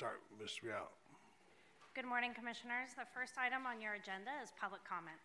start. 0.00 0.22
Ms. 0.40 0.62
Real. 0.62 0.88
Good 1.94 2.06
morning, 2.06 2.32
Commissioners. 2.32 2.96
The 2.96 3.04
first 3.12 3.34
item 3.36 3.66
on 3.66 3.82
your 3.82 4.00
agenda 4.00 4.30
is 4.42 4.48
public 4.58 4.80
comment. 4.82 5.20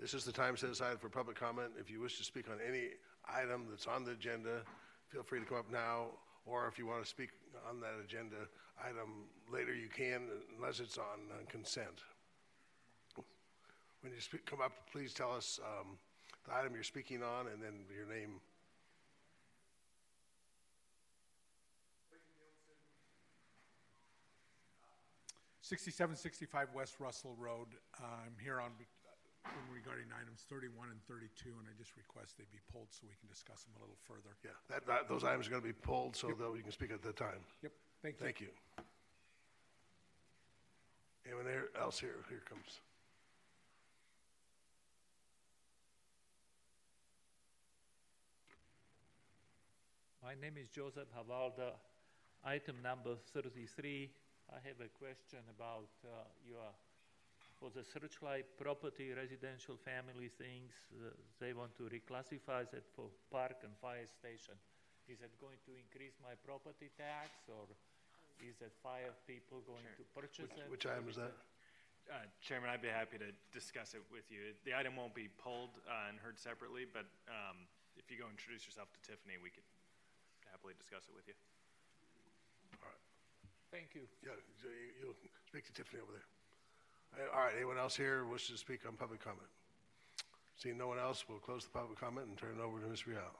This 0.00 0.14
is 0.14 0.24
the 0.24 0.32
time 0.32 0.56
set 0.56 0.70
aside 0.70 0.98
for 0.98 1.10
public 1.10 1.36
comment. 1.36 1.72
If 1.78 1.90
you 1.90 2.00
wish 2.00 2.16
to 2.16 2.24
speak 2.24 2.48
on 2.48 2.56
any 2.66 2.96
item 3.28 3.66
that's 3.68 3.86
on 3.86 4.06
the 4.06 4.12
agenda, 4.12 4.62
feel 5.10 5.22
free 5.22 5.40
to 5.40 5.44
come 5.44 5.58
up 5.58 5.70
now, 5.70 6.06
or 6.46 6.66
if 6.66 6.78
you 6.78 6.86
want 6.86 7.02
to 7.04 7.06
speak 7.06 7.28
on 7.68 7.78
that 7.80 7.92
agenda 8.02 8.48
item 8.82 9.28
later, 9.52 9.74
you 9.74 9.88
can, 9.94 10.22
unless 10.56 10.80
it's 10.80 10.96
on 10.96 11.28
uh, 11.30 11.44
consent. 11.50 12.00
When 14.00 14.14
you 14.14 14.20
speak, 14.22 14.46
come 14.46 14.62
up, 14.62 14.72
please 14.90 15.12
tell 15.12 15.32
us 15.32 15.60
um, 15.62 15.98
the 16.46 16.56
item 16.56 16.72
you're 16.72 16.84
speaking 16.84 17.22
on 17.22 17.48
and 17.52 17.62
then 17.62 17.84
your 17.94 18.06
name. 18.06 18.40
Sixty-seven 25.68 26.16
sixty-five 26.16 26.68
West 26.72 26.96
Russell 26.98 27.36
Road. 27.36 27.68
Uh, 28.00 28.24
I'm 28.24 28.32
here 28.42 28.58
on, 28.58 28.72
uh, 29.44 29.50
regarding 29.70 30.06
items 30.18 30.40
thirty-one 30.48 30.88
and 30.88 30.96
thirty-two, 31.04 31.52
and 31.60 31.68
I 31.68 31.76
just 31.76 31.92
request 31.94 32.38
they 32.38 32.44
be 32.50 32.56
pulled 32.72 32.88
so 32.88 33.04
we 33.04 33.12
can 33.20 33.28
discuss 33.28 33.64
them 33.64 33.76
a 33.76 33.80
little 33.84 34.00
further. 34.00 34.32
Yeah, 34.42 34.56
that, 34.70 34.86
that, 34.86 35.10
those 35.10 35.24
items 35.24 35.46
are 35.46 35.50
going 35.50 35.60
to 35.60 35.68
be 35.68 35.74
pulled 35.76 36.16
so 36.16 36.28
that 36.28 36.50
we 36.50 36.62
can 36.62 36.72
speak 36.72 36.90
at 36.90 37.02
that 37.02 37.18
time. 37.18 37.44
Yep, 37.62 37.72
thank 38.00 38.16
you. 38.16 38.24
Thank 38.24 38.40
you. 38.40 38.48
Anyone 41.26 41.44
there- 41.44 41.68
else 41.78 42.00
here? 42.00 42.16
Here 42.30 42.40
comes. 42.48 42.80
My 50.24 50.32
name 50.32 50.56
is 50.56 50.70
Joseph 50.70 51.08
Havalda. 51.12 51.76
Item 52.42 52.76
number 52.82 53.16
33. 53.34 54.08
I 54.48 54.58
have 54.64 54.80
a 54.80 54.88
question 54.96 55.44
about 55.52 55.92
uh, 56.04 56.24
your, 56.40 56.64
for 57.60 57.68
the 57.68 57.84
Searchlight 57.84 58.48
property, 58.56 59.12
residential 59.12 59.76
family 59.76 60.32
things. 60.32 60.72
Uh, 60.88 61.12
they 61.36 61.52
want 61.52 61.76
to 61.76 61.84
reclassify 61.92 62.64
that 62.72 62.88
for 62.96 63.12
park 63.28 63.60
and 63.64 63.76
fire 63.76 64.08
station. 64.08 64.56
Is 65.04 65.20
it 65.20 65.32
going 65.40 65.60
to 65.68 65.72
increase 65.76 66.16
my 66.24 66.32
property 66.44 66.88
tax 66.96 67.44
or 67.48 67.68
is 68.40 68.56
that 68.60 68.72
fire 68.80 69.12
people 69.28 69.60
going 69.68 69.84
to 69.96 70.04
purchase 70.16 70.48
it? 70.48 70.68
Which 70.68 70.88
item 70.88 71.08
is 71.08 71.16
that? 71.20 71.32
Uh, 72.08 72.24
Chairman, 72.40 72.72
I'd 72.72 72.80
be 72.80 72.88
happy 72.88 73.20
to 73.20 73.28
discuss 73.52 73.92
it 73.92 74.00
with 74.08 74.32
you. 74.32 74.56
The 74.64 74.72
item 74.72 74.96
won't 74.96 75.12
be 75.12 75.28
pulled 75.28 75.76
uh, 75.84 76.08
and 76.08 76.16
heard 76.16 76.40
separately, 76.40 76.88
but 76.88 77.04
um, 77.28 77.68
if 78.00 78.08
you 78.08 78.16
go 78.16 78.24
introduce 78.32 78.64
yourself 78.64 78.88
to 78.96 79.00
Tiffany, 79.04 79.36
we 79.36 79.52
could 79.52 79.66
happily 80.48 80.72
discuss 80.80 81.04
it 81.04 81.12
with 81.12 81.28
you. 81.28 81.36
Thank 83.70 83.94
you. 83.94 84.08
Yeah, 84.24 84.32
so 84.62 84.68
you- 84.68 84.94
you'll 85.00 85.16
speak 85.46 85.64
to 85.66 85.72
Tiffany 85.72 86.00
over 86.00 86.12
there. 86.12 86.26
Uh, 87.26 87.30
All 87.32 87.40
right, 87.44 87.54
anyone 87.54 87.78
else 87.78 87.96
here 87.96 88.24
wishes 88.24 88.50
to 88.50 88.58
speak 88.58 88.86
on 88.86 88.96
public 88.96 89.20
comment? 89.20 89.48
Seeing 90.56 90.76
no 90.78 90.88
one 90.88 90.98
else, 90.98 91.28
we'll 91.28 91.38
close 91.40 91.64
the 91.64 91.70
public 91.70 91.98
comment 91.98 92.26
and 92.28 92.36
turn 92.38 92.58
it 92.58 92.60
over 92.62 92.80
to 92.80 92.86
Ms. 92.86 93.06
Real. 93.06 93.38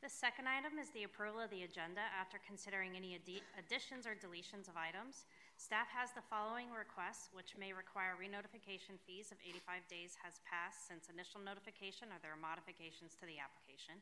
The 0.00 0.08
second 0.08 0.48
item 0.48 0.78
is 0.78 0.88
the 0.90 1.04
approval 1.04 1.40
of 1.40 1.50
the 1.50 1.62
agenda 1.64 2.00
after 2.00 2.38
considering 2.38 2.96
any 2.96 3.18
addi- 3.18 3.42
additions 3.58 4.06
or 4.06 4.14
deletions 4.16 4.66
of 4.68 4.76
items. 4.76 5.26
Staff 5.56 5.88
has 5.88 6.12
the 6.12 6.22
following 6.22 6.70
requests, 6.72 7.28
which 7.32 7.54
may 7.56 7.72
require 7.74 8.16
renotification 8.16 8.98
fees 9.00 9.30
if 9.30 9.38
85 9.44 9.86
days 9.88 10.16
has 10.24 10.40
passed 10.40 10.86
since 10.88 11.10
initial 11.10 11.40
notification 11.40 12.10
or 12.12 12.18
there 12.18 12.32
are 12.32 12.36
modifications 12.40 13.14
to 13.16 13.26
the 13.26 13.38
application. 13.38 14.00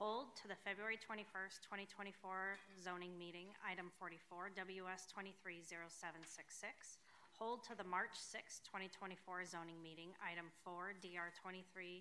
Hold 0.00 0.32
to 0.40 0.48
the 0.48 0.56
February 0.64 0.96
21st, 0.96 1.60
2024 1.60 2.56
zoning 2.80 3.12
meeting, 3.20 3.52
item 3.60 3.92
44, 4.00 4.48
WS 4.56 5.04
230766. 5.12 6.96
Hold 7.36 7.60
to 7.68 7.76
the 7.76 7.84
March 7.84 8.16
6, 8.16 8.64
2024 8.64 9.44
zoning 9.44 9.76
meeting, 9.84 10.16
item 10.24 10.48
4, 10.64 10.96
DR 11.04 11.28
230814, 11.36 12.00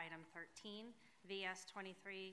item 0.00 0.24
13, 0.32 0.88
VS 1.28 1.68
230811, 1.68 2.32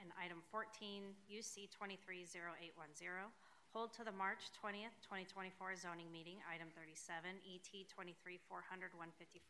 and 0.00 0.08
item 0.16 0.40
14, 0.48 1.12
UC 1.28 1.68
230810. 1.68 3.28
Hold 3.76 3.92
to 3.92 4.08
the 4.08 4.16
March 4.16 4.48
20th, 4.56 4.96
2024 5.04 5.52
zoning 5.76 6.08
meeting, 6.08 6.40
item 6.48 6.72
37, 6.72 7.28
ET 7.44 7.68
23400-154 7.92 8.48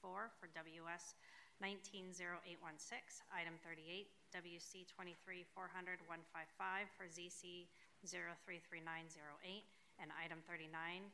for 0.02 0.50
WS 0.50 1.14
190816, 1.62 3.22
item 3.30 3.54
38, 3.62 4.10
WC 4.34 4.82
23400-155 4.90 6.90
for 6.98 7.06
ZC 7.06 7.70
033908, 8.02 9.62
and 10.02 10.10
item 10.18 10.42
39, 10.50 10.66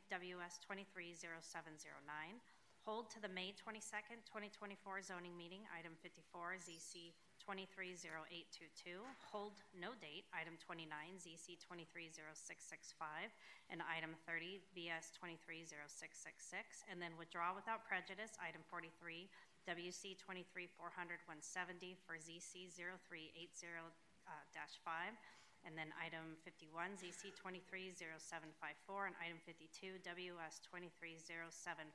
WS 0.09 0.57
230709. 0.65 2.41
Hold 2.81 3.13
to 3.13 3.21
the 3.21 3.29
May 3.29 3.53
22nd, 3.53 4.25
2024 4.25 5.05
zoning 5.05 5.37
meeting, 5.37 5.61
item 5.69 5.93
54, 6.01 6.57
ZC 6.57 7.13
230822. 7.37 9.05
Hold 9.29 9.61
no 9.77 9.93
date, 10.01 10.25
item 10.33 10.57
29, 10.57 10.89
ZC 11.21 11.61
230665, 11.61 13.29
and 13.69 13.85
item 13.85 14.17
30, 14.25 14.57
VS 14.73 15.13
230666. 15.13 16.89
And 16.89 16.97
then 16.97 17.13
withdraw 17.21 17.53
without 17.53 17.85
prejudice, 17.85 18.33
item 18.41 18.65
43, 18.65 19.29
WC 19.67 20.17
23400170 20.17 21.97
for 22.05 22.17
ZC 22.17 22.69
0380-5. 22.73 23.85
Uh, 24.25 25.13
and 25.61 25.77
then 25.77 25.93
item 26.01 26.33
51, 26.41 26.97
ZC 26.97 27.29
230754, 27.37 29.05
and 29.05 29.15
item 29.21 29.37
52, 29.45 30.01
WS 30.01 30.57
230755. 30.65 31.93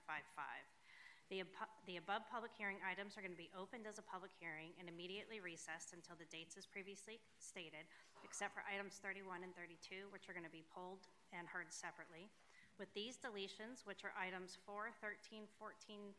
The, 1.26 1.42
abo- 1.42 1.74
the 1.90 1.98
above 1.98 2.22
public 2.30 2.54
hearing 2.54 2.78
items 2.86 3.18
are 3.18 3.24
going 3.26 3.34
to 3.34 3.40
be 3.40 3.50
opened 3.58 3.90
as 3.90 3.98
a 3.98 4.06
public 4.06 4.30
hearing 4.38 4.70
and 4.78 4.86
immediately 4.86 5.42
recessed 5.42 5.90
until 5.90 6.14
the 6.14 6.30
dates 6.30 6.54
as 6.54 6.70
previously 6.70 7.18
stated, 7.42 7.90
except 8.22 8.54
for 8.54 8.62
items 8.62 9.02
31 9.02 9.42
and 9.42 9.50
32, 9.58 10.06
which 10.14 10.30
are 10.30 10.36
going 10.38 10.46
to 10.46 10.54
be 10.54 10.62
pulled 10.70 11.10
and 11.34 11.50
heard 11.50 11.74
separately. 11.74 12.30
With 12.78 12.94
these 12.94 13.18
deletions, 13.18 13.82
which 13.82 14.06
are 14.06 14.14
items 14.14 14.54
4, 14.62 14.94
13, 15.02 15.50
14, 15.58 16.14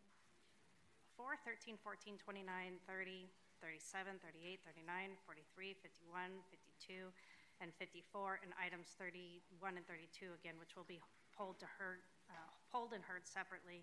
4, 1.18 1.34
13, 1.42 1.82
14, 1.82 2.14
29, 2.22 2.46
30, 2.86 3.26
37, 3.58 4.22
38, 4.22 4.62
39, 4.62 5.18
43, 5.26 5.74
51, 5.82 6.46
52, 6.54 7.10
and 7.58 7.74
54, 7.74 8.46
and 8.46 8.54
items 8.62 8.94
31 9.02 9.82
and 9.82 9.86
32 9.90 10.30
again, 10.38 10.62
which 10.62 10.78
will 10.78 10.86
be 10.86 11.02
polled 11.34 11.58
to 11.58 11.66
heard, 11.66 12.06
uh, 12.30 12.38
polled 12.70 12.94
and 12.94 13.02
heard 13.02 13.26
separately. 13.26 13.82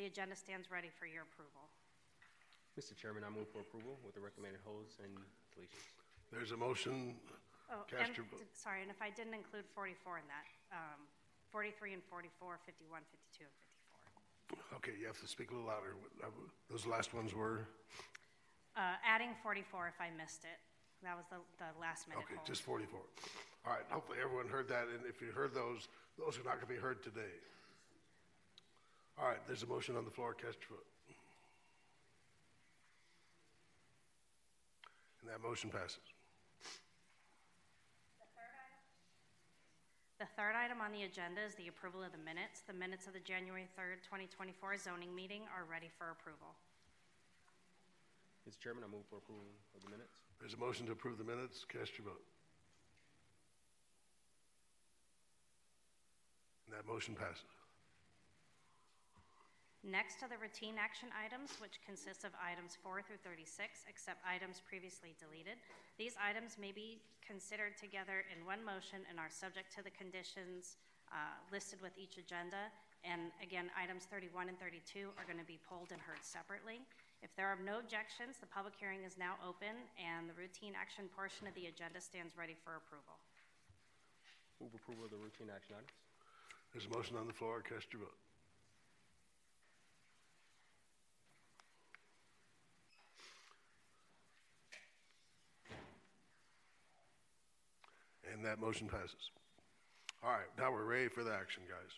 The 0.00 0.08
agenda 0.08 0.32
stands 0.32 0.72
ready 0.72 0.88
for 0.88 1.04
your 1.04 1.28
approval. 1.28 1.68
Mr. 2.72 2.96
Chairman, 2.96 3.20
I 3.20 3.28
move 3.28 3.52
for 3.52 3.60
approval 3.60 4.00
with 4.00 4.16
the 4.16 4.24
recommended 4.24 4.64
holds 4.64 4.96
and 5.04 5.12
deletions. 5.52 5.92
There's 6.32 6.56
a 6.56 6.60
motion. 6.60 7.20
Oh, 7.68 7.84
Cast 7.84 8.08
and, 8.08 8.16
your 8.16 8.24
vote. 8.32 8.48
sorry, 8.56 8.80
and 8.80 8.88
if 8.88 9.04
I 9.04 9.12
didn't 9.12 9.36
include 9.36 9.68
44 9.76 10.24
in 10.24 10.28
that, 10.32 10.48
um, 10.72 11.04
43 11.52 12.00
and 12.00 12.04
44, 12.08 12.56
51, 12.64 13.04
52, 13.12 13.44
and 13.44 13.52
54. 13.60 13.67
Okay, 14.76 14.92
you 15.00 15.06
have 15.06 15.20
to 15.20 15.28
speak 15.28 15.50
a 15.50 15.54
little 15.54 15.68
louder. 15.68 15.96
Uh, 16.22 16.26
Those 16.70 16.86
last 16.86 17.12
ones 17.14 17.34
were, 17.34 17.66
Uh, 18.76 18.94
adding 19.04 19.34
44 19.42 19.88
if 19.88 20.00
I 20.00 20.10
missed 20.16 20.44
it. 20.44 20.58
That 21.02 21.16
was 21.16 21.26
the, 21.30 21.36
the 21.58 21.70
last 21.80 22.08
minute 22.08 22.22
okay, 22.24 22.34
hold. 22.36 22.46
just 22.46 22.62
44. 22.62 22.98
All 23.66 23.72
right, 23.72 23.84
hopefully 23.90 24.18
everyone 24.22 24.48
heard 24.48 24.68
that, 24.68 24.88
and 24.88 25.04
if 25.06 25.20
you 25.20 25.30
heard 25.32 25.52
those, 25.54 25.88
those 26.16 26.38
are 26.38 26.44
not 26.44 26.54
going 26.54 26.66
to 26.66 26.72
be 26.74 26.76
heard 26.80 27.02
today. 27.02 27.34
All 29.18 29.26
right, 29.28 29.38
there's 29.46 29.62
a 29.62 29.66
motion 29.66 29.96
on 29.96 30.04
the 30.04 30.10
floor. 30.10 30.32
Cast 30.34 30.58
your 30.68 30.78
vote. 30.78 30.86
And 35.22 35.30
that 35.30 35.42
motion 35.42 35.70
passes. 35.70 35.98
The 40.18 40.26
third 40.34 40.58
item 40.58 40.82
on 40.82 40.90
the 40.90 41.06
agenda 41.06 41.38
is 41.46 41.54
the 41.54 41.68
approval 41.70 42.02
of 42.02 42.10
the 42.10 42.18
minutes. 42.18 42.66
The 42.66 42.74
minutes 42.74 43.06
of 43.06 43.14
the 43.14 43.22
January 43.22 43.70
3rd, 43.78 44.02
2024 44.02 44.76
zoning 44.76 45.14
meeting 45.14 45.42
are 45.54 45.62
ready 45.62 45.86
for 45.94 46.10
approval. 46.10 46.58
Mr. 48.42 48.58
Chairman, 48.58 48.82
I 48.82 48.90
move 48.90 49.06
for 49.06 49.22
approval 49.22 49.46
of 49.76 49.82
the 49.84 49.90
minutes. 49.90 50.10
There's 50.40 50.54
a 50.54 50.56
motion 50.58 50.86
to 50.86 50.92
approve 50.92 51.18
the 51.18 51.24
minutes. 51.24 51.64
Cast 51.70 51.94
your 51.98 52.10
vote. 52.10 52.26
And 56.66 56.74
that 56.74 56.82
motion 56.82 57.14
passes. 57.14 57.57
Next 59.86 60.26
are 60.26 60.28
the 60.28 60.42
routine 60.42 60.74
action 60.74 61.06
items, 61.14 61.54
which 61.62 61.78
consist 61.86 62.26
of 62.26 62.34
items 62.34 62.74
4 62.82 62.98
through 63.06 63.22
36, 63.22 63.86
except 63.86 64.18
items 64.26 64.58
previously 64.66 65.14
deleted. 65.22 65.54
These 66.02 66.18
items 66.18 66.58
may 66.58 66.74
be 66.74 66.98
considered 67.22 67.78
together 67.78 68.26
in 68.26 68.42
one 68.42 68.58
motion 68.66 69.06
and 69.06 69.22
are 69.22 69.30
subject 69.30 69.70
to 69.78 69.86
the 69.86 69.94
conditions 69.94 70.82
uh, 71.14 71.38
listed 71.54 71.78
with 71.78 71.94
each 71.94 72.18
agenda. 72.18 72.74
And 73.06 73.30
again, 73.38 73.70
items 73.78 74.10
31 74.10 74.50
and 74.50 74.58
32 74.58 75.14
are 75.14 75.22
going 75.22 75.38
to 75.38 75.46
be 75.46 75.62
pulled 75.62 75.94
and 75.94 76.02
heard 76.02 76.26
separately. 76.26 76.82
If 77.22 77.30
there 77.38 77.46
are 77.46 77.58
no 77.62 77.78
objections, 77.78 78.42
the 78.42 78.50
public 78.50 78.74
hearing 78.74 79.06
is 79.06 79.14
now 79.14 79.38
open, 79.42 79.78
and 79.94 80.26
the 80.26 80.34
routine 80.34 80.74
action 80.74 81.06
portion 81.14 81.46
of 81.46 81.54
the 81.54 81.70
agenda 81.70 82.02
stands 82.02 82.34
ready 82.34 82.58
for 82.58 82.78
approval. 82.78 83.14
Move 84.58 84.74
approval 84.74 85.06
of 85.06 85.14
the 85.14 85.22
routine 85.22 85.50
action 85.50 85.78
items. 85.78 85.94
There's 86.74 86.86
a 86.86 86.92
motion 86.94 87.14
on 87.14 87.30
the 87.30 87.34
floor, 87.34 87.62
cast 87.62 87.90
your 87.94 88.06
vote. 88.06 88.18
And 98.38 98.46
that 98.46 98.62
motion 98.62 98.86
passes. 98.86 99.34
All 100.22 100.30
right, 100.30 100.46
now 100.54 100.70
we're 100.70 100.86
ready 100.86 101.10
for 101.10 101.26
the 101.26 101.34
action, 101.34 101.66
guys. 101.66 101.90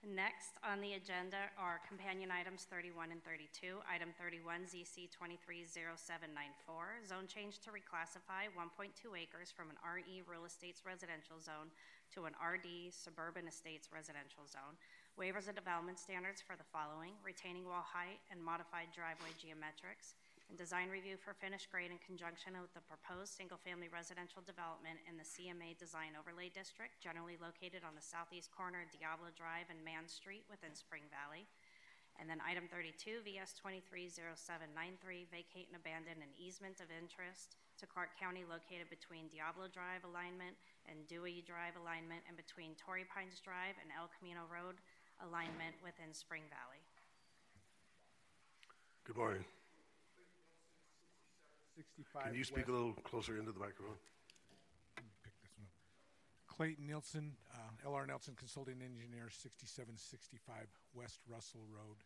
Next 0.00 0.56
on 0.64 0.80
the 0.80 0.96
agenda 0.96 1.52
are 1.60 1.84
companion 1.84 2.32
items 2.32 2.64
31 2.72 3.12
and 3.12 3.20
32. 3.20 3.84
Item 3.84 4.16
31, 4.16 4.64
ZC 4.64 5.12
230794, 5.12 7.04
zone 7.04 7.28
change 7.28 7.60
to 7.60 7.68
reclassify 7.68 8.48
1.2 8.56 8.96
acres 9.12 9.52
from 9.52 9.68
an 9.68 9.76
RE 9.84 10.24
Real 10.24 10.48
Estates 10.48 10.80
Residential 10.88 11.36
Zone 11.36 11.68
to 12.16 12.24
an 12.24 12.32
RD 12.40 12.88
Suburban 12.88 13.44
Estates 13.44 13.92
Residential 13.92 14.48
Zone. 14.48 14.80
Waivers 15.20 15.52
of 15.52 15.58
development 15.58 16.00
standards 16.00 16.40
for 16.40 16.56
the 16.56 16.64
following: 16.72 17.12
retaining 17.20 17.68
wall 17.68 17.84
height 17.84 18.24
and 18.32 18.40
modified 18.40 18.88
driveway 18.96 19.36
geometrics, 19.36 20.16
and 20.48 20.56
design 20.56 20.88
review 20.88 21.20
for 21.20 21.36
finished 21.36 21.68
grade 21.68 21.92
in 21.92 22.00
conjunction 22.00 22.56
with 22.56 22.72
the 22.72 22.84
proposed 22.88 23.36
single-family 23.36 23.92
residential 23.92 24.40
development 24.40 24.96
in 25.04 25.20
the 25.20 25.28
CMA 25.28 25.76
Design 25.76 26.16
Overlay 26.16 26.48
District, 26.48 26.96
generally 27.04 27.36
located 27.36 27.84
on 27.84 27.92
the 27.92 28.04
southeast 28.04 28.48
corner 28.48 28.80
of 28.80 28.88
Diablo 28.88 29.28
Drive 29.36 29.68
and 29.68 29.84
Man 29.84 30.08
Street 30.08 30.48
within 30.48 30.72
Spring 30.72 31.04
Valley. 31.12 31.44
And 32.16 32.26
then 32.26 32.42
item 32.42 32.66
32, 32.66 33.22
VS 33.28 33.54
230793, 33.60 35.30
vacate 35.30 35.68
and 35.70 35.78
abandon 35.78 36.18
an 36.18 36.32
easement 36.34 36.80
of 36.82 36.90
interest 36.90 37.60
to 37.78 37.86
Clark 37.86 38.16
County 38.18 38.42
located 38.42 38.90
between 38.90 39.30
Diablo 39.30 39.70
Drive 39.70 40.02
alignment 40.02 40.56
and 40.90 41.06
Dewey 41.06 41.44
Drive 41.46 41.78
alignment 41.78 42.26
and 42.26 42.34
between 42.34 42.74
Torrey 42.74 43.06
Pines 43.06 43.38
Drive 43.38 43.78
and 43.78 43.92
El 43.94 44.10
Camino 44.18 44.48
Road 44.50 44.82
alignment 45.22 45.78
within 45.84 46.10
Spring 46.10 46.42
Valley. 46.50 46.82
Good 49.06 49.14
morning. 49.14 49.46
65 51.78 52.26
Can 52.26 52.34
you 52.34 52.42
speak 52.42 52.66
a 52.66 52.74
little 52.74 52.90
closer 53.06 53.38
into 53.38 53.54
the 53.54 53.62
microphone? 53.62 53.94
Clayton 56.50 56.90
Nielsen, 56.90 57.38
uh, 57.54 57.86
LR 57.86 58.02
Nelson 58.02 58.34
Consulting 58.34 58.82
Engineer, 58.82 59.30
6765 59.30 60.66
West 60.90 61.22
Russell 61.30 61.62
Road, 61.70 62.02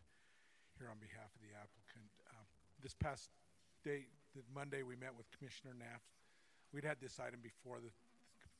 here 0.77 0.93
on 0.93 1.01
behalf 1.01 1.25
of 1.33 1.41
the 1.41 1.49
applicant. 1.57 2.05
Uh, 2.29 2.45
This 2.77 2.93
past 2.93 3.33
day, 3.81 4.05
Monday, 4.53 4.85
we 4.85 4.93
met 4.93 5.17
with 5.17 5.25
Commissioner 5.33 5.73
Naft. 5.73 6.05
We'd 6.69 6.85
had 6.85 7.01
this 7.01 7.17
item 7.17 7.41
before 7.41 7.81
the 7.81 7.89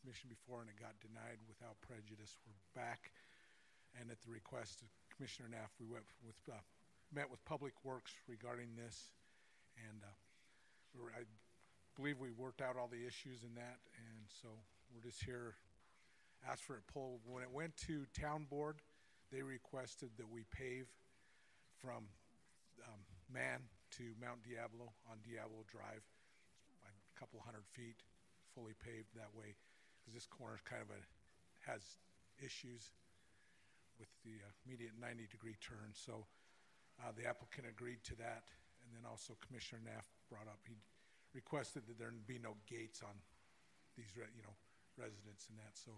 commission 0.01 0.33
before, 0.33 0.65
and 0.65 0.69
it 0.73 0.81
got 0.81 0.97
denied 0.97 1.37
without 1.45 1.77
prejudice. 1.85 2.41
We're 2.49 2.65
back, 2.73 3.13
and 3.93 4.09
at 4.09 4.17
the 4.25 4.33
request 4.33 4.81
of 4.81 4.89
Commissioner 5.13 5.53
Naft, 5.53 5.77
we 5.77 5.85
went 5.85 6.09
with, 6.25 6.41
uh, 6.49 6.57
met 7.13 7.29
with 7.29 7.37
Public 7.45 7.77
Works 7.85 8.17
regarding 8.25 8.73
this, 8.73 9.13
and 9.77 10.01
uh, 10.01 10.09
I 10.93 11.25
believe 11.97 12.19
we 12.19 12.29
worked 12.29 12.61
out 12.61 12.77
all 12.77 12.87
the 12.87 13.01
issues 13.05 13.41
in 13.41 13.55
that, 13.55 13.81
and 13.97 14.17
so 14.29 14.49
we're 14.93 15.01
just 15.01 15.23
here, 15.23 15.55
asked 16.45 16.63
for 16.63 16.77
a 16.77 16.85
pulled. 16.91 17.21
When 17.25 17.41
it 17.41 17.49
went 17.49 17.75
to 17.89 18.05
town 18.13 18.45
board, 18.49 18.77
they 19.31 19.41
requested 19.41 20.09
that 20.17 20.29
we 20.29 20.45
pave 20.53 20.85
from 21.81 22.05
um, 22.85 23.01
Man 23.33 23.65
to 23.97 24.13
Mount 24.21 24.45
Diablo 24.45 24.93
on 25.09 25.17
Diablo 25.25 25.65
Drive, 25.65 26.05
a 26.85 27.19
couple 27.19 27.41
hundred 27.41 27.65
feet, 27.73 27.97
fully 28.53 28.77
paved 28.77 29.09
that 29.17 29.33
way, 29.33 29.57
because 29.97 30.13
this 30.13 30.29
corner 30.29 30.53
is 30.53 30.65
kind 30.65 30.81
of 30.85 30.93
a, 30.93 31.01
has 31.65 31.81
issues 32.37 32.93
with 33.97 34.09
the 34.25 34.37
uh, 34.45 34.49
immediate 34.65 34.93
90-degree 34.97 35.57
turn. 35.57 35.93
So 35.93 36.25
uh, 37.01 37.13
the 37.17 37.25
applicant 37.25 37.65
agreed 37.65 38.05
to 38.09 38.15
that, 38.21 38.45
and 38.85 38.93
then 38.93 39.09
also 39.09 39.33
Commissioner 39.41 39.81
Naft 39.85 40.09
brought 40.33 40.49
up, 40.49 40.57
he 40.65 40.73
requested 41.37 41.85
that 41.85 42.01
there 42.01 42.09
be 42.25 42.41
no 42.41 42.57
gates 42.65 43.05
on 43.05 43.13
these, 43.93 44.09
re- 44.17 44.33
you 44.33 44.41
know, 44.41 44.57
residents 44.97 45.45
and 45.53 45.61
that. 45.61 45.77
So 45.77 45.93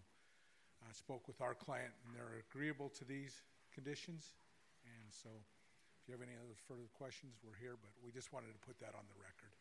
I 0.83 0.91
spoke 0.91 1.23
with 1.31 1.39
our 1.39 1.55
client, 1.55 1.95
and 2.03 2.11
they're 2.11 2.43
agreeable 2.51 2.91
to 2.99 3.07
these 3.07 3.31
conditions. 3.71 4.35
And 4.83 5.07
so 5.07 5.31
if 5.31 6.03
you 6.07 6.11
have 6.11 6.21
any 6.21 6.35
other 6.35 6.59
further 6.67 6.91
questions, 6.99 7.39
we're 7.39 7.55
here, 7.55 7.79
but 7.79 7.95
we 8.03 8.11
just 8.11 8.35
wanted 8.35 8.51
to 8.51 8.59
put 8.59 8.75
that 8.83 8.91
on 8.91 9.07
the 9.07 9.17
record. 9.23 9.55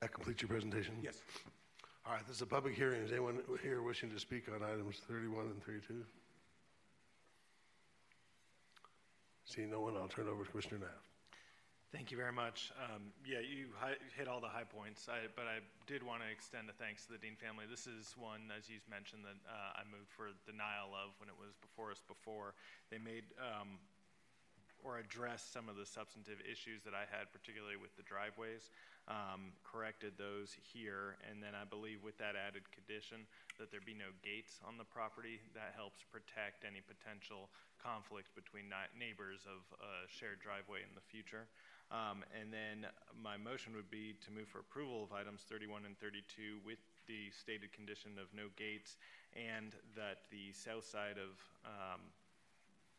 That 0.00 0.12
completes 0.12 0.40
your 0.40 0.48
presentation? 0.48 0.96
Yes. 1.04 1.20
All 2.04 2.12
right, 2.12 2.24
this 2.26 2.36
is 2.36 2.42
a 2.42 2.46
public 2.46 2.74
hearing. 2.74 3.02
Is 3.02 3.12
anyone 3.12 3.40
here 3.62 3.82
wishing 3.82 4.08
to 4.10 4.20
speak 4.20 4.48
on 4.48 4.62
items 4.62 5.00
31 5.08 5.52
and 5.52 5.60
32? 5.64 6.04
Seeing 9.46 9.70
no 9.70 9.80
one, 9.80 9.94
I'll 9.96 10.08
turn 10.10 10.26
it 10.26 10.30
over 10.30 10.42
to 10.42 10.50
Commissioner 10.50 10.82
Naft. 10.82 11.06
Thank 11.94 12.10
you 12.10 12.18
very 12.18 12.34
much. 12.34 12.74
Um, 12.82 13.14
yeah, 13.22 13.38
you 13.38 13.70
hi- 13.78 14.02
hit 14.18 14.26
all 14.26 14.42
the 14.42 14.50
high 14.50 14.66
points, 14.66 15.06
I, 15.06 15.30
but 15.38 15.46
I 15.46 15.62
did 15.86 16.02
want 16.02 16.20
to 16.20 16.28
extend 16.28 16.66
a 16.66 16.74
thanks 16.74 17.06
to 17.06 17.14
the 17.14 17.22
Dean 17.22 17.38
family. 17.38 17.62
This 17.62 17.86
is 17.86 18.10
one, 18.18 18.50
as 18.50 18.66
you 18.66 18.82
mentioned, 18.90 19.22
that 19.22 19.38
uh, 19.46 19.78
I 19.78 19.86
moved 19.86 20.10
for 20.10 20.34
denial 20.42 20.90
of 20.98 21.14
when 21.22 21.30
it 21.30 21.38
was 21.38 21.54
before 21.62 21.94
us 21.94 22.02
before. 22.02 22.58
They 22.90 22.98
made 22.98 23.30
um, 23.38 23.78
or 24.84 24.98
address 24.98 25.42
some 25.42 25.68
of 25.68 25.76
the 25.76 25.86
substantive 25.86 26.40
issues 26.44 26.82
that 26.84 26.94
I 26.94 27.08
had, 27.08 27.32
particularly 27.32 27.76
with 27.76 27.94
the 27.96 28.06
driveways, 28.06 28.70
um, 29.06 29.54
corrected 29.62 30.18
those 30.18 30.50
here, 30.54 31.14
and 31.26 31.38
then 31.38 31.54
I 31.54 31.62
believe 31.62 32.02
with 32.02 32.18
that 32.18 32.34
added 32.34 32.66
condition 32.74 33.22
that 33.58 33.70
there 33.70 33.82
be 33.82 33.94
no 33.94 34.10
gates 34.26 34.58
on 34.66 34.74
the 34.76 34.86
property, 34.86 35.38
that 35.54 35.78
helps 35.78 36.02
protect 36.10 36.66
any 36.66 36.82
potential 36.82 37.48
conflict 37.78 38.34
between 38.34 38.66
neighbors 38.98 39.46
of 39.46 39.62
a 39.78 40.06
shared 40.10 40.42
driveway 40.42 40.82
in 40.82 40.90
the 40.98 41.04
future. 41.06 41.46
Um, 41.94 42.26
and 42.34 42.50
then 42.50 42.90
my 43.14 43.38
motion 43.38 43.70
would 43.78 43.90
be 43.94 44.18
to 44.26 44.34
move 44.34 44.50
for 44.50 44.58
approval 44.58 45.06
of 45.06 45.14
items 45.14 45.46
31 45.46 45.86
and 45.86 45.94
32 46.02 46.58
with 46.66 46.82
the 47.06 47.30
stated 47.30 47.70
condition 47.70 48.18
of 48.18 48.26
no 48.34 48.50
gates, 48.58 48.98
and 49.38 49.70
that 49.94 50.26
the 50.34 50.50
south 50.50 50.82
side 50.82 51.14
of 51.14 51.38
um, 51.62 52.02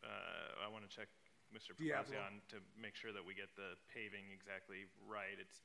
uh, 0.03 0.63
I 0.63 0.71
want 0.71 0.88
to 0.88 0.91
check 0.91 1.12
Mr. 1.55 1.75
Diablo. 1.77 2.13
Papazian 2.13 2.44
to 2.49 2.57
make 2.81 2.95
sure 2.95 3.13
that 3.13 3.23
we 3.25 3.33
get 3.33 3.49
the 3.55 3.75
paving 3.94 4.31
exactly 4.33 4.85
right. 5.07 5.38
It's 5.39 5.61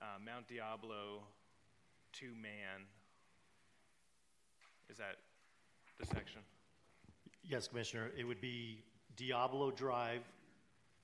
uh, 0.00 0.20
Mount 0.24 0.48
Diablo 0.48 1.24
to 2.20 2.26
Man. 2.34 2.86
Is 4.90 4.98
that 4.98 5.16
the 5.98 6.06
section? 6.06 6.42
Yes, 7.42 7.68
Commissioner, 7.68 8.10
it 8.16 8.24
would 8.24 8.40
be 8.40 8.82
Diablo 9.16 9.70
Drive 9.70 10.22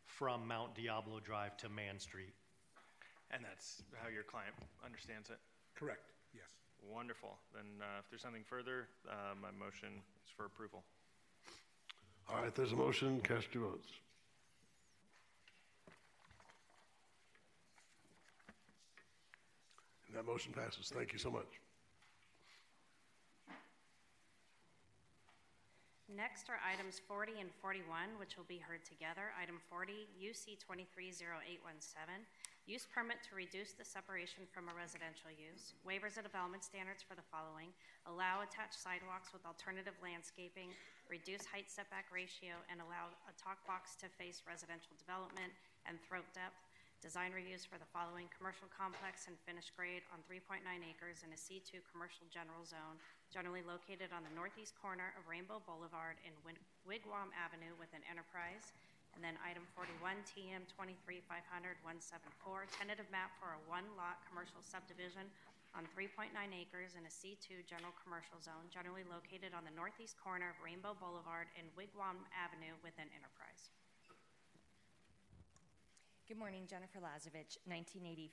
from 0.05 0.47
Mount 0.47 0.75
Diablo 0.75 1.21
Drive 1.21 1.57
to 1.59 1.69
Man 1.69 1.99
Street. 1.99 2.35
And 3.31 3.45
that's 3.45 3.83
how 4.03 4.09
your 4.09 4.25
client 4.25 4.55
understands 4.85 5.31
it? 5.31 5.39
Correct, 5.77 6.13
yes. 6.35 6.51
Wonderful. 6.83 7.39
Then 7.55 7.65
uh, 7.81 8.01
if 8.01 8.11
there's 8.11 8.23
something 8.23 8.45
further, 8.45 8.89
uh, 9.09 9.35
my 9.41 9.51
motion 9.53 10.03
is 10.25 10.31
for 10.37 10.47
approval. 10.47 10.83
All 12.29 12.43
right, 12.43 12.55
there's 12.55 12.73
a 12.73 12.77
motion, 12.77 13.21
cast 13.21 13.55
your 13.55 13.65
votes. 13.65 13.89
And 20.11 20.19
that 20.19 20.27
motion 20.27 20.51
passes. 20.51 20.91
Thank 20.91 21.15
you 21.15 21.23
so 21.23 21.31
much. 21.31 21.63
Next 26.11 26.51
are 26.51 26.59
items 26.67 26.99
40 27.07 27.39
and 27.39 27.55
41, 27.63 28.19
which 28.19 28.35
will 28.35 28.51
be 28.51 28.59
heard 28.59 28.83
together. 28.83 29.31
Item 29.39 29.63
40, 29.71 30.11
UC 30.19 30.59
230817, 30.59 32.27
use 32.67 32.91
permit 32.91 33.23
to 33.31 33.39
reduce 33.39 33.79
the 33.79 33.87
separation 33.87 34.43
from 34.51 34.67
a 34.67 34.75
residential 34.75 35.31
use. 35.31 35.79
Waivers 35.87 36.19
of 36.19 36.27
development 36.27 36.67
standards 36.67 37.07
for 37.07 37.15
the 37.15 37.23
following: 37.31 37.71
allow 38.11 38.43
attached 38.43 38.83
sidewalks 38.83 39.31
with 39.31 39.47
alternative 39.47 39.95
landscaping, 40.03 40.75
reduce 41.07 41.47
height 41.47 41.71
setback 41.71 42.11
ratio, 42.11 42.59
and 42.67 42.83
allow 42.83 43.15
a 43.31 43.35
talk 43.39 43.63
box 43.63 43.95
to 44.03 44.11
face 44.19 44.43
residential 44.43 44.99
development 44.99 45.55
and 45.87 46.03
throat 46.03 46.27
depth. 46.35 46.70
Design 47.01 47.33
reviews 47.33 47.65
for 47.65 47.81
the 47.81 47.89
following: 47.97 48.29
commercial 48.29 48.69
complex 48.69 49.25
and 49.25 49.33
finished 49.49 49.73
grade 49.73 50.05
on 50.13 50.21
3.9 50.29 50.61
acres 50.85 51.25
in 51.25 51.33
a 51.33 51.41
C2 51.41 51.81
commercial 51.89 52.29
general 52.29 52.61
zone, 52.61 53.01
generally 53.33 53.65
located 53.65 54.13
on 54.13 54.21
the 54.21 54.37
northeast 54.37 54.77
corner 54.77 55.17
of 55.17 55.25
Rainbow 55.25 55.65
Boulevard 55.65 56.21
and 56.29 56.37
Wigwam 56.85 57.33
Avenue 57.33 57.73
with 57.81 57.89
an 57.97 58.05
Enterprise. 58.05 58.77
And 59.17 59.25
then 59.25 59.41
item 59.41 59.65
41, 59.73 59.97
TM 60.29 60.69
23-500-174, 60.77 62.69
tentative 62.69 63.09
map 63.09 63.33
for 63.41 63.57
a 63.57 63.65
one-lot 63.65 64.21
commercial 64.29 64.61
subdivision 64.61 65.25
on 65.73 65.89
3.9 65.97 66.37
acres 66.53 67.01
in 67.01 67.09
a 67.09 67.13
C2 67.13 67.65
general 67.65 67.97
commercial 67.97 68.37
zone 68.45 68.69
generally 68.69 69.09
located 69.09 69.57
on 69.57 69.65
the 69.65 69.73
northeast 69.73 70.21
corner 70.21 70.53
of 70.53 70.61
Rainbow 70.61 70.93
Boulevard 71.01 71.49
and 71.57 71.65
Wigwam 71.81 72.29
Avenue 72.37 72.77
within 72.85 73.09
Enterprise. 73.17 73.73
Good 76.31 76.39
morning, 76.39 76.63
Jennifer 76.71 77.03
Lazovich, 77.03 77.59
1980 77.67 78.31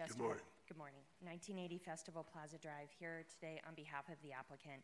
Good 0.00 0.16
morning. 0.16 0.40
Good 0.64 0.80
morning. 0.80 1.04
1980 1.20 1.76
Festival 1.84 2.24
Plaza 2.24 2.56
Drive, 2.56 2.88
here 2.96 3.28
today 3.28 3.60
on 3.68 3.76
behalf 3.76 4.08
of 4.08 4.16
the 4.24 4.32
applicant. 4.32 4.80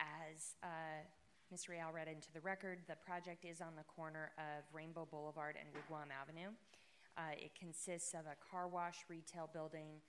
As 0.00 0.56
uh, 0.64 1.04
Ms. 1.52 1.68
Real 1.68 1.92
read 1.92 2.08
into 2.08 2.32
the 2.32 2.40
record, 2.40 2.80
the 2.88 2.96
project 2.96 3.44
is 3.44 3.60
on 3.60 3.76
the 3.76 3.84
corner 3.84 4.32
of 4.40 4.64
Rainbow 4.72 5.04
Boulevard 5.04 5.60
and 5.60 5.68
Wigwam 5.76 6.08
Avenue. 6.08 6.56
Uh, 7.20 7.36
It 7.36 7.52
consists 7.52 8.16
of 8.16 8.24
a 8.24 8.40
car 8.40 8.72
wash, 8.72 9.04
retail 9.12 9.52
building, 9.52 10.00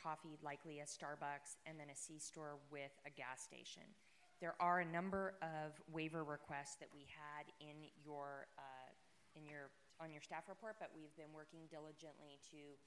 coffee, 0.00 0.40
likely 0.40 0.80
a 0.80 0.88
Starbucks, 0.88 1.60
and 1.68 1.76
then 1.76 1.92
a 1.92 1.96
C-store 2.00 2.56
with 2.72 2.96
a 3.04 3.12
gas 3.12 3.44
station. 3.44 3.84
There 4.40 4.56
are 4.56 4.80
a 4.80 4.88
number 4.88 5.36
of 5.44 5.76
waiver 5.92 6.24
requests 6.24 6.80
that 6.80 6.88
we 6.96 7.04
had 7.12 7.52
in 7.60 7.92
your, 8.00 8.48
uh, 8.56 8.88
in 9.36 9.44
your, 9.44 9.68
on 10.00 10.10
your 10.10 10.22
staff 10.22 10.48
report, 10.48 10.76
but 10.78 10.90
we've 10.94 11.14
been 11.14 11.32
working 11.34 11.66
diligently 11.70 12.38
to 12.50 12.78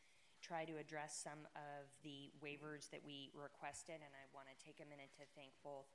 try 0.41 0.65
to 0.65 0.77
address 0.77 1.17
some 1.17 1.49
of 1.57 1.89
the 2.05 2.29
waivers 2.39 2.89
that 2.93 3.01
we 3.01 3.33
requested, 3.33 3.97
and 3.97 4.13
I 4.13 4.25
want 4.31 4.47
to 4.51 4.55
take 4.59 4.79
a 4.83 4.87
minute 4.87 5.09
to 5.17 5.25
thank 5.33 5.51
both 5.65 5.89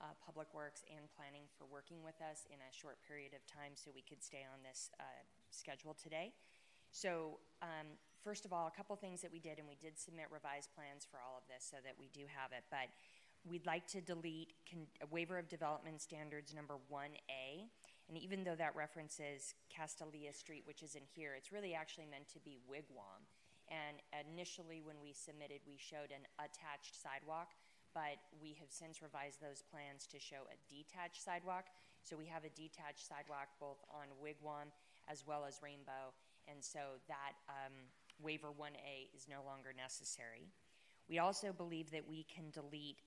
uh, 0.00 0.16
Public 0.24 0.48
Works 0.56 0.82
and 0.88 1.04
Planning 1.12 1.44
for 1.54 1.68
working 1.68 2.00
with 2.00 2.16
us 2.24 2.48
in 2.48 2.58
a 2.58 2.70
short 2.72 2.98
period 3.04 3.36
of 3.36 3.44
time 3.44 3.76
so 3.76 3.92
we 3.92 4.02
could 4.02 4.24
stay 4.24 4.42
on 4.48 4.64
this 4.64 4.90
uh, 4.98 5.04
schedule 5.52 5.94
today. 5.94 6.32
So, 6.90 7.38
um, 7.60 7.96
first 8.24 8.44
of 8.44 8.52
all, 8.52 8.66
a 8.66 8.74
couple 8.74 8.96
things 8.96 9.20
that 9.22 9.32
we 9.32 9.40
did, 9.40 9.58
and 9.58 9.68
we 9.68 9.76
did 9.76 9.98
submit 9.98 10.26
revised 10.32 10.72
plans 10.74 11.06
for 11.08 11.20
all 11.20 11.36
of 11.36 11.44
this 11.48 11.64
so 11.64 11.76
that 11.84 11.94
we 11.98 12.08
do 12.12 12.24
have 12.28 12.52
it, 12.52 12.64
but 12.70 12.88
we'd 13.44 13.66
like 13.66 13.86
to 13.88 14.00
delete 14.00 14.54
con- 14.68 14.86
a 15.02 15.06
waiver 15.10 15.38
of 15.38 15.48
development 15.48 16.00
standards 16.00 16.54
number 16.54 16.74
1A. 16.92 17.68
And 18.12 18.20
even 18.20 18.44
though 18.44 18.60
that 18.60 18.76
references 18.76 19.54
Castalia 19.72 20.36
Street, 20.36 20.68
which 20.68 20.82
is 20.82 20.96
in 20.96 21.08
here, 21.16 21.32
it's 21.32 21.48
really 21.48 21.72
actually 21.72 22.04
meant 22.04 22.28
to 22.36 22.40
be 22.44 22.60
Wigwam. 22.68 23.24
And 23.72 24.04
initially, 24.28 24.84
when 24.84 25.00
we 25.00 25.16
submitted, 25.16 25.64
we 25.64 25.80
showed 25.80 26.12
an 26.12 26.28
attached 26.36 26.92
sidewalk, 26.92 27.56
but 27.96 28.20
we 28.36 28.52
have 28.60 28.68
since 28.68 29.00
revised 29.00 29.40
those 29.40 29.64
plans 29.64 30.04
to 30.12 30.20
show 30.20 30.44
a 30.52 30.60
detached 30.68 31.24
sidewalk. 31.24 31.72
So 32.04 32.12
we 32.12 32.28
have 32.28 32.44
a 32.44 32.52
detached 32.52 33.08
sidewalk 33.08 33.48
both 33.56 33.80
on 33.88 34.12
Wigwam 34.20 34.68
as 35.08 35.24
well 35.26 35.48
as 35.48 35.64
Rainbow, 35.64 36.12
and 36.52 36.60
so 36.60 37.00
that 37.08 37.32
um, 37.48 37.72
waiver 38.20 38.48
1A 38.52 39.08
is 39.16 39.24
no 39.24 39.40
longer 39.40 39.72
necessary. 39.72 40.52
We 41.08 41.18
also 41.18 41.48
believe 41.50 41.90
that 41.92 42.06
we 42.06 42.28
can 42.28 42.50
delete 42.52 43.00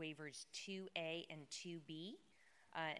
waivers 0.00 0.46
2A 0.54 1.26
and 1.28 1.44
2B, 1.52 2.14
uh, 2.14 2.35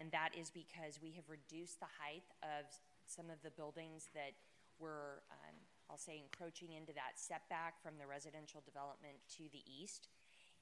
and 0.00 0.10
that 0.12 0.30
is 0.32 0.50
because 0.50 0.98
we 1.02 1.12
have 1.12 1.28
reduced 1.28 1.80
the 1.80 1.92
height 2.00 2.24
of 2.42 2.64
some 3.04 3.28
of 3.30 3.42
the 3.44 3.50
buildings 3.50 4.08
that 4.14 4.32
were, 4.78 5.22
um, 5.30 5.56
I'll 5.90 5.98
say, 5.98 6.20
encroaching 6.20 6.72
into 6.72 6.92
that 6.94 7.16
setback 7.16 7.82
from 7.82 7.98
the 7.98 8.06
residential 8.06 8.62
development 8.64 9.16
to 9.36 9.44
the 9.52 9.62
east. 9.68 10.08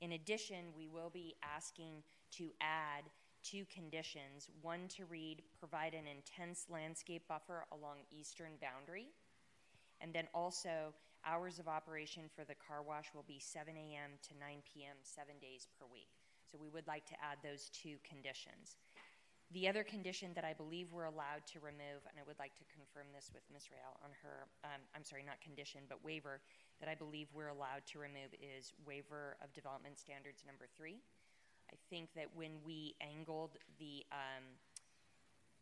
In 0.00 0.12
addition, 0.12 0.75
we 0.76 0.88
will 0.88 1.11
be 1.11 1.35
asking 1.42 2.02
to 2.33 2.50
add 2.61 3.04
two 3.42 3.64
conditions. 3.73 4.50
One 4.62 4.88
to 4.97 5.04
read, 5.04 5.42
provide 5.59 5.94
an 5.94 6.06
intense 6.06 6.66
landscape 6.68 7.23
buffer 7.28 7.66
along 7.73 7.99
eastern 8.11 8.52
boundary. 8.61 9.09
And 10.00 10.12
then 10.12 10.26
also, 10.35 10.92
hours 11.25 11.59
of 11.59 11.68
operation 11.68 12.25
for 12.35 12.44
the 12.44 12.54
car 12.54 12.83
wash 12.83 13.06
will 13.14 13.25
be 13.26 13.38
7 13.38 13.75
a.m. 13.76 14.18
to 14.28 14.35
9 14.38 14.62
p.m., 14.66 14.97
seven 15.02 15.37
days 15.40 15.68
per 15.78 15.87
week. 15.87 16.11
So 16.50 16.59
we 16.61 16.68
would 16.68 16.87
like 16.87 17.06
to 17.06 17.14
add 17.23 17.38
those 17.42 17.71
two 17.71 17.97
conditions. 18.04 18.76
The 19.52 19.68
other 19.68 19.84
condition 19.84 20.32
that 20.34 20.44
I 20.44 20.52
believe 20.52 20.88
we're 20.90 21.04
allowed 21.04 21.46
to 21.52 21.60
remove, 21.60 22.02
and 22.08 22.16
I 22.18 22.24
would 22.26 22.38
like 22.38 22.56
to 22.56 22.64
confirm 22.72 23.12
this 23.14 23.30
with 23.30 23.44
Ms. 23.52 23.70
Real 23.70 23.94
on 24.02 24.10
her, 24.24 24.48
um, 24.64 24.80
I'm 24.96 25.04
sorry, 25.04 25.22
not 25.22 25.38
condition, 25.40 25.82
but 25.88 26.02
waiver, 26.02 26.40
that 26.80 26.88
I 26.88 26.94
believe 26.96 27.28
we're 27.30 27.52
allowed 27.52 27.86
to 27.92 28.00
remove 28.00 28.32
is 28.40 28.72
waiver 28.82 29.36
of 29.44 29.52
development 29.52 30.00
standards 30.00 30.42
number 30.46 30.66
three. 30.74 30.98
I 31.70 31.76
think 31.90 32.10
that 32.16 32.28
when 32.34 32.64
we 32.64 32.96
angled 33.00 33.60
the, 33.78 34.02
um, 34.10 34.58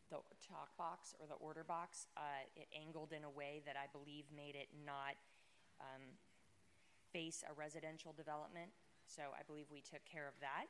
the 0.09 0.17
talk 0.41 0.75
box 0.77 1.13
or 1.19 1.27
the 1.27 1.37
order 1.37 1.63
box, 1.63 2.07
uh, 2.17 2.47
it 2.55 2.67
angled 2.73 3.13
in 3.13 3.23
a 3.23 3.29
way 3.29 3.61
that 3.65 3.75
I 3.75 3.91
believe 3.91 4.25
made 4.33 4.55
it 4.55 4.69
not 4.85 5.19
um, 5.79 6.17
face 7.11 7.43
a 7.45 7.53
residential 7.53 8.13
development. 8.15 8.71
So 9.05 9.21
I 9.37 9.43
believe 9.45 9.65
we 9.69 9.81
took 9.81 10.01
care 10.05 10.27
of 10.27 10.33
that. 10.41 10.65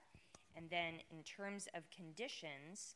And 0.55 0.69
then 0.69 1.01
in 1.09 1.23
terms 1.23 1.67
of 1.73 1.89
conditions 1.89 2.95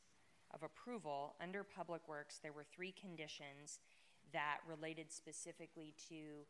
of 0.58 0.64
approval, 0.66 1.36
under 1.42 1.64
Public 1.64 2.02
Works, 2.10 2.40
there 2.42 2.54
were 2.54 2.66
three 2.66 2.92
conditions 2.92 3.80
that 4.34 4.58
related 4.68 5.14
specifically 5.14 5.94
to 6.10 6.50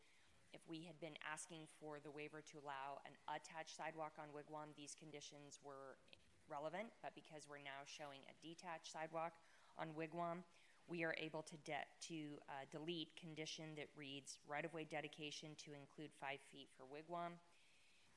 if 0.56 0.64
we 0.64 0.88
had 0.88 0.96
been 1.04 1.20
asking 1.28 1.68
for 1.76 2.00
the 2.00 2.10
waiver 2.10 2.40
to 2.40 2.56
allow 2.64 3.04
an 3.04 3.12
attached 3.28 3.76
sidewalk 3.76 4.16
on 4.16 4.32
Wigwam, 4.32 4.72
these 4.80 4.96
conditions 4.96 5.60
were 5.60 6.00
relevant, 6.48 6.88
but 7.04 7.12
because 7.20 7.44
we're 7.52 7.60
now 7.60 7.84
showing 7.84 8.24
a 8.32 8.36
detached 8.40 8.88
sidewalk 8.88 9.36
on 9.76 9.92
Wigwam, 9.92 10.48
we 10.88 11.04
are 11.04 11.14
able 11.20 11.44
to, 11.44 11.60
de- 11.68 11.92
to 12.08 12.40
uh, 12.48 12.64
delete 12.72 13.12
condition 13.20 13.76
that 13.76 13.92
reads 14.00 14.40
right-of-way 14.48 14.88
dedication 14.88 15.52
to 15.60 15.76
include 15.76 16.16
five 16.16 16.40
feet 16.48 16.72
for 16.80 16.88
Wigwam, 16.88 17.36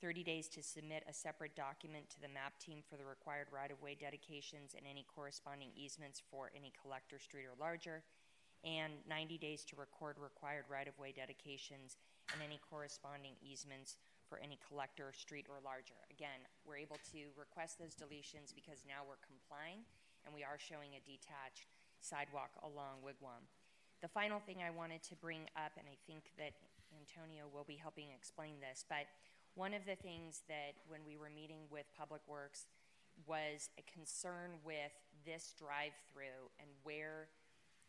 30 0.01 0.25
days 0.25 0.49
to 0.49 0.63
submit 0.63 1.05
a 1.05 1.13
separate 1.13 1.55
document 1.55 2.09
to 2.09 2.21
the 2.21 2.33
MAP 2.33 2.57
team 2.59 2.81
for 2.89 2.97
the 2.97 3.05
required 3.05 3.53
right-of-way 3.53 3.97
dedications 4.01 4.73
and 4.73 4.89
any 4.89 5.05
corresponding 5.05 5.69
easements 5.77 6.23
for 6.25 6.51
any 6.57 6.73
collector 6.81 7.21
street 7.21 7.45
or 7.45 7.53
larger, 7.61 8.03
and 8.65 8.97
90 9.09 9.37
days 9.37 9.65
to 9.65 9.77
record 9.77 10.17
required 10.17 10.65
right-of-way 10.73 11.13
dedications 11.13 12.01
and 12.33 12.41
any 12.41 12.61
corresponding 12.65 13.37
easements 13.45 14.01
for 14.29 14.41
any 14.41 14.57
collector 14.63 15.13
street 15.13 15.45
or 15.51 15.61
larger. 15.61 15.99
Again, 16.09 16.45
we're 16.65 16.81
able 16.81 17.01
to 17.13 17.29
request 17.37 17.77
those 17.77 17.93
deletions 17.93 18.55
because 18.55 18.87
now 18.89 19.05
we're 19.05 19.21
complying 19.21 19.85
and 20.25 20.33
we 20.33 20.45
are 20.45 20.57
showing 20.57 20.97
a 20.97 21.03
detached 21.05 21.69
sidewalk 22.01 22.57
along 22.65 23.05
Wigwam. 23.05 23.45
The 24.01 24.09
final 24.09 24.41
thing 24.41 24.65
I 24.65 24.73
wanted 24.73 25.03
to 25.13 25.15
bring 25.17 25.45
up, 25.57 25.77
and 25.77 25.85
I 25.85 25.97
think 26.09 26.33
that 26.41 26.57
Antonio 26.97 27.51
will 27.53 27.69
be 27.69 27.77
helping 27.77 28.09
explain 28.15 28.57
this, 28.61 28.85
but 28.89 29.05
one 29.55 29.75
of 29.75 29.85
the 29.85 29.99
things 29.99 30.43
that 30.47 30.79
when 30.87 31.03
we 31.03 31.17
were 31.17 31.31
meeting 31.31 31.67
with 31.71 31.87
Public 31.97 32.23
Works 32.31 32.67
was 33.27 33.69
a 33.77 33.85
concern 33.85 34.57
with 34.65 34.95
this 35.27 35.53
drive-through 35.59 36.49
and 36.63 36.71
where, 36.87 37.29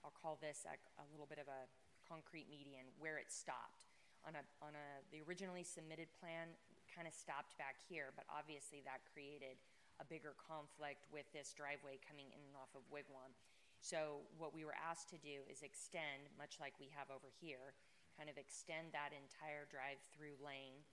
I'll 0.03 0.15
call 0.15 0.41
this 0.41 0.65
a, 0.67 0.75
a 0.99 1.05
little 1.13 1.29
bit 1.29 1.37
of 1.37 1.47
a 1.47 1.69
concrete 2.03 2.49
median, 2.51 2.89
where 2.99 3.21
it 3.21 3.31
stopped. 3.31 3.87
On 4.27 4.35
a, 4.37 4.43
on 4.61 4.75
a, 4.75 4.87
the 5.09 5.23
originally 5.25 5.63
submitted 5.63 6.11
plan 6.19 6.53
kind 6.91 7.07
of 7.07 7.15
stopped 7.15 7.57
back 7.57 7.79
here, 7.87 8.13
but 8.13 8.27
obviously 8.27 8.83
that 8.85 9.01
created 9.15 9.57
a 9.97 10.05
bigger 10.05 10.35
conflict 10.37 11.07
with 11.09 11.25
this 11.31 11.55
driveway 11.55 11.97
coming 12.03 12.29
in 12.29 12.41
and 12.41 12.57
off 12.57 12.73
of 12.75 12.83
Wigwam. 12.91 13.31
So 13.81 14.21
what 14.37 14.53
we 14.53 14.61
were 14.61 14.77
asked 14.77 15.09
to 15.15 15.19
do 15.21 15.41
is 15.49 15.65
extend, 15.65 16.29
much 16.37 16.61
like 16.61 16.77
we 16.77 16.91
have 16.93 17.09
over 17.09 17.33
here, 17.41 17.73
kind 18.13 18.29
of 18.29 18.37
extend 18.37 18.93
that 18.93 19.15
entire 19.15 19.65
drive-through 19.71 20.37
lane 20.37 20.85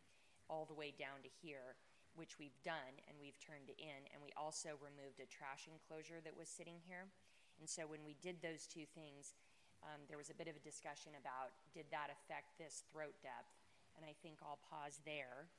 all 0.48 0.64
the 0.64 0.76
way 0.76 0.92
down 0.96 1.20
to 1.22 1.30
here, 1.40 1.76
which 2.16 2.40
we've 2.40 2.56
done 2.64 2.98
and 3.06 3.14
we've 3.20 3.38
turned 3.38 3.70
in. 3.76 4.00
And 4.10 4.18
we 4.20 4.32
also 4.36 4.80
removed 4.80 5.20
a 5.20 5.28
trash 5.28 5.68
enclosure 5.68 6.20
that 6.24 6.36
was 6.36 6.48
sitting 6.48 6.80
here. 6.84 7.08
And 7.60 7.68
so 7.68 7.86
when 7.86 8.02
we 8.02 8.16
did 8.18 8.40
those 8.40 8.66
two 8.66 8.88
things, 8.96 9.36
um, 9.84 10.02
there 10.10 10.18
was 10.18 10.30
a 10.30 10.36
bit 10.36 10.50
of 10.50 10.58
a 10.58 10.64
discussion 10.64 11.14
about 11.14 11.54
did 11.70 11.86
that 11.94 12.10
affect 12.10 12.58
this 12.58 12.82
throat 12.90 13.14
depth? 13.22 13.54
And 13.94 14.02
I 14.02 14.14
think 14.22 14.42
I'll 14.42 14.62
pause 14.66 14.98
there 15.06 15.50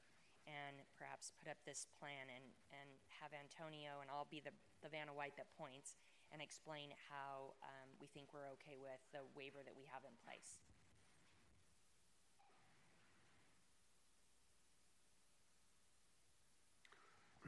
and 0.48 0.80
perhaps 0.96 1.36
put 1.40 1.52
up 1.52 1.60
this 1.68 1.88
plan 2.00 2.32
and, 2.32 2.48
and 2.72 2.90
have 3.20 3.36
Antonio 3.36 4.00
and 4.00 4.08
I'll 4.08 4.28
be 4.32 4.40
the, 4.40 4.56
the 4.82 4.90
Vanna 4.90 5.12
White 5.12 5.36
that 5.36 5.52
points 5.60 6.00
and 6.32 6.42
explain 6.42 6.94
how 7.10 7.58
um, 7.66 7.90
we 8.00 8.08
think 8.08 8.32
we're 8.32 8.50
okay 8.62 8.78
with 8.78 9.02
the 9.12 9.26
waiver 9.34 9.60
that 9.66 9.74
we 9.74 9.90
have 9.90 10.06
in 10.06 10.14
place. 10.24 10.62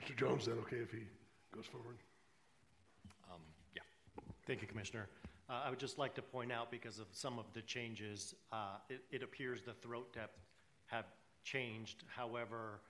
Mr. 0.02 0.16
Jones, 0.18 0.42
is 0.44 0.48
that 0.48 0.58
okay 0.60 0.78
if 0.78 0.92
he 0.92 1.04
goes 1.56 1.66
forward? 1.66 1.98
Um, 3.32 3.42
Yeah. 3.76 3.82
Thank 4.46 4.62
you, 4.62 4.68
Commissioner. 4.68 5.08
Uh, 5.50 5.64
I 5.66 5.70
would 5.70 5.80
just 5.80 5.98
like 5.98 6.16
to 6.16 6.22
point 6.22 6.52
out, 6.52 6.72
because 6.72 7.00
of 7.00 7.08
some 7.12 7.38
of 7.38 7.46
the 7.54 7.62
changes, 7.62 8.34
uh, 8.52 8.78
it 8.90 9.04
it 9.12 9.24
appears 9.24 9.62
the 9.64 9.74
throat 9.74 10.14
depth 10.14 10.40
have 10.88 11.06
changed. 11.44 12.04
However, 12.08 12.82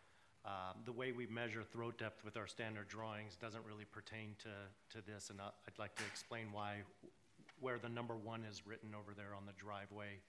um, 0.45 0.81
the 0.85 0.91
way 0.91 1.11
we 1.11 1.27
measure 1.27 1.63
throat 1.63 1.97
depth 1.97 2.23
with 2.23 2.37
our 2.37 2.47
standard 2.47 2.87
drawings 2.87 3.35
doesn't 3.35 3.65
really 3.65 3.85
pertain 3.85 4.35
to 4.39 4.49
to 4.89 5.01
this, 5.05 5.29
and 5.29 5.41
I- 5.41 5.51
I'd 5.67 5.79
like 5.79 5.95
to 5.95 6.05
explain 6.05 6.51
why 6.51 6.83
where 7.59 7.77
the 7.77 7.89
number 7.89 8.15
one 8.15 8.43
is 8.43 8.65
written 8.65 8.95
over 8.95 9.13
there 9.13 9.35
on 9.35 9.45
the 9.45 9.53
driveway 9.53 10.19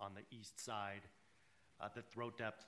on 0.00 0.14
the 0.14 0.24
east 0.30 0.58
side. 0.60 1.02
Uh, 1.80 1.88
the 1.88 2.02
throat 2.02 2.38
depth, 2.38 2.64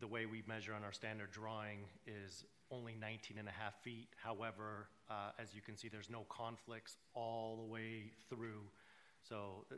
the 0.00 0.06
way 0.06 0.26
we 0.26 0.42
measure 0.46 0.74
on 0.74 0.84
our 0.84 0.92
standard 0.92 1.30
drawing 1.30 1.78
is 2.06 2.44
only 2.70 2.94
19 3.00 3.38
and 3.38 3.48
a 3.48 3.52
half 3.52 3.74
feet. 3.82 4.08
However, 4.22 4.88
uh, 5.10 5.30
as 5.38 5.54
you 5.54 5.62
can 5.62 5.76
see, 5.76 5.88
there's 5.88 6.10
no 6.10 6.24
conflicts 6.28 6.96
all 7.14 7.56
the 7.56 7.64
way 7.64 8.12
through. 8.28 8.62
So 9.22 9.64
uh, 9.72 9.76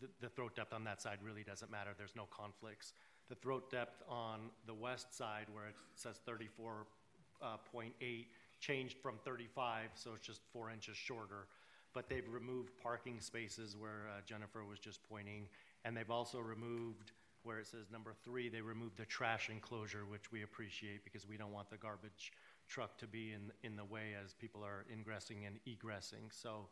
the, 0.00 0.08
the 0.20 0.28
throat 0.28 0.56
depth 0.56 0.72
on 0.72 0.84
that 0.84 1.00
side 1.00 1.18
really 1.22 1.44
doesn't 1.44 1.70
matter. 1.70 1.90
There's 1.96 2.16
no 2.16 2.26
conflicts. 2.30 2.92
The 3.28 3.34
throat 3.36 3.70
depth 3.70 4.02
on 4.08 4.50
the 4.66 4.74
west 4.74 5.16
side, 5.16 5.46
where 5.52 5.66
it 5.66 5.76
says 5.94 6.20
34.8, 6.28 8.26
changed 8.60 8.98
from 8.98 9.18
35, 9.24 9.90
so 9.94 10.10
it's 10.14 10.26
just 10.26 10.40
four 10.52 10.70
inches 10.70 10.96
shorter. 10.96 11.46
But 11.94 12.08
they've 12.08 12.28
removed 12.28 12.72
parking 12.82 13.20
spaces 13.20 13.76
where 13.76 14.08
uh, 14.08 14.20
Jennifer 14.26 14.64
was 14.64 14.78
just 14.78 15.00
pointing, 15.08 15.48
and 15.84 15.96
they've 15.96 16.10
also 16.10 16.38
removed 16.40 17.12
where 17.42 17.58
it 17.58 17.66
says 17.66 17.90
number 17.90 18.14
three, 18.24 18.48
they 18.48 18.60
removed 18.60 18.96
the 18.96 19.06
trash 19.06 19.48
enclosure, 19.50 20.04
which 20.06 20.30
we 20.30 20.42
appreciate 20.42 21.04
because 21.04 21.26
we 21.26 21.36
don't 21.36 21.52
want 21.52 21.70
the 21.70 21.76
garbage 21.76 22.32
truck 22.68 22.96
to 22.98 23.06
be 23.06 23.32
in, 23.32 23.52
in 23.62 23.76
the 23.76 23.84
way 23.84 24.14
as 24.22 24.34
people 24.34 24.64
are 24.64 24.84
ingressing 24.92 25.46
and 25.46 25.58
egressing. 25.66 26.30
So 26.30 26.68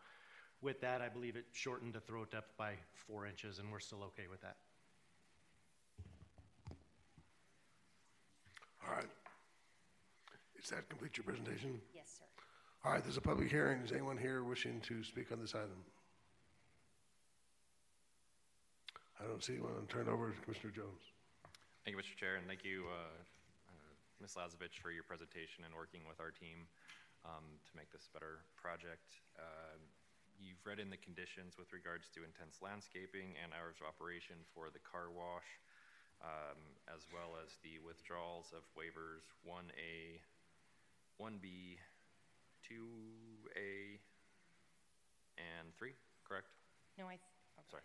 with 0.61 0.81
that, 0.81 1.01
I 1.01 1.09
believe 1.09 1.37
it 1.37 1.47
shortened 1.53 1.95
the 1.95 2.01
throat 2.01 2.31
depth 2.31 2.57
by 2.57 2.75
four 2.95 3.27
inches, 3.27 3.59
and 3.59 3.71
we're 3.71 3.81
still 3.81 4.03
okay 4.05 4.29
with 4.31 4.41
that. 4.43 4.57
All 8.87 8.95
right. 8.95 9.07
Is 10.63 10.71
that 10.71 10.89
complete 10.89 11.17
your 11.17 11.25
presentation? 11.25 11.81
Yes, 11.95 12.17
sir. 12.19 12.25
All 12.85 12.93
right, 12.93 13.03
there's 13.03 13.17
a 13.17 13.21
public 13.21 13.51
hearing. 13.51 13.81
Is 13.83 13.93
anyone 13.93 14.17
here 14.17 14.43
wishing 14.43 14.81
to 14.83 15.03
speak 15.03 15.33
on 15.33 15.41
this 15.41 15.55
item? 15.55 15.85
I 19.19 19.27
don't 19.27 19.43
see 19.43 19.59
anyone. 19.59 19.75
I'll 19.75 19.91
turn 19.91 20.07
it 20.07 20.13
over 20.15 20.31
to 20.31 20.41
Commissioner 20.47 20.71
Jones. 20.71 21.03
Thank 21.83 21.97
you, 21.97 22.01
Mr. 22.03 22.15
Chair, 22.15 22.39
and 22.39 22.47
thank 22.47 22.63
you, 22.63 22.87
uh, 22.87 23.19
uh, 23.67 23.93
Ms. 24.23 24.39
Lazovich, 24.39 24.79
for 24.79 24.95
your 24.95 25.03
presentation 25.03 25.67
and 25.67 25.75
working 25.75 26.07
with 26.07 26.23
our 26.23 26.31
team 26.31 26.71
um, 27.27 27.59
to 27.67 27.73
make 27.75 27.91
this 27.91 28.07
a 28.07 28.13
better 28.15 28.47
project. 28.55 29.19
Uh, 29.35 29.79
You've 30.39 30.63
read 30.63 30.79
in 30.79 30.87
the 30.87 31.03
conditions 31.03 31.59
with 31.59 31.75
regards 31.75 32.07
to 32.15 32.23
intense 32.23 32.63
landscaping 32.63 33.35
and 33.43 33.51
hours 33.51 33.83
of 33.83 33.91
operation 33.91 34.39
for 34.55 34.71
the 34.71 34.79
car 34.79 35.11
wash, 35.11 35.51
um, 36.23 36.79
as 36.87 37.03
well 37.11 37.35
as 37.43 37.59
the 37.67 37.83
withdrawals 37.83 38.55
of 38.55 38.63
waivers 38.79 39.27
1A, 39.43 40.23
1B, 41.19 41.83
2A, 42.71 43.99
and 45.43 45.75
3, 45.75 45.91
correct? 46.23 46.55
No, 46.95 47.11
I, 47.11 47.19
Sorry. 47.67 47.83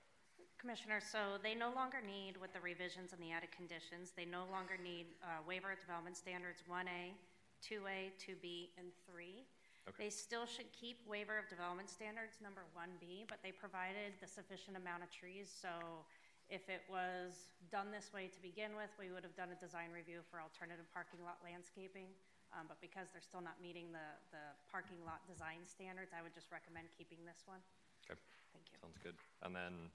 Commissioner, 0.63 1.03
so 1.03 1.35
they 1.43 1.51
no 1.51 1.75
longer 1.75 1.99
need, 1.99 2.39
with 2.39 2.55
the 2.55 2.63
revisions 2.63 3.11
and 3.11 3.19
the 3.19 3.35
added 3.35 3.51
conditions, 3.51 4.15
they 4.15 4.23
no 4.23 4.47
longer 4.47 4.79
need 4.79 5.11
uh, 5.19 5.43
waiver 5.43 5.75
of 5.75 5.79
development 5.83 6.15
standards 6.15 6.63
1A, 6.71 7.11
2A, 7.59 8.15
2B, 8.15 8.71
and 8.79 8.87
3. 9.03 9.43
Okay. 9.83 10.07
They 10.07 10.11
still 10.11 10.47
should 10.47 10.71
keep 10.71 11.03
waiver 11.03 11.35
of 11.35 11.51
development 11.51 11.91
standards 11.91 12.39
number 12.39 12.63
1B, 12.71 13.27
but 13.27 13.43
they 13.43 13.51
provided 13.51 14.15
the 14.23 14.29
sufficient 14.31 14.79
amount 14.79 15.03
of 15.03 15.11
trees, 15.11 15.51
so 15.51 16.07
if 16.47 16.71
it 16.71 16.87
was 16.87 17.51
done 17.67 17.91
this 17.91 18.15
way 18.15 18.31
to 18.31 18.39
begin 18.39 18.71
with, 18.79 18.87
we 18.95 19.11
would 19.11 19.27
have 19.27 19.35
done 19.35 19.51
a 19.51 19.59
design 19.59 19.91
review 19.91 20.23
for 20.31 20.39
alternative 20.39 20.87
parking 20.95 21.19
lot 21.27 21.43
landscaping. 21.43 22.07
Um, 22.55 22.71
But 22.71 22.79
because 22.79 23.11
they're 23.11 23.25
still 23.25 23.43
not 23.43 23.59
meeting 23.59 23.91
the, 23.91 24.07
the 24.31 24.43
parking 24.71 25.01
lot 25.03 25.25
design 25.27 25.65
standards, 25.67 26.15
I 26.15 26.23
would 26.23 26.31
just 26.31 26.55
recommend 26.55 26.87
keeping 26.93 27.19
this 27.27 27.43
one. 27.49 27.59
Okay. 28.05 28.15
Thank 28.53 28.69
you. 28.69 28.77
Sounds 28.79 28.99
good. 29.01 29.17
And 29.41 29.51
then 29.51 29.89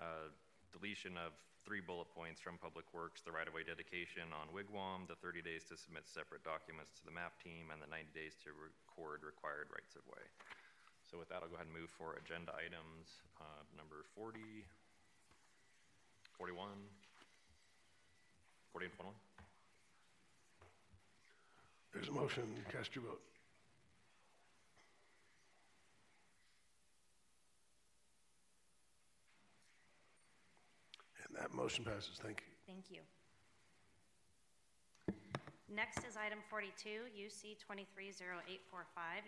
uh, 0.00 0.32
deletion 0.72 1.14
of 1.20 1.36
three 1.62 1.84
bullet 1.84 2.08
points 2.16 2.40
from 2.40 2.56
Public 2.56 2.88
Works, 2.96 3.20
the 3.20 3.30
right-of-way 3.30 3.62
dedication 3.62 4.32
on 4.32 4.48
Wigwam, 4.48 5.04
the 5.06 5.14
30 5.20 5.44
days 5.44 5.62
to 5.68 5.76
submit 5.76 6.08
separate 6.08 6.42
documents 6.42 6.90
to 6.98 7.04
the 7.04 7.12
map 7.12 7.36
team, 7.38 7.68
and 7.68 7.78
the 7.78 7.86
90 7.86 8.10
days 8.16 8.34
to 8.42 8.50
record 8.56 9.22
required 9.22 9.68
rights-of-way. 9.68 10.24
So 11.04 11.20
with 11.20 11.28
that, 11.28 11.44
I'll 11.44 11.52
go 11.52 11.60
ahead 11.60 11.68
and 11.68 11.76
move 11.76 11.92
for 11.92 12.16
agenda 12.16 12.56
items 12.56 13.20
uh, 13.38 13.62
number 13.76 14.08
40, 14.16 14.40
41, 16.38 16.70
40 18.72 18.86
and 18.86 18.94
21. 18.94 19.14
There's 21.92 22.08
a 22.08 22.12
motion. 22.12 22.46
Cast 22.70 22.94
your 22.94 23.04
vote. 23.04 23.29
And 31.30 31.38
that 31.38 31.54
motion 31.54 31.86
passes. 31.86 32.18
Thank 32.18 32.42
you. 32.42 32.50
thank 32.66 32.90
you. 32.90 33.06
Next 35.70 36.02
is 36.02 36.18
item 36.18 36.42
42, 36.50 37.14
UC 37.14 37.54
230845, 37.62 38.58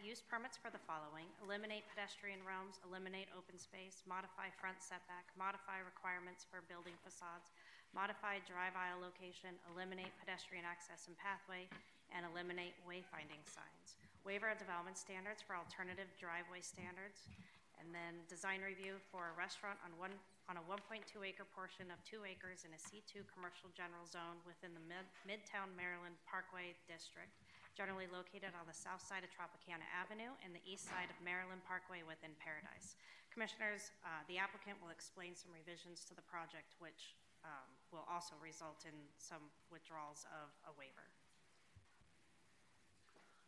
use 0.03 0.19
permits 0.19 0.59
for 0.59 0.75
the 0.75 0.83
following: 0.91 1.31
eliminate 1.39 1.87
pedestrian 1.87 2.43
realms, 2.43 2.83
eliminate 2.83 3.31
open 3.39 3.63
space, 3.63 4.03
modify 4.11 4.51
front 4.59 4.83
setback, 4.83 5.31
modify 5.39 5.79
requirements 5.79 6.43
for 6.43 6.67
building 6.67 6.99
facades, 7.07 7.55
modify 7.95 8.43
drive 8.43 8.75
aisle 8.75 8.99
location, 8.99 9.55
eliminate 9.71 10.11
pedestrian 10.19 10.67
access 10.67 11.07
and 11.07 11.15
pathway, 11.15 11.71
and 12.11 12.27
eliminate 12.27 12.75
wayfinding 12.83 13.47
signs. 13.47 14.03
Waiver 14.27 14.51
of 14.51 14.59
development 14.59 14.99
standards 14.99 15.47
for 15.47 15.55
alternative 15.55 16.11
driveway 16.19 16.59
standards, 16.59 17.31
and 17.79 17.95
then 17.95 18.19
design 18.27 18.67
review 18.67 18.99
for 19.15 19.31
a 19.31 19.39
restaurant 19.39 19.79
on 19.87 19.95
one, 19.95 20.19
on 20.51 20.59
a 20.59 20.65
1.2 20.67 21.03
acre 21.23 21.47
portion 21.47 21.91
of 21.95 22.03
two 22.03 22.27
acres 22.27 22.67
in 22.67 22.75
a 22.75 22.81
C2 22.81 23.23
commercial 23.31 23.71
general 23.73 24.03
zone 24.09 24.43
within 24.43 24.75
the 24.75 24.83
Mid- 24.83 25.11
Midtown 25.23 25.71
Maryland 25.79 26.19
Parkway 26.27 26.75
District, 26.91 27.31
generally 27.79 28.11
located 28.11 28.51
on 28.59 28.67
the 28.67 28.75
south 28.75 29.01
side 29.01 29.23
of 29.23 29.31
Tropicana 29.31 29.87
Avenue 29.95 30.35
and 30.43 30.51
the 30.51 30.65
east 30.67 30.91
side 30.91 31.09
of 31.09 31.19
Maryland 31.23 31.63
Parkway 31.63 32.03
within 32.03 32.35
Paradise. 32.43 32.99
Commissioners, 33.31 33.95
uh, 34.05 34.21
the 34.29 34.37
applicant 34.37 34.77
will 34.83 34.93
explain 34.93 35.33
some 35.33 35.55
revisions 35.55 36.05
to 36.05 36.13
the 36.13 36.25
project, 36.27 36.77
which 36.83 37.17
um, 37.47 37.69
will 37.95 38.05
also 38.11 38.37
result 38.43 38.85
in 38.85 38.95
some 39.17 39.49
withdrawals 39.73 40.29
of 40.37 40.53
a 40.69 40.73
waiver. 40.77 41.07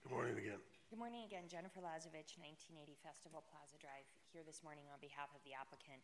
Good 0.07 0.15
morning 0.15 0.37
again. 0.41 0.61
Good 0.89 1.01
morning 1.01 1.25
again, 1.27 1.51
Jennifer 1.51 1.83
Lazovich, 1.83 2.37
1980 2.39 2.97
Festival 3.03 3.43
Plaza 3.51 3.77
Drive, 3.83 4.07
here 4.31 4.47
this 4.47 4.63
morning 4.63 4.87
on 4.93 5.01
behalf 5.03 5.33
of 5.35 5.43
the 5.43 5.57
applicant. 5.57 6.01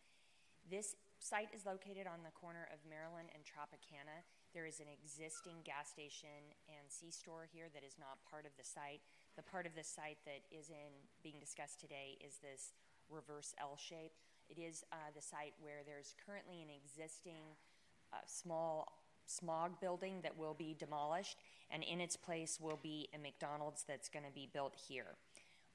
This 0.71 0.95
site 1.19 1.51
is 1.51 1.67
located 1.67 2.07
on 2.07 2.23
the 2.23 2.31
corner 2.31 2.71
of 2.71 2.79
Maryland 2.87 3.35
and 3.35 3.43
Tropicana. 3.43 4.23
There 4.55 4.71
is 4.71 4.79
an 4.79 4.87
existing 4.87 5.67
gas 5.67 5.91
station 5.91 6.55
and 6.71 6.87
C-store 6.87 7.51
here 7.51 7.67
that 7.75 7.83
is 7.83 7.99
not 7.99 8.23
part 8.23 8.47
of 8.47 8.55
the 8.55 8.63
site. 8.63 9.03
The 9.35 9.43
part 9.43 9.67
of 9.67 9.75
the 9.75 9.83
site 9.83 10.23
that 10.31 10.47
is 10.55 10.71
in, 10.71 10.95
being 11.27 11.43
discussed 11.43 11.83
today 11.83 12.23
is 12.23 12.39
this 12.39 12.71
reverse 13.11 13.53
L 13.59 13.75
shape. 13.75 14.15
It 14.47 14.63
is 14.63 14.87
uh, 14.93 15.11
the 15.11 15.21
site 15.21 15.59
where 15.59 15.83
there's 15.85 16.15
currently 16.25 16.63
an 16.63 16.71
existing 16.71 17.59
uh, 18.15 18.23
small 18.27 18.87
smog 19.27 19.81
building 19.81 20.23
that 20.23 20.39
will 20.39 20.55
be 20.55 20.77
demolished, 20.79 21.39
and 21.71 21.83
in 21.83 22.01
its 22.01 22.15
place 22.15 22.59
will 22.63 22.79
be 22.81 23.09
a 23.13 23.19
McDonald's 23.19 23.85
that's 23.87 24.09
going 24.09 24.25
to 24.25 24.33
be 24.33 24.49
built 24.53 24.75
here. 24.89 25.19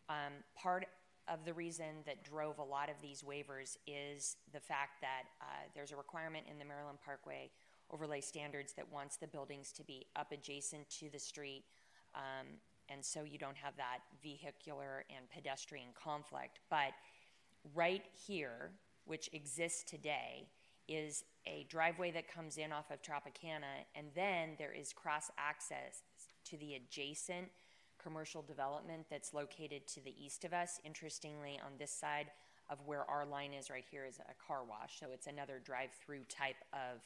Um, 0.08 0.44
part 0.56 0.88
of 1.28 1.44
the 1.46 1.54
reason 1.54 2.04
that 2.06 2.24
drove 2.24 2.60
a 2.60 2.64
lot 2.64 2.90
of 2.90 2.96
these 3.02 3.24
waivers 3.24 3.78
is 3.88 4.38
the 4.54 4.60
fact 4.60 5.02
that 5.02 5.24
uh, 5.42 5.46
there's 5.74 5.92
a 5.92 5.96
requirement 5.96 6.46
in 6.50 6.60
the 6.60 6.66
Maryland 6.66 7.00
Parkway 7.04 7.50
overlay 7.92 8.22
standards 8.22 8.74
that 8.74 8.92
wants 8.92 9.18
the 9.18 9.28
buildings 9.28 9.72
to 9.72 9.84
be 9.84 10.06
up 10.16 10.32
adjacent 10.32 10.90
to 10.90 11.10
the 11.10 11.20
street, 11.20 11.64
um, 12.16 12.48
and 12.90 13.04
so 13.04 13.24
you 13.24 13.38
don't 13.38 13.58
have 13.58 13.76
that 13.78 14.00
vehicular 14.22 15.06
and 15.16 15.30
pedestrian 15.30 15.90
conflict. 15.96 16.60
But 16.70 16.92
right 17.74 18.04
here, 18.28 18.72
which 19.06 19.30
exists 19.34 19.84
today, 19.84 20.48
is 20.88 21.24
a 21.48 21.66
driveway 21.70 22.12
that 22.12 22.32
comes 22.32 22.58
in 22.58 22.72
off 22.72 22.92
of 22.92 23.02
Tropicana, 23.02 23.86
and 23.96 24.08
then 24.16 24.56
there 24.58 24.72
is 24.72 24.94
cross 24.94 25.32
access 25.38 26.04
to 26.46 26.58
the 26.58 26.76
adjacent 26.76 27.50
commercial 28.06 28.42
development 28.42 29.06
that's 29.10 29.34
located 29.34 29.88
to 29.88 30.04
the 30.04 30.14
east 30.24 30.46
of 30.46 30.54
us. 30.54 30.80
Interestingly, 30.84 31.60
on 31.66 31.72
this 31.80 31.92
side 31.92 32.28
of 32.70 32.80
where 32.86 33.10
our 33.10 33.26
line 33.26 33.54
is 33.54 33.70
right 33.70 33.86
here 33.90 34.06
is 34.06 34.20
a 34.20 34.48
car 34.48 34.64
wash, 34.68 35.00
so 35.00 35.08
it's 35.14 35.28
another 35.28 35.62
drive 35.64 35.90
through 36.06 36.22
type 36.30 36.56
of 36.74 37.02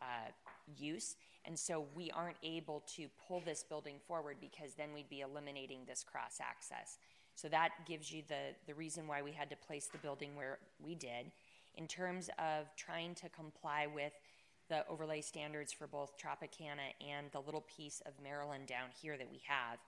uh, 0.00 0.30
use. 0.76 1.16
And 1.44 1.58
so 1.58 1.86
we 1.94 2.10
aren't 2.10 2.36
able 2.42 2.82
to 2.96 3.06
pull 3.26 3.40
this 3.44 3.62
building 3.62 3.96
forward 4.06 4.36
because 4.40 4.74
then 4.74 4.92
we'd 4.92 5.08
be 5.08 5.20
eliminating 5.20 5.80
this 5.86 6.04
cross 6.04 6.38
access. 6.40 6.98
So 7.34 7.48
that 7.48 7.70
gives 7.86 8.10
you 8.10 8.22
the 8.28 8.74
reason 8.74 9.06
why 9.06 9.22
we 9.22 9.32
had 9.32 9.50
to 9.50 9.56
place 9.56 9.88
the 9.92 9.98
building 9.98 10.34
where 10.34 10.58
we 10.82 10.94
did 10.94 11.30
in 11.76 11.86
terms 11.86 12.30
of 12.38 12.74
trying 12.76 13.14
to 13.16 13.28
comply 13.28 13.86
with 13.86 14.12
the 14.68 14.86
overlay 14.88 15.20
standards 15.20 15.72
for 15.72 15.86
both 15.86 16.18
Tropicana 16.18 16.94
and 17.00 17.26
the 17.32 17.40
little 17.40 17.64
piece 17.76 18.02
of 18.06 18.12
Maryland 18.22 18.66
down 18.66 18.88
here 19.00 19.16
that 19.16 19.30
we 19.30 19.40
have. 19.46 19.78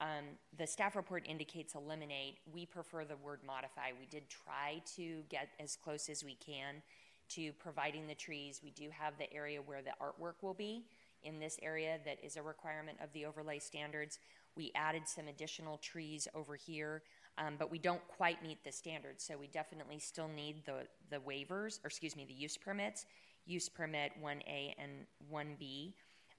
Um, 0.00 0.24
the 0.56 0.66
staff 0.66 0.96
report 0.96 1.26
indicates 1.28 1.74
eliminate. 1.74 2.38
We 2.52 2.64
prefer 2.64 3.04
the 3.04 3.16
word 3.16 3.40
modify. 3.46 3.90
We 3.98 4.06
did 4.06 4.28
try 4.28 4.82
to 4.96 5.22
get 5.28 5.48
as 5.60 5.76
close 5.76 6.08
as 6.08 6.24
we 6.24 6.36
can 6.36 6.82
to 7.30 7.52
providing 7.54 8.06
the 8.06 8.14
trees. 8.14 8.60
We 8.62 8.70
do 8.70 8.88
have 8.90 9.14
the 9.18 9.32
area 9.32 9.60
where 9.60 9.82
the 9.82 9.92
artwork 10.02 10.42
will 10.42 10.54
be 10.54 10.84
in 11.22 11.38
this 11.38 11.58
area 11.62 11.98
that 12.04 12.18
is 12.24 12.36
a 12.36 12.42
requirement 12.42 12.98
of 13.02 13.12
the 13.12 13.26
overlay 13.26 13.58
standards. 13.58 14.18
We 14.56 14.72
added 14.74 15.02
some 15.06 15.28
additional 15.28 15.78
trees 15.78 16.26
over 16.34 16.56
here, 16.56 17.02
um, 17.38 17.54
but 17.58 17.70
we 17.70 17.78
don't 17.78 18.06
quite 18.08 18.42
meet 18.42 18.64
the 18.64 18.72
standards. 18.72 19.24
So 19.24 19.36
we 19.38 19.46
definitely 19.48 19.98
still 19.98 20.28
need 20.28 20.64
the, 20.64 20.86
the 21.10 21.18
waivers, 21.18 21.78
or 21.84 21.86
excuse 21.86 22.16
me, 22.16 22.24
the 22.24 22.34
use 22.34 22.56
permits, 22.56 23.04
use 23.46 23.68
permit 23.68 24.12
1A 24.22 24.74
and 24.78 24.90
1B 25.32 25.92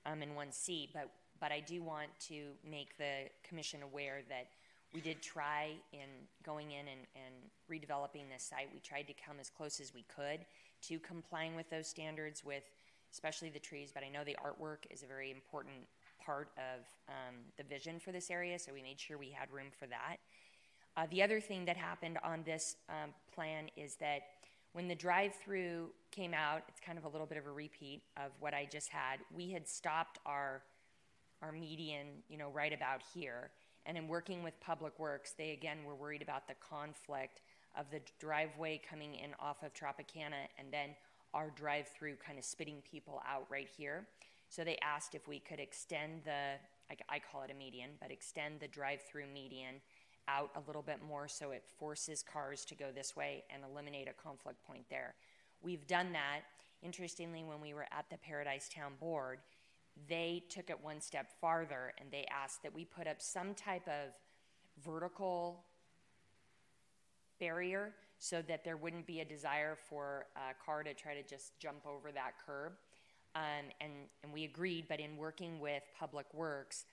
um, 0.06 0.22
and 0.22 0.32
1C. 0.32 0.90
But, 0.94 1.10
but 1.42 1.52
I 1.52 1.60
do 1.60 1.82
want 1.82 2.08
to 2.28 2.52
make 2.64 2.98
the 2.98 3.28
commission 3.44 3.82
aware 3.84 4.22
that 4.30 4.48
we 4.94 5.02
did 5.02 5.22
try 5.22 5.72
in 5.92 6.08
going 6.44 6.72
in 6.72 6.86
and, 6.88 7.02
and 7.16 7.36
redeveloping 7.70 8.30
this 8.32 8.44
site. 8.44 8.70
We 8.74 8.80
tried 8.80 9.08
to 9.08 9.14
come 9.14 9.38
as 9.42 9.50
close 9.50 9.80
as 9.80 9.94
we 9.94 10.06
could 10.16 10.46
to 10.84 11.00
complying 11.00 11.56
with 11.56 11.70
those 11.70 11.88
standards 11.88 12.46
with 12.46 12.64
especially 13.12 13.50
the 13.50 13.60
trees, 13.60 13.92
but 13.94 14.04
I 14.04 14.10
know 14.10 14.24
the 14.24 14.38
artwork 14.44 14.90
is 14.90 15.04
a 15.04 15.06
very 15.06 15.32
important 15.32 15.76
part 16.24 16.50
of 16.58 16.86
um, 17.10 17.36
the 17.58 17.64
vision 17.64 18.00
for 18.00 18.12
this 18.14 18.32
area, 18.32 18.58
so 18.58 18.72
we 18.74 18.82
made 18.82 19.00
sure 19.00 19.18
we 19.18 19.32
had 19.32 19.52
room 19.52 19.68
for 19.78 19.86
that. 19.88 20.18
Uh, 20.96 21.08
the 21.12 21.22
other 21.22 21.42
thing 21.42 21.66
that 21.66 21.76
happened 21.76 22.18
on 22.24 22.44
this 22.46 22.78
um, 22.90 23.10
plan 23.34 23.70
is 23.76 23.96
that 23.96 24.22
when 24.74 24.88
the 24.88 24.96
drive 24.96 25.34
through 25.36 25.90
came 26.12 26.34
out, 26.34 26.64
it's 26.70 26.80
kind 26.80 26.98
of 26.98 27.04
a 27.04 27.10
little 27.10 27.28
bit 27.28 27.38
of 27.38 27.46
a 27.48 27.52
repeat 27.52 28.02
of 28.16 28.32
what 28.40 28.54
I 28.54 28.68
just 28.72 28.90
had. 28.90 29.20
We 29.36 29.52
had 29.52 29.68
stopped 29.68 30.20
our 30.26 30.62
our 31.42 31.52
median, 31.52 32.08
you 32.30 32.38
know, 32.38 32.50
right 32.50 32.74
about 32.74 33.02
here. 33.14 33.50
And 33.86 33.98
in 33.98 34.08
working 34.08 34.44
with 34.44 34.60
Public 34.60 34.98
Works, 35.00 35.34
they 35.38 35.52
again 35.52 35.78
were 35.86 35.96
worried 35.96 36.22
about 36.22 36.48
the 36.48 36.54
conflict 36.56 37.42
of 37.78 37.86
the 37.90 38.02
driveway 38.20 38.80
coming 38.88 39.16
in 39.16 39.32
off 39.40 39.64
of 39.64 39.74
Tropicana 39.74 40.48
and 40.60 40.72
then 40.72 40.90
our 41.34 41.50
drive 41.56 41.88
through 41.88 42.16
kind 42.16 42.38
of 42.38 42.46
spitting 42.46 42.82
people 42.90 43.22
out 43.28 43.46
right 43.50 43.70
here. 43.78 44.06
So 44.50 44.64
they 44.64 44.78
asked 44.82 45.16
if 45.16 45.28
we 45.28 45.40
could 45.40 45.60
extend 45.60 46.24
the, 46.26 46.60
I, 46.90 47.16
I 47.16 47.20
call 47.20 47.44
it 47.44 47.52
a 47.52 47.54
median, 47.54 47.92
but 48.02 48.12
extend 48.12 48.60
the 48.60 48.68
drive 48.68 49.02
through 49.02 49.28
median 49.34 49.76
out 50.28 50.52
a 50.56 50.68
little 50.68 50.82
bit 50.82 51.00
more 51.08 51.28
so 51.28 51.52
it 51.52 51.64
forces 51.80 52.22
cars 52.22 52.66
to 52.66 52.76
go 52.76 52.88
this 52.94 53.16
way 53.16 53.44
and 53.50 53.64
eliminate 53.64 54.08
a 54.10 54.22
conflict 54.22 54.62
point 54.66 54.84
there. 54.90 55.16
We've 55.64 55.88
done 55.88 56.12
that. 56.14 56.42
Interestingly, 56.84 57.44
when 57.44 57.62
we 57.62 57.74
were 57.74 57.86
at 57.92 58.06
the 58.10 58.18
Paradise 58.18 58.70
Town 58.74 58.94
Board, 59.00 59.40
they 60.08 60.44
took 60.50 60.70
it 60.70 60.78
one 60.82 61.02
step 61.02 61.28
farther 61.40 61.94
and 62.00 62.10
they 62.12 62.26
asked 62.32 62.64
that 62.64 62.74
we 62.74 62.86
put 62.86 63.08
up 63.08 63.22
some 63.22 63.54
type 63.54 63.88
of 63.88 64.14
vertical 64.84 65.64
barrier 67.40 67.94
so 68.20 68.42
that 68.44 68.64
there 68.64 68.78
wouldn't 68.78 69.06
be 69.06 69.20
a 69.20 69.26
desire 69.26 69.76
for 69.90 70.28
a 70.36 70.64
car 70.64 70.84
to 70.84 70.94
try 70.94 71.14
to 71.14 71.24
just 71.24 71.58
jump 71.60 71.86
over 71.88 72.12
that 72.12 72.34
curb. 72.46 72.74
Um, 73.34 73.72
and, 73.80 73.92
and 74.24 74.32
we 74.32 74.44
agreed, 74.44 74.86
but 74.88 75.00
in 75.00 75.18
working 75.18 75.60
with 75.60 75.84
Public 75.98 76.28
Works, 76.34 76.86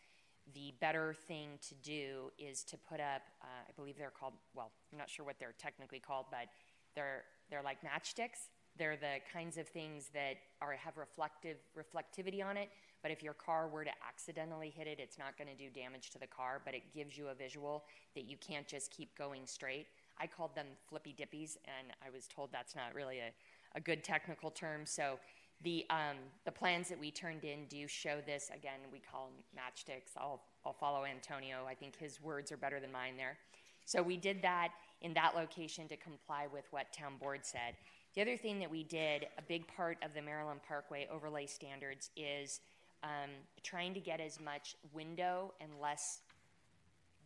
the 0.55 0.73
better 0.81 1.15
thing 1.27 1.59
to 1.69 1.75
do 1.75 2.33
is 2.39 2.65
to 2.65 2.79
put 2.79 3.01
up, 3.01 3.23
uh, 3.43 3.69
I 3.69 3.73
believe 3.77 3.99
they're 3.99 4.11
called, 4.11 4.35
well, 4.55 4.71
I'm 4.93 4.99
not 4.99 5.11
sure 5.11 5.27
what 5.27 5.39
they're 5.39 5.55
technically 5.59 6.01
called, 6.01 6.27
but 6.31 6.47
they're, 6.95 7.25
they're 7.51 7.63
like 7.63 7.79
matchsticks. 7.83 8.49
They're 8.79 8.97
the 8.97 9.19
kinds 9.33 9.59
of 9.59 9.69
things 9.69 10.09
that 10.15 10.37
are, 10.63 10.73
have 10.73 10.97
reflective 10.97 11.57
reflectivity 11.77 12.45
on 12.45 12.57
it, 12.57 12.71
but 13.03 13.11
if 13.11 13.23
your 13.23 13.35
car 13.35 13.69
were 13.69 13.85
to 13.85 13.91
accidentally 14.07 14.71
hit 14.71 14.87
it, 14.87 14.99
it's 15.01 15.19
not 15.19 15.37
going 15.39 15.49
to 15.49 15.55
do 15.55 15.71
damage 15.71 16.11
to 16.11 16.19
the 16.19 16.27
car, 16.27 16.61
but 16.65 16.75
it 16.75 16.83
gives 16.95 17.17
you 17.17 17.29
a 17.29 17.35
visual 17.35 17.85
that 18.15 18.25
you 18.25 18.37
can't 18.37 18.67
just 18.67 18.91
keep 18.91 19.17
going 19.17 19.43
straight. 19.47 19.87
I 20.21 20.27
called 20.27 20.55
them 20.55 20.67
flippy 20.89 21.15
dippies, 21.19 21.57
and 21.65 21.93
I 22.05 22.11
was 22.11 22.27
told 22.27 22.51
that's 22.53 22.75
not 22.75 22.95
really 22.95 23.19
a, 23.19 23.33
a 23.77 23.81
good 23.81 24.03
technical 24.03 24.51
term. 24.51 24.85
So 24.85 25.19
the 25.63 25.85
um, 25.91 26.17
the 26.45 26.53
plans 26.53 26.89
that 26.89 26.99
we 26.99 27.11
turned 27.11 27.45
in 27.45 27.67
do 27.67 27.89
show 27.89 28.21
this. 28.25 28.51
Again, 28.55 28.81
we 28.93 29.01
call 29.01 29.31
them 29.31 29.45
matchsticks. 29.57 30.17
I'll 30.17 30.43
I'll 30.65 30.73
follow 30.73 31.05
Antonio. 31.05 31.65
I 31.69 31.75
think 31.75 31.97
his 31.97 32.21
words 32.23 32.53
are 32.53 32.57
better 32.57 32.81
than 32.81 32.93
mine 32.93 33.17
there. 33.17 33.39
So 33.85 34.03
we 34.03 34.17
did 34.17 34.43
that 34.43 34.69
in 35.01 35.15
that 35.15 35.35
location 35.35 35.89
to 35.89 35.97
comply 35.97 36.47
with 36.53 36.65
what 36.71 36.93
town 36.93 37.15
board 37.21 37.41
said. 37.43 37.75
The 38.15 38.23
other 38.23 38.37
thing 38.37 38.59
that 38.59 38.71
we 38.71 38.83
did, 38.83 39.27
a 39.39 39.43
big 39.43 39.67
part 39.69 39.97
of 40.03 40.13
the 40.13 40.21
Maryland 40.21 40.61
Parkway 40.67 41.07
overlay 41.11 41.47
standards 41.47 42.11
is 42.17 42.61
um, 43.03 43.31
trying 43.63 43.95
to 43.95 44.01
get 44.01 44.21
as 44.21 44.41
much 44.41 44.77
window 44.93 45.53
and 45.61 45.71
less 45.81 46.21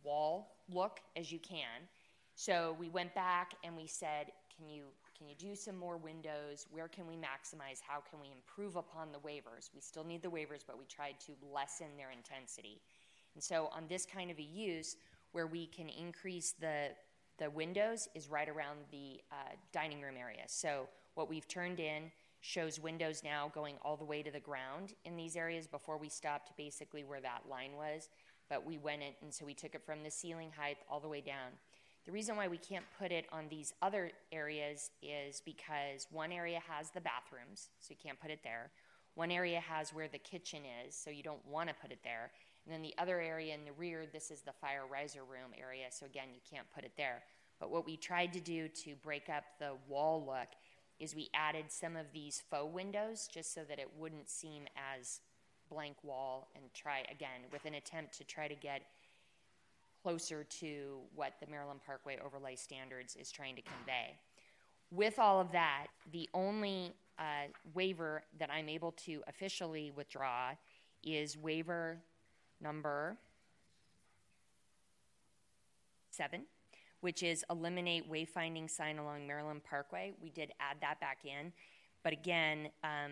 wall 0.03 0.55
look 0.71 0.99
as 1.15 1.31
you 1.31 1.39
can. 1.39 1.87
So 2.35 2.75
we 2.79 2.89
went 2.89 3.13
back 3.15 3.53
and 3.63 3.75
we 3.75 3.87
said, 3.87 4.31
can 4.55 4.69
you 4.69 4.83
can 5.17 5.27
you 5.27 5.35
do 5.35 5.55
some 5.55 5.77
more 5.77 5.95
windows? 5.95 6.65
Where 6.71 6.87
can 6.87 7.07
we 7.07 7.13
maximize? 7.13 7.79
How 7.87 8.01
can 8.09 8.19
we 8.19 8.31
improve 8.31 8.75
upon 8.75 9.11
the 9.11 9.19
waivers? 9.19 9.69
We 9.73 9.79
still 9.79 10.03
need 10.03 10.21
the 10.21 10.29
waivers, 10.29 10.63
but 10.65 10.77
we 10.77 10.85
tried 10.85 11.15
to 11.27 11.33
lessen 11.53 11.87
their 11.97 12.11
intensity. 12.11 12.81
And 13.35 13.43
so 13.43 13.69
on 13.71 13.83
this 13.87 14.05
kind 14.05 14.29
of 14.31 14.37
a 14.39 14.43
use, 14.43 14.97
where 15.31 15.47
we 15.47 15.67
can 15.67 15.89
increase 15.89 16.53
the 16.59 16.89
the 17.39 17.49
windows 17.49 18.07
is 18.13 18.29
right 18.29 18.47
around 18.47 18.79
the 18.91 19.19
uh, 19.31 19.35
dining 19.71 20.01
room 20.01 20.15
area. 20.19 20.43
So 20.47 20.87
what 21.15 21.29
we've 21.29 21.47
turned 21.47 21.79
in 21.79 22.11
shows 22.43 22.77
windows 22.77 23.21
now 23.23 23.49
going 23.55 23.77
all 23.83 23.95
the 23.95 24.03
way 24.03 24.21
to 24.21 24.29
the 24.29 24.39
ground 24.39 24.93
in 25.05 25.15
these 25.15 25.37
areas. 25.37 25.65
Before 25.65 25.97
we 25.97 26.09
stopped 26.09 26.51
basically 26.57 27.05
where 27.05 27.21
that 27.21 27.43
line 27.49 27.71
was, 27.77 28.09
but 28.49 28.65
we 28.65 28.77
went 28.77 29.01
and 29.21 29.33
so 29.33 29.45
we 29.45 29.53
took 29.53 29.75
it 29.75 29.85
from 29.85 30.03
the 30.03 30.11
ceiling 30.11 30.51
height 30.55 30.75
all 30.89 30.99
the 30.99 31.07
way 31.07 31.21
down. 31.21 31.53
The 32.05 32.11
reason 32.11 32.35
why 32.35 32.49
we 32.49 32.57
can't 32.57 32.83
put 32.99 33.13
it 33.13 33.27
on 33.31 33.47
these 33.49 33.73
other 33.81 34.11
areas 34.33 34.91
is 35.01 35.41
because 35.45 36.05
one 36.11 36.33
area 36.33 36.59
has 36.67 36.89
the 36.89 36.99
bathrooms, 36.99 37.69
so 37.79 37.91
you 37.91 37.95
can't 38.03 38.19
put 38.19 38.29
it 38.29 38.41
there. 38.43 38.71
One 39.15 39.31
area 39.31 39.61
has 39.61 39.93
where 39.93 40.09
the 40.09 40.17
kitchen 40.17 40.63
is, 40.85 40.95
so 40.95 41.09
you 41.11 41.23
don't 41.23 41.45
want 41.47 41.69
to 41.69 41.75
put 41.75 41.93
it 41.93 41.99
there. 42.03 42.29
And 42.65 42.73
then 42.73 42.81
the 42.81 42.93
other 42.97 43.21
area 43.21 43.53
in 43.53 43.63
the 43.63 43.71
rear, 43.71 44.05
this 44.05 44.31
is 44.31 44.41
the 44.41 44.51
fire 44.51 44.83
riser 44.91 45.23
room 45.23 45.53
area, 45.57 45.85
so 45.91 46.05
again, 46.05 46.27
you 46.33 46.41
can't 46.49 46.67
put 46.75 46.83
it 46.83 46.91
there. 46.97 47.23
But 47.57 47.71
what 47.71 47.85
we 47.85 47.95
tried 47.95 48.33
to 48.33 48.41
do 48.41 48.67
to 48.67 48.95
break 49.01 49.29
up 49.29 49.45
the 49.59 49.75
wall 49.87 50.25
look 50.25 50.49
is 51.03 51.13
we 51.13 51.29
added 51.33 51.65
some 51.67 51.97
of 51.97 52.05
these 52.13 52.41
faux 52.49 52.73
windows 52.73 53.27
just 53.31 53.53
so 53.53 53.61
that 53.67 53.77
it 53.77 53.89
wouldn't 53.99 54.29
seem 54.29 54.63
as 54.97 55.19
blank 55.69 55.97
wall 56.01 56.47
and 56.55 56.63
try 56.73 56.99
again 57.11 57.41
with 57.51 57.65
an 57.65 57.73
attempt 57.73 58.17
to 58.17 58.23
try 58.23 58.47
to 58.47 58.55
get 58.55 58.81
closer 60.01 60.45
to 60.45 60.99
what 61.13 61.33
the 61.41 61.47
Maryland 61.47 61.81
Parkway 61.85 62.17
Overlay 62.25 62.55
Standards 62.55 63.17
is 63.17 63.31
trying 63.31 63.55
to 63.55 63.61
convey. 63.61 64.15
With 64.91 65.19
all 65.19 65.41
of 65.41 65.51
that, 65.51 65.87
the 66.11 66.29
only 66.33 66.93
uh, 67.19 67.47
waiver 67.73 68.23
that 68.39 68.49
I'm 68.49 68.69
able 68.69 68.93
to 69.05 69.21
officially 69.27 69.91
withdraw 69.95 70.51
is 71.03 71.37
waiver 71.37 71.97
number 72.61 73.17
seven, 76.11 76.43
which 77.03 77.21
is 77.21 77.43
eliminate 77.49 78.09
wayfinding 78.09 78.69
sign 78.69 78.97
along 78.97 79.27
Maryland 79.27 79.61
Parkway. 79.69 80.13
We 80.21 80.29
did 80.29 80.53
add 80.61 80.77
that 80.79 81.01
back 81.01 81.25
in, 81.25 81.51
but 82.01 82.13
again, 82.13 82.69
um, 82.81 83.11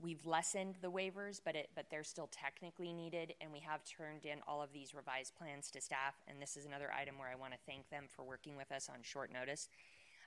we've 0.00 0.24
lessened 0.24 0.76
the 0.80 0.90
waivers, 0.90 1.38
but 1.44 1.54
it, 1.54 1.68
but 1.74 1.84
they're 1.90 2.02
still 2.02 2.30
technically 2.32 2.94
needed, 2.94 3.34
and 3.42 3.52
we 3.52 3.60
have 3.60 3.84
turned 3.84 4.24
in 4.24 4.38
all 4.48 4.62
of 4.62 4.72
these 4.72 4.94
revised 4.94 5.34
plans 5.36 5.70
to 5.72 5.82
staff. 5.82 6.14
And 6.28 6.40
this 6.40 6.56
is 6.56 6.64
another 6.64 6.90
item 6.98 7.18
where 7.18 7.28
I 7.28 7.34
want 7.34 7.52
to 7.52 7.58
thank 7.66 7.90
them 7.90 8.04
for 8.08 8.24
working 8.24 8.56
with 8.56 8.72
us 8.72 8.88
on 8.88 9.00
short 9.02 9.30
notice. 9.30 9.68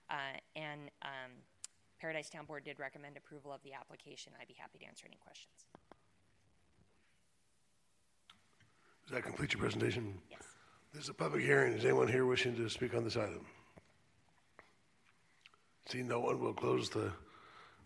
Uh, 0.08 0.38
and 0.56 0.91
um, 1.02 1.32
Paradise 1.99 2.30
Town 2.30 2.45
Board 2.45 2.63
did 2.63 2.80
recommend 2.80 3.17
approval 3.17 3.52
of 3.52 3.63
the 3.63 3.73
application. 3.73 4.34
I'd 4.39 4.47
be 4.47 4.56
happy 4.56 4.78
to 4.78 4.86
answer 4.86 5.08
any 5.08 5.17
questions. 5.17 5.65
Does 9.08 9.15
that 9.15 9.23
complete 9.23 9.52
your 9.54 9.62
presentation? 9.62 10.13
Yes. 10.30 10.52
This 10.93 11.06
is 11.06 11.10
a 11.10 11.13
public 11.15 11.41
hearing. 11.41 11.73
Is 11.73 11.86
anyone 11.86 12.08
here 12.08 12.23
wishing 12.23 12.56
to 12.56 12.69
speak 12.69 12.93
on 12.93 13.03
this 13.03 13.17
item? 13.17 13.43
See, 15.88 16.03
no 16.03 16.19
one, 16.19 16.39
we'll 16.39 16.53
close 16.53 16.88
the 16.91 17.12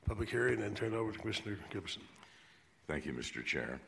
public 0.05 0.29
hearing 0.29 0.61
and 0.61 0.75
turn 0.75 0.93
it 0.93 0.97
over 0.97 1.13
to 1.13 1.17
Commissioner 1.17 1.57
Gibson. 1.69 2.01
Thank 2.85 3.05
you, 3.05 3.13
Mr. 3.13 3.45
Chair. 3.45 3.79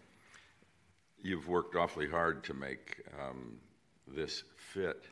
You've 1.22 1.50
worked 1.50 1.76
awfully 1.76 2.08
hard 2.08 2.46
to 2.46 2.54
make 2.54 3.02
um, 3.22 3.58
this 4.08 4.46
fit, 4.56 5.04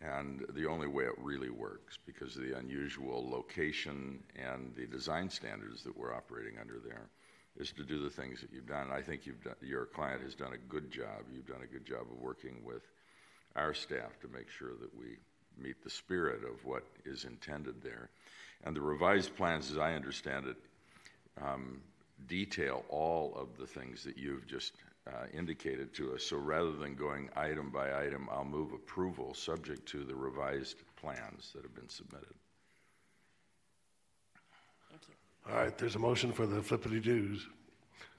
and 0.00 0.46
the 0.54 0.64
only 0.64 0.86
way 0.86 1.04
it 1.04 1.18
really 1.18 1.50
works, 1.50 1.98
because 2.06 2.34
of 2.34 2.44
the 2.44 2.56
unusual 2.56 3.28
location 3.30 4.20
and 4.36 4.74
the 4.74 4.86
design 4.86 5.28
standards 5.28 5.82
that 5.82 5.94
we're 5.94 6.14
operating 6.14 6.58
under 6.58 6.78
there, 6.78 7.10
is 7.58 7.72
to 7.72 7.84
do 7.84 8.02
the 8.02 8.08
things 8.08 8.40
that 8.40 8.50
you've 8.54 8.66
done. 8.66 8.90
I 8.90 9.02
think 9.02 9.24
done, 9.44 9.54
your 9.60 9.84
client 9.84 10.22
has 10.22 10.34
done 10.34 10.54
a 10.54 10.72
good 10.72 10.90
job. 10.90 11.24
You've 11.30 11.46
done 11.46 11.62
a 11.62 11.66
good 11.66 11.84
job 11.84 12.06
of 12.10 12.18
working 12.22 12.64
with 12.64 12.84
our 13.56 13.74
staff 13.74 14.18
to 14.20 14.28
make 14.28 14.48
sure 14.48 14.72
that 14.80 14.96
we 14.98 15.16
meet 15.56 15.82
the 15.82 15.90
spirit 15.90 16.42
of 16.44 16.64
what 16.64 16.84
is 17.04 17.24
intended 17.24 17.82
there. 17.82 18.10
And 18.64 18.74
the 18.74 18.80
revised 18.80 19.36
plans, 19.36 19.70
as 19.70 19.78
I 19.78 19.94
understand 19.94 20.46
it, 20.46 20.56
um, 21.40 21.80
detail 22.26 22.84
all 22.88 23.34
of 23.36 23.56
the 23.58 23.66
things 23.66 24.02
that 24.04 24.16
you've 24.16 24.46
just 24.46 24.74
uh, 25.06 25.26
indicated 25.32 25.94
to 25.94 26.14
us. 26.14 26.24
So 26.24 26.36
rather 26.36 26.72
than 26.72 26.94
going 26.94 27.30
item 27.36 27.70
by 27.70 28.04
item, 28.04 28.28
I'll 28.30 28.44
move 28.44 28.72
approval 28.72 29.34
subject 29.34 29.86
to 29.90 30.04
the 30.04 30.14
revised 30.14 30.76
plans 31.00 31.52
that 31.54 31.62
have 31.62 31.74
been 31.74 31.88
submitted. 31.88 32.34
Thank 34.90 35.02
you. 35.08 35.52
All 35.52 35.62
right, 35.62 35.78
there's 35.78 35.94
a 35.94 36.00
motion 36.00 36.32
for 36.32 36.46
the 36.46 36.62
flippity 36.62 37.00
doos. 37.00 37.46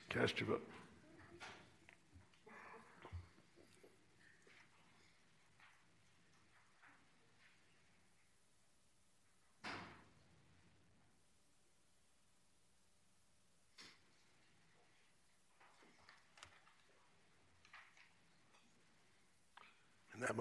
Cast 0.10 0.39
your 0.39 0.50
vote. 0.50 0.68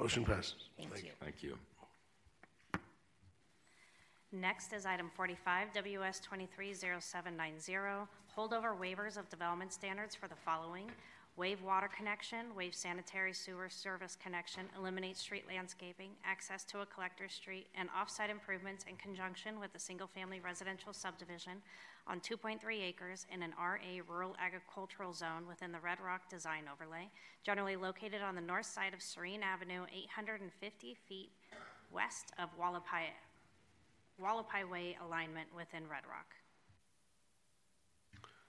Motion 0.08 0.24
passes. 0.24 0.54
Thank 0.78 1.04
you. 1.04 1.10
Thank 1.20 1.42
you. 1.42 1.58
Next 4.32 4.72
is 4.72 4.86
item 4.86 5.10
45, 5.14 5.74
WS 5.74 6.20
230790, 6.20 8.08
holdover 8.34 8.74
waivers 8.74 9.18
of 9.18 9.28
development 9.28 9.70
standards 9.70 10.14
for 10.14 10.26
the 10.26 10.34
following: 10.34 10.90
waive 11.38 11.62
water 11.62 11.88
connection, 11.96 12.46
waive 12.56 12.74
sanitary 12.74 13.32
sewer 13.32 13.68
service 13.68 14.18
connection, 14.20 14.62
eliminate 14.76 15.16
street 15.16 15.44
landscaping, 15.48 16.10
access 16.24 16.64
to 16.64 16.80
a 16.80 16.86
collector 16.86 17.28
street, 17.28 17.68
and 17.78 17.88
off-site 17.96 18.28
improvements 18.28 18.84
in 18.88 18.96
conjunction 18.96 19.60
with 19.60 19.72
a 19.76 19.78
single-family 19.78 20.40
residential 20.40 20.92
subdivision 20.92 21.62
on 22.08 22.18
2.3 22.18 22.58
acres 22.82 23.24
in 23.32 23.42
an 23.42 23.52
RA 23.56 24.02
rural 24.08 24.34
agricultural 24.44 25.12
zone 25.12 25.46
within 25.46 25.70
the 25.70 25.78
Red 25.78 25.98
Rock 26.04 26.28
Design 26.28 26.64
Overlay, 26.72 27.08
generally 27.44 27.76
located 27.76 28.20
on 28.20 28.34
the 28.34 28.40
north 28.40 28.66
side 28.66 28.92
of 28.92 29.00
Serene 29.00 29.42
Avenue, 29.44 29.84
850 29.94 30.96
feet 31.08 31.30
west 31.92 32.32
of 32.38 32.48
Hualapai 32.58 33.14
Hualapai 34.20 34.68
Way 34.68 34.96
alignment 35.06 35.46
within 35.56 35.82
Red 35.88 36.02
Rock. 36.10 36.34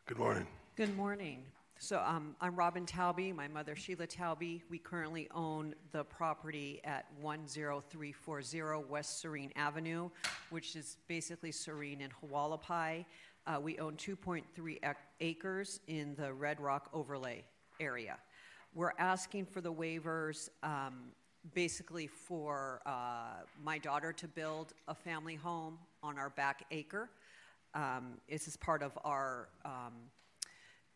Good 0.08 0.18
morning. 0.18 0.48
Good 0.76 0.98
morning. 0.98 1.44
So 1.82 2.04
um, 2.06 2.36
I'm 2.42 2.58
Robin 2.58 2.86
Talby, 2.86 3.34
my 3.34 3.48
mother 3.48 3.74
Sheila 3.74 4.06
Talby. 4.06 4.64
We 4.70 4.78
currently 4.80 5.30
own 5.34 5.74
the 5.94 6.04
property 6.04 6.82
at 6.84 7.06
10340 7.24 8.86
West 8.90 9.22
Serene 9.22 9.54
Avenue, 9.56 10.10
which 10.50 10.76
is 10.76 10.98
basically 11.08 11.54
Serene 11.54 12.02
and 12.02 12.12
Hualapai. 12.22 13.06
Uh, 13.48 13.60
we 13.62 13.80
own 13.80 13.96
2.3 13.96 14.44
ac- 14.84 14.96
acres 15.22 15.80
in 15.88 16.16
the 16.16 16.34
Red 16.34 16.60
Rock 16.60 16.90
overlay 16.92 17.46
area. 17.80 18.18
We're 18.76 18.92
asking 19.00 19.46
for 19.46 19.62
the 19.62 19.72
waivers 19.72 20.50
um, 20.62 21.14
basically 21.54 22.08
for 22.08 22.82
uh, 22.86 23.46
my 23.64 23.78
daughter 23.78 24.12
to 24.12 24.28
build 24.28 24.74
a 24.90 24.94
family 24.94 25.36
home 25.36 25.78
on 26.04 26.18
our 26.18 26.32
back 26.32 26.66
acre. 26.72 27.10
Um, 27.74 28.16
this 28.30 28.50
is 28.50 28.58
part 28.58 28.84
of 28.84 29.00
our 29.06 29.48
um, 29.64 29.94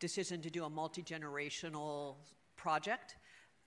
decision 0.03 0.41
to 0.41 0.49
do 0.49 0.65
a 0.65 0.69
multi 0.69 1.01
generational 1.01 2.15
project. 2.57 3.15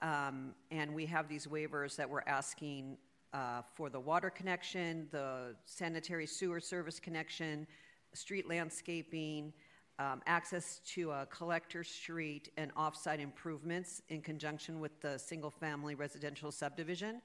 Um, 0.02 0.54
and 0.70 0.94
we 0.94 1.06
have 1.06 1.30
these 1.30 1.46
waivers 1.46 1.96
that 1.96 2.10
we're 2.10 2.26
asking 2.26 2.98
uh, 3.32 3.62
for 3.74 3.88
the 3.88 3.98
water 3.98 4.28
connection, 4.28 5.08
the 5.10 5.56
sanitary 5.64 6.26
sewer 6.26 6.60
service 6.60 7.00
connection, 7.00 7.66
street 8.12 8.46
landscaping, 8.46 9.50
um, 9.98 10.20
access 10.26 10.82
to 10.94 11.10
a 11.10 11.26
collector 11.30 11.82
street, 11.82 12.50
and 12.58 12.74
offsite 12.74 13.18
improvements 13.18 14.02
in 14.10 14.20
conjunction 14.20 14.78
with 14.78 15.00
the 15.00 15.16
single 15.16 15.50
family 15.50 15.94
residential 15.94 16.52
subdivision. 16.52 17.22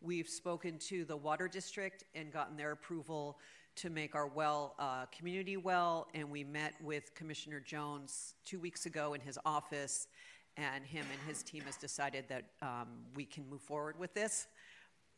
We've 0.00 0.28
spoken 0.28 0.78
to 0.88 1.04
the 1.04 1.18
water 1.18 1.48
district 1.48 2.04
and 2.14 2.32
gotten 2.32 2.56
their 2.56 2.72
approval 2.72 3.38
to 3.76 3.90
make 3.90 4.14
our 4.14 4.26
well 4.26 4.74
uh, 4.78 5.06
community 5.06 5.56
well, 5.56 6.08
and 6.14 6.30
we 6.30 6.44
met 6.44 6.74
with 6.82 7.14
Commissioner 7.14 7.60
Jones 7.60 8.34
two 8.44 8.60
weeks 8.60 8.86
ago 8.86 9.14
in 9.14 9.20
his 9.20 9.38
office, 9.44 10.08
and 10.56 10.84
him 10.84 11.04
and 11.12 11.20
his 11.28 11.42
team 11.42 11.62
has 11.62 11.76
decided 11.76 12.24
that 12.28 12.44
um, 12.62 12.88
we 13.14 13.24
can 13.24 13.48
move 13.48 13.60
forward 13.60 13.98
with 13.98 14.14
this 14.14 14.46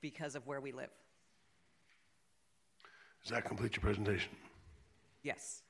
because 0.01 0.35
of 0.35 0.47
where 0.47 0.61
we 0.61 0.73
live. 0.73 0.91
Does 3.23 3.33
that 3.33 3.45
complete 3.45 3.77
your 3.77 3.83
presentation? 3.83 4.31
Yes. 5.23 5.63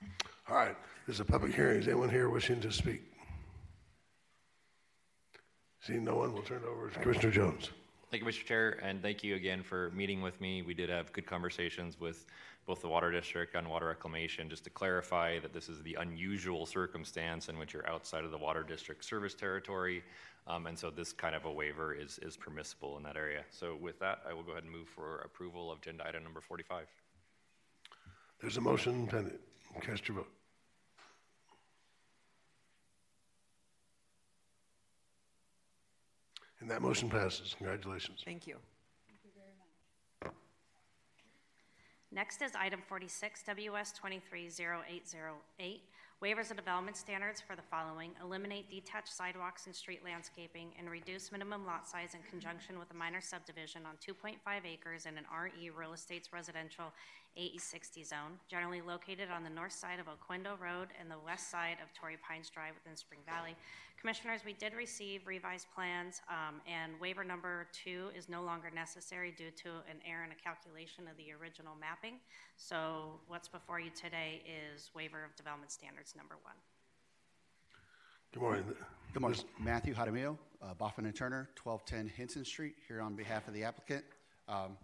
All 0.49 0.57
right, 0.57 0.77
this 1.07 1.16
is 1.16 1.20
a 1.20 1.25
public 1.25 1.55
hearing. 1.55 1.81
Is 1.81 1.88
anyone 1.88 2.11
here 2.11 2.29
wishing 2.29 2.61
to 2.61 2.70
speak? 2.70 3.03
Seeing 5.81 6.05
no 6.05 6.16
one, 6.16 6.33
we'll 6.33 6.42
turn 6.42 6.59
it 6.59 6.68
over 6.68 6.90
to 6.90 6.99
Commissioner 6.99 7.31
Jones. 7.31 7.70
Thank 8.11 8.22
you, 8.22 8.29
Mr. 8.29 8.44
Chair, 8.44 8.79
and 8.83 9.03
thank 9.03 9.25
you 9.25 9.35
again 9.35 9.62
for 9.62 9.90
meeting 9.90 10.20
with 10.20 10.40
me. 10.40 10.62
We 10.62 10.75
did 10.75 10.90
have 10.90 11.12
good 11.12 11.27
conversations 11.27 11.99
with 11.99 12.25
both 12.66 12.83
the 12.83 12.88
Water 12.88 13.12
District 13.12 13.55
and 13.55 13.68
Water 13.68 13.87
Reclamation, 13.87 14.50
just 14.50 14.64
to 14.64 14.70
clarify 14.70 15.38
that 15.38 15.52
this 15.52 15.68
is 15.68 15.83
the 15.83 15.94
unusual 16.00 16.66
circumstance 16.66 17.48
in 17.48 17.59
which 17.59 17.72
you're 17.72 17.88
outside 17.88 18.24
of 18.24 18.33
the 18.33 18.38
Water 18.38 18.64
District 18.64 19.05
service 19.05 19.35
territory, 19.35 20.02
um, 20.48 20.66
and 20.66 20.76
so 20.76 20.90
this 20.90 21.12
kind 21.12 21.35
of 21.35 21.44
a 21.44 21.52
waiver 21.52 21.94
is, 21.94 22.18
is 22.22 22.37
permissible 22.37 22.96
in 22.96 23.05
that 23.05 23.16
area. 23.16 23.44
So 23.50 23.76
with 23.81 23.98
that, 24.00 24.18
I 24.29 24.33
will 24.33 24.42
go 24.42 24.52
ahead 24.52 24.64
and 24.64 24.72
move 24.72 24.88
for 24.88 25.18
approval 25.20 25.70
of 25.70 25.79
agenda 25.79 26.07
item 26.07 26.24
number 26.24 26.40
45. 26.40 26.87
There's 28.40 28.57
a 28.57 28.61
motion 28.61 29.07
pending. 29.07 29.38
Cast 29.81 30.09
your 30.09 30.18
vote. 30.18 30.29
And 36.61 36.70
that 36.70 36.83
motion 36.83 37.09
passes. 37.09 37.55
Congratulations. 37.59 38.22
Thank 38.24 38.46
you. 38.46 38.57
Next 42.16 42.40
is 42.40 42.52
item 42.59 42.81
46, 42.88 43.42
WS 43.42 43.92
230808, 43.92 45.83
waivers 46.24 46.50
of 46.50 46.57
development 46.57 46.96
standards 46.96 47.42
for 47.42 47.55
the 47.55 47.68
following: 47.70 48.12
eliminate 48.24 48.70
detached 48.70 49.12
sidewalks 49.12 49.66
and 49.66 49.76
street 49.76 50.00
landscaping, 50.02 50.68
and 50.79 50.88
reduce 50.88 51.31
minimum 51.31 51.66
lot 51.66 51.87
size 51.87 52.14
in 52.14 52.20
conjunction 52.31 52.79
with 52.79 52.90
a 52.90 52.94
minor 52.94 53.20
subdivision 53.20 53.83
on 53.85 53.96
2.5 54.00 54.38
acres 54.64 55.05
in 55.05 55.18
an 55.18 55.26
RE 55.31 55.68
real 55.68 55.92
estate's 55.92 56.33
residential 56.33 56.90
AE60 57.38 58.07
zone, 58.07 58.40
generally 58.49 58.81
located 58.81 59.29
on 59.31 59.44
the 59.44 59.51
north 59.51 59.72
side 59.72 59.99
of 60.01 60.07
Oquendo 60.07 60.59
Road 60.59 60.88
and 60.99 61.11
the 61.11 61.18
west 61.25 61.51
side 61.51 61.77
of 61.83 61.92
Torrey 61.92 62.16
Pines 62.27 62.49
Drive 62.49 62.75
within 62.75 62.96
Spring 62.96 63.20
Valley. 63.27 63.55
Commissioners, 64.01 64.40
we 64.44 64.53
did 64.53 64.75
receive 64.75 65.27
revised 65.27 65.66
plans, 65.75 66.22
um, 66.29 66.61
and 66.66 66.92
waiver 67.01 67.25
number 67.25 67.66
two 67.72 68.09
is 68.16 68.29
no 68.29 68.42
longer 68.42 68.70
necessary 68.75 69.35
due 69.37 69.51
to 69.62 69.68
an 69.90 69.99
error 70.07 70.25
in 70.25 70.33
a 70.33 70.35
calculation 70.35 71.09
of 71.11 71.16
the 71.16 71.33
original 71.33 71.72
mapping. 71.81 72.20
So 72.57 73.20
what's 73.27 73.49
before 73.49 73.81
you 73.81 73.90
today 73.90 74.42
is 74.46 74.90
waiver 74.94 75.25
of 75.25 75.35
development 75.37 75.72
standards 75.72 76.14
number 76.16 76.37
one. 76.42 76.55
Good 78.33 78.42
morning. 78.42 78.64
Good 79.12 79.20
morning. 79.20 79.40
Matthew 79.59 79.94
Jaramillo, 79.94 80.37
uh, 80.62 80.75
Baughman 80.75 81.07
and 81.07 81.14
Turner, 81.14 81.49
1210 81.62 82.14
Hinton 82.16 82.44
Street, 82.44 82.75
here 82.87 83.01
on 83.01 83.14
behalf 83.14 83.49
of 83.49 83.55
the 83.55 83.64
applicant. 83.64 84.05
Um, 84.46 84.77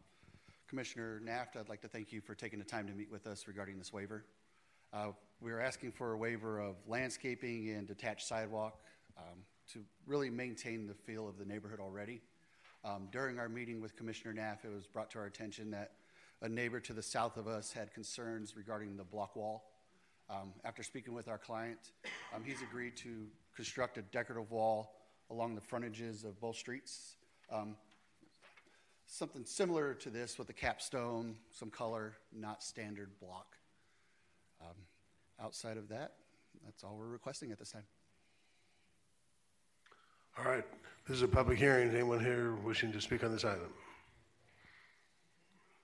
Commissioner 0.73 1.21
Naft, 1.23 1.57
I'd 1.57 1.69
like 1.69 1.83
to 1.83 1.89
thank 1.89 2.13
you 2.13 2.23
for 2.23 2.35
taking 2.35 2.59
the 2.59 2.65
time 2.65 2.87
to 2.87 2.95
meet 2.95 3.11
with 3.11 3.27
us 3.27 3.47
regarding 3.47 3.77
this 3.77 3.93
waiver. 3.93 4.25
Uh, 4.91 5.09
we 5.43 5.53
are 5.53 5.61
asking 5.61 5.93
for 5.93 6.15
a 6.15 6.17
waiver 6.17 6.61
of 6.61 6.77
landscaping 6.89 7.69
and 7.69 7.87
detached 7.87 8.27
sidewalk 8.27 8.81
um, 9.19 9.41
to 9.71 9.81
really 10.07 10.31
maintain 10.31 10.87
the 10.87 10.95
feel 10.95 11.29
of 11.29 11.37
the 11.37 11.45
neighborhood 11.45 11.79
already. 11.79 12.23
Um, 12.87 13.09
during 13.13 13.39
our 13.39 13.51
meeting 13.51 13.83
with 13.83 13.95
Commissioner 13.97 14.33
Naft, 14.33 14.65
it 14.65 14.73
was 14.73 14.87
brought 14.87 15.11
to 15.11 15.19
our 15.19 15.27
attention 15.27 15.71
that 15.73 15.91
a 16.41 16.49
neighbor 16.49 16.81
to 16.81 16.95
the 16.95 17.03
south 17.03 17.37
of 17.37 17.47
us 17.47 17.71
had 17.71 17.93
concerns 17.93 18.57
regarding 18.57 18.97
the 18.97 19.05
block 19.05 19.37
wall. 19.37 19.65
Um, 20.31 20.55
after 20.65 20.83
speaking 20.83 21.13
with 21.13 21.29
our 21.29 21.37
client, 21.37 21.93
um, 22.35 22.43
he's 22.43 22.63
agreed 22.63 22.97
to 22.97 23.27
construct 23.55 23.99
a 23.99 24.03
decorative 24.11 24.51
wall 24.51 24.95
along 25.29 25.55
the 25.55 25.61
frontages 25.61 26.25
of 26.25 26.41
both 26.41 26.57
streets. 26.57 27.17
Um, 27.53 27.77
something 29.13 29.45
similar 29.45 29.93
to 29.93 30.09
this 30.09 30.39
with 30.39 30.49
a 30.49 30.55
capstone, 30.55 31.37
some 31.51 31.71
color, 31.71 32.15
not 32.33 32.63
standard 32.63 33.11
block. 33.21 33.59
Um, 34.63 34.75
outside 35.41 35.77
of 35.77 35.89
that, 35.89 36.13
that's 36.65 36.83
all 36.83 36.97
we're 36.99 37.09
requesting 37.09 37.53
at 37.53 37.59
this 37.59 37.73
time. 37.73 37.85
All 40.39 40.51
right, 40.51 40.65
this 41.07 41.17
is 41.17 41.23
a 41.23 41.29
public 41.29 41.59
hearing. 41.59 41.91
Anyone 41.91 42.21
here 42.21 42.55
wishing 42.65 42.91
to 42.93 43.01
speak 43.03 43.23
on 43.23 43.33
this 43.33 43.45
item? 43.45 43.69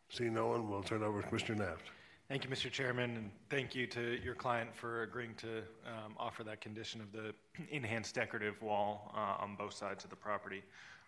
Seeing 0.09 0.33
no 0.33 0.47
one, 0.47 0.71
we'll 0.71 0.83
turn 0.83 1.03
it 1.03 1.05
over 1.05 1.21
to 1.21 1.29
Commissioner 1.29 1.67
Naft. 1.67 1.91
Thank 2.31 2.45
you, 2.45 2.51
Mr. 2.51 2.71
Chairman, 2.71 3.17
and 3.17 3.31
thank 3.51 3.75
you 3.75 3.87
to 3.89 4.19
your 4.25 4.35
client 4.35 4.75
for 4.75 5.03
agreeing 5.03 5.35
to 5.37 5.59
um, 5.87 6.15
offer 6.19 6.45
that 6.45 6.63
condition 6.63 7.03
of 7.03 7.13
the 7.13 7.35
enhanced 7.71 8.15
decorative 8.15 8.61
wall 8.63 9.13
uh, 9.15 9.43
on 9.43 9.55
both 9.55 9.75
sides 9.75 10.05
of 10.05 10.09
the 10.09 10.17
property. 10.17 10.63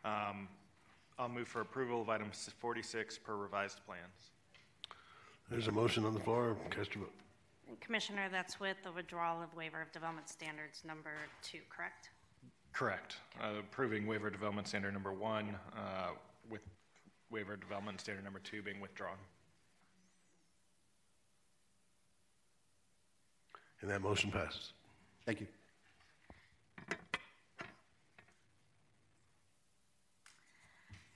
Um, 0.04 0.48
I'll 1.20 1.28
move 1.28 1.48
for 1.48 1.60
approval 1.60 2.00
of 2.00 2.08
item 2.08 2.30
46 2.32 3.18
per 3.18 3.36
revised 3.36 3.80
plans. 3.84 4.30
There's 5.50 5.68
a 5.68 5.72
motion 5.72 6.06
on 6.06 6.14
the 6.14 6.20
floor. 6.20 6.56
Cast 6.70 6.94
your 6.94 7.04
vote. 7.04 7.12
Commissioner, 7.80 8.28
that's 8.32 8.58
with 8.58 8.78
the 8.82 8.90
withdrawal 8.90 9.42
of 9.42 9.54
waiver 9.54 9.82
of 9.82 9.92
development 9.92 10.30
standards 10.30 10.82
number 10.86 11.10
two, 11.42 11.58
correct? 11.68 12.08
Correct. 12.72 13.16
Uh, 13.38 13.58
Approving 13.60 14.06
waiver 14.06 14.30
development 14.30 14.66
standard 14.66 14.94
number 14.94 15.12
one 15.12 15.54
uh, 15.76 16.12
with 16.48 16.62
waiver 17.30 17.54
development 17.54 18.00
standard 18.00 18.24
number 18.24 18.38
two 18.38 18.62
being 18.62 18.80
withdrawn. 18.80 19.18
And 23.82 23.90
that 23.90 24.00
motion 24.00 24.30
passes. 24.30 24.72
Thank 25.26 25.40
you. 25.40 25.46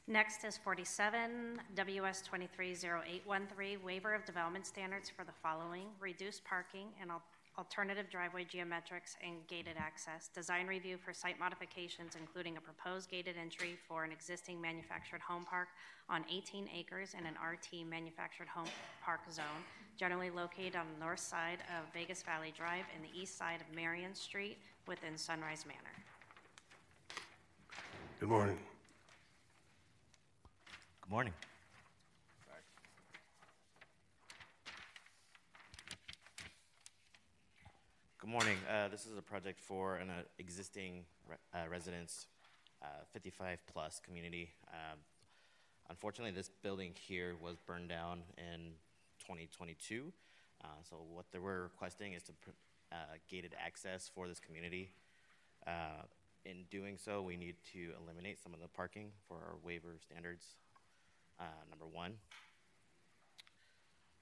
Next 0.06 0.44
is 0.44 0.58
47, 0.58 1.62
WS 1.74 2.20
230813, 2.20 3.78
waiver 3.82 4.12
of 4.12 4.26
development 4.26 4.66
standards 4.66 5.08
for 5.08 5.24
the 5.24 5.32
following: 5.42 5.86
reduced 5.98 6.44
parking 6.44 6.88
and 7.00 7.10
al- 7.10 7.22
alternative 7.56 8.10
driveway 8.10 8.44
geometrics 8.44 9.16
and 9.24 9.36
gated 9.48 9.76
access, 9.78 10.28
design 10.28 10.66
review 10.66 10.98
for 10.98 11.14
site 11.14 11.40
modifications, 11.40 12.16
including 12.20 12.58
a 12.58 12.60
proposed 12.60 13.10
gated 13.10 13.36
entry 13.40 13.78
for 13.88 14.04
an 14.04 14.12
existing 14.12 14.60
manufactured 14.60 15.22
home 15.22 15.46
park 15.48 15.68
on 16.10 16.22
18 16.30 16.68
acres 16.76 17.14
in 17.18 17.24
an 17.24 17.36
RT 17.42 17.86
manufactured 17.88 18.48
home 18.48 18.68
park 19.02 19.20
zone, 19.32 19.64
generally 19.96 20.28
located 20.28 20.76
on 20.76 20.84
the 20.92 21.02
north 21.02 21.20
side 21.20 21.60
of 21.78 21.90
Vegas 21.94 22.22
Valley 22.22 22.52
Drive 22.54 22.84
and 22.94 23.02
the 23.02 23.18
east 23.18 23.38
side 23.38 23.62
of 23.62 23.74
Marion 23.74 24.14
Street 24.14 24.58
within 24.86 25.16
Sunrise 25.16 25.64
Manor. 25.64 25.96
Good 28.20 28.28
morning. 28.28 28.58
Good 31.04 31.10
morning. 31.10 31.34
Good 38.18 38.30
morning. 38.30 38.56
Uh, 38.66 38.88
this 38.88 39.04
is 39.04 39.18
a 39.18 39.20
project 39.20 39.60
for 39.60 39.96
an 39.96 40.08
uh, 40.08 40.22
existing 40.38 41.04
re- 41.28 41.36
uh, 41.54 41.68
residence, 41.68 42.26
uh, 42.82 42.86
55 43.12 43.58
plus 43.70 44.00
community. 44.02 44.54
Um, 44.72 44.98
unfortunately, 45.90 46.32
this 46.32 46.48
building 46.62 46.94
here 46.98 47.34
was 47.38 47.58
burned 47.58 47.90
down 47.90 48.22
in 48.38 48.70
2022. 49.20 50.10
Uh, 50.64 50.68
so 50.88 50.96
what 51.12 51.26
they 51.32 51.38
were 51.38 51.64
requesting 51.64 52.14
is 52.14 52.22
to 52.22 52.32
pr- 52.32 52.50
uh, 52.92 52.96
gated 53.28 53.54
access 53.62 54.10
for 54.14 54.26
this 54.26 54.40
community. 54.40 54.88
In 56.46 56.64
doing 56.70 56.96
so, 56.96 57.20
we 57.20 57.36
need 57.36 57.56
to 57.72 57.92
eliminate 58.02 58.38
some 58.42 58.54
of 58.54 58.60
the 58.60 58.68
parking 58.68 59.08
for 59.28 59.36
our 59.36 59.56
waiver 59.62 59.96
standards. 59.98 60.44
Uh, 61.38 61.44
number 61.70 61.86
one. 61.86 62.12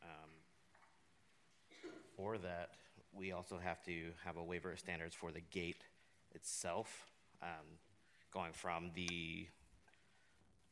Um, 0.02 0.30
for 2.16 2.38
that, 2.38 2.70
we 3.12 3.32
also 3.32 3.58
have 3.58 3.82
to 3.84 4.10
have 4.24 4.36
a 4.36 4.42
waiver 4.42 4.72
of 4.72 4.78
standards 4.78 5.14
for 5.14 5.30
the 5.30 5.40
gate 5.40 5.84
itself, 6.34 7.06
um, 7.42 7.78
going 8.32 8.52
from 8.52 8.90
the, 8.94 9.46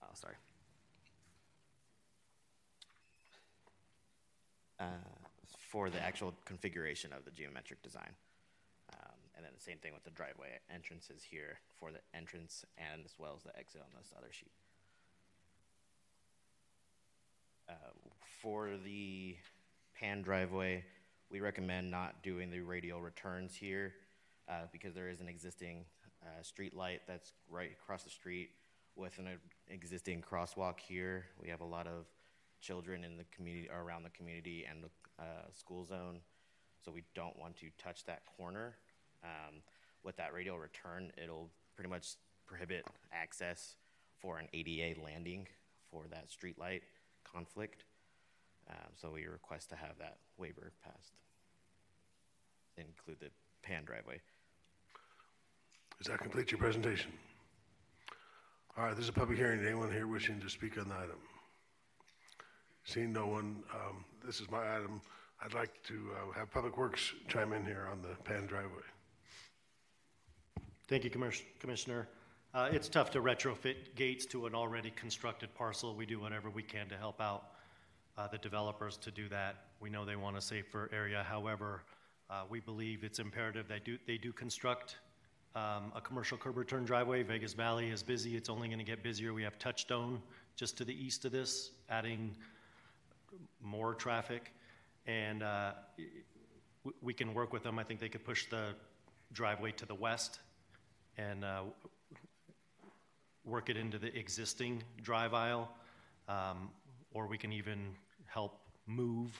oh, 0.03 0.07
sorry. 0.15 0.37
Uh, 4.79 4.85
for 5.71 5.91
the 5.91 6.01
actual 6.01 6.35
configuration 6.47 7.13
of 7.13 7.25
the 7.25 7.31
geometric 7.31 7.83
design. 7.83 8.11
Um, 8.93 9.19
and 9.37 9.45
then 9.45 9.53
the 9.55 9.63
same 9.63 9.77
thing 9.77 9.93
with 9.93 10.05
the 10.05 10.11
driveway 10.11 10.59
entrances 10.73 11.23
here 11.23 11.61
for 11.79 11.93
the 11.93 12.01
entrance 12.17 12.65
and 12.79 13.05
as 13.05 13.15
well 13.19 13.35
as 13.37 13.43
the 13.43 13.57
exit 13.59 13.83
on 13.83 13.91
this 13.97 14.11
other 14.17 14.33
sheet. 14.33 14.51
For 18.43 18.71
the 18.83 19.37
pan 19.99 20.23
driveway, 20.23 20.83
we 21.31 21.41
recommend 21.41 21.91
not 21.91 22.23
doing 22.23 22.51
the 22.51 22.61
radial 22.61 23.03
returns 23.03 23.55
here 23.55 23.93
uh, 24.49 24.63
because 24.73 24.95
there 24.95 25.11
is 25.11 25.21
an 25.21 25.29
existing 25.29 25.85
uh, 26.23 26.43
street 26.43 26.75
light 26.75 27.03
that's 27.07 27.33
right 27.51 27.71
across 27.71 28.03
the 28.03 28.11
street 28.11 28.51
with 28.97 29.19
an 29.19 29.29
existing 29.69 30.23
crosswalk 30.23 30.81
here. 30.81 31.27
We 31.39 31.49
have 31.49 31.61
a 31.61 31.67
lot 31.67 31.87
of 31.87 32.07
children 32.63 33.05
in 33.05 33.19
the 33.19 33.25
community 33.25 33.69
around 33.69 34.05
the 34.05 34.11
community 34.11 34.67
and 34.69 34.85
the 34.85 35.23
uh, 35.23 35.51
school 35.53 35.85
zone, 35.85 36.21
so 36.83 36.91
we 36.91 37.05
don't 37.15 37.39
want 37.39 37.57
to 37.59 37.67
touch 37.77 38.05
that 38.07 38.23
corner. 38.39 38.75
Um, 39.23 39.57
with 40.03 40.17
that 40.17 40.33
radial 40.33 40.59
return, 40.59 41.13
it'll 41.23 41.51
pretty 41.75 41.91
much 41.91 42.15
prohibit 42.47 42.87
access 43.13 43.77
for 44.19 44.39
an 44.39 44.49
ADA 44.55 44.99
landing 45.01 45.47
for 45.91 46.05
that 46.11 46.31
street 46.31 46.59
light 46.59 46.83
conflict. 47.33 47.85
Um, 48.69 48.93
so 49.01 49.11
we 49.11 49.27
request 49.27 49.71
to 49.71 49.77
have 49.77 49.99
that 49.99 50.19
waiver 50.39 50.73
passed. 50.85 51.15
Include 52.77 53.21
the 53.21 53.31
pan 53.63 53.85
driveway. 53.85 54.21
Does 55.99 56.07
that 56.07 56.21
complete 56.21 56.51
your 56.51 56.59
presentation? 56.59 57.13
All 58.77 58.85
right, 58.85 58.95
this 58.95 59.05
is 59.05 59.09
a 59.11 59.13
public 59.13 59.37
hearing. 59.37 59.61
Anyone 59.65 59.93
here 59.93 60.07
wishing 60.07 60.41
to 60.41 60.49
speak 60.49 60.79
on 60.79 60.89
the 60.89 60.95
item? 60.95 61.19
Seeing 62.85 63.13
no 63.13 63.27
one, 63.27 63.63
um, 63.75 64.05
this 64.25 64.41
is 64.41 64.51
my 64.51 64.77
item. 64.77 65.01
I'd 65.45 65.55
like 65.55 65.83
to 65.85 65.95
uh, 65.95 66.39
have 66.39 66.51
Public 66.51 66.77
Works 66.77 67.13
chime 67.29 67.53
in 67.53 67.65
here 67.65 67.89
on 67.91 68.03
the 68.03 68.15
Pan 68.25 68.47
driveway. 68.47 68.83
Thank 70.89 71.05
you, 71.05 71.11
Commissioner. 71.11 72.09
Uh, 72.53 72.69
It's 72.73 72.89
tough 72.89 73.13
to 73.13 73.21
retrofit 73.21 73.95
gates 73.95 74.27
to 74.27 74.47
an 74.47 74.57
already 74.57 74.91
constructed 74.97 75.55
parcel. 75.55 75.95
We 75.95 76.05
do 76.05 76.19
whatever 76.19 76.51
we 76.51 76.65
can 76.65 76.89
to 76.89 76.97
help 76.97 77.21
out 77.21 77.45
uh, 78.19 78.27
the 78.27 78.39
developers 78.39 78.97
to 78.97 79.13
do 79.13 79.29
that. 79.29 79.67
We 79.79 79.89
know 79.89 80.05
they 80.05 80.17
want 80.17 80.37
a 80.37 80.41
safer 80.41 80.91
area. 80.93 81.23
However, 81.23 81.85
uh, 82.29 82.43
we 82.51 82.59
believe 82.59 83.05
it's 83.05 83.21
imperative 83.21 83.69
they 83.69 83.79
do, 83.79 83.99
they 84.05 84.17
do 84.17 84.33
construct 84.33 84.97
um, 85.55 85.93
a 85.95 86.01
commercial 86.01 86.37
curb 86.37 86.57
return 86.57 86.85
driveway. 86.85 87.23
Vegas 87.23 87.53
Valley 87.53 87.89
is 87.89 88.03
busy. 88.03 88.37
It's 88.37 88.49
only 88.49 88.67
going 88.67 88.81
to 88.81 88.85
get 88.85 89.01
busier. 89.01 89.33
We 89.33 89.45
have 89.45 89.57
Touchstone 89.61 90.21
just 90.57 90.77
to 90.79 90.85
the 90.85 91.07
east 91.07 91.25
of 91.25 91.31
this, 91.31 91.71
adding 91.89 92.35
more 93.63 93.95
traffic. 93.95 94.53
And 95.07 95.45
uh, 95.45 95.75
we 97.01 97.15
can 97.15 97.33
work 97.33 97.53
with 97.53 97.63
them. 97.63 97.79
I 97.79 97.85
think 97.85 98.01
they 98.01 98.09
could 98.09 98.25
push 98.25 98.47
the 98.47 98.75
driveway 99.33 99.71
to 99.71 99.87
the 99.87 99.95
west 99.95 100.41
and 101.17 101.45
uh, 101.45 101.63
work 103.45 103.71
it 103.71 103.77
into 103.77 103.99
the 103.99 104.17
existing 104.19 104.83
drive 105.03 105.35
aisle. 105.35 105.71
Um, 106.29 106.71
Or 107.13 107.27
we 107.27 107.39
can 107.39 107.53
even 107.53 107.97
help 108.27 108.53
move 108.87 109.31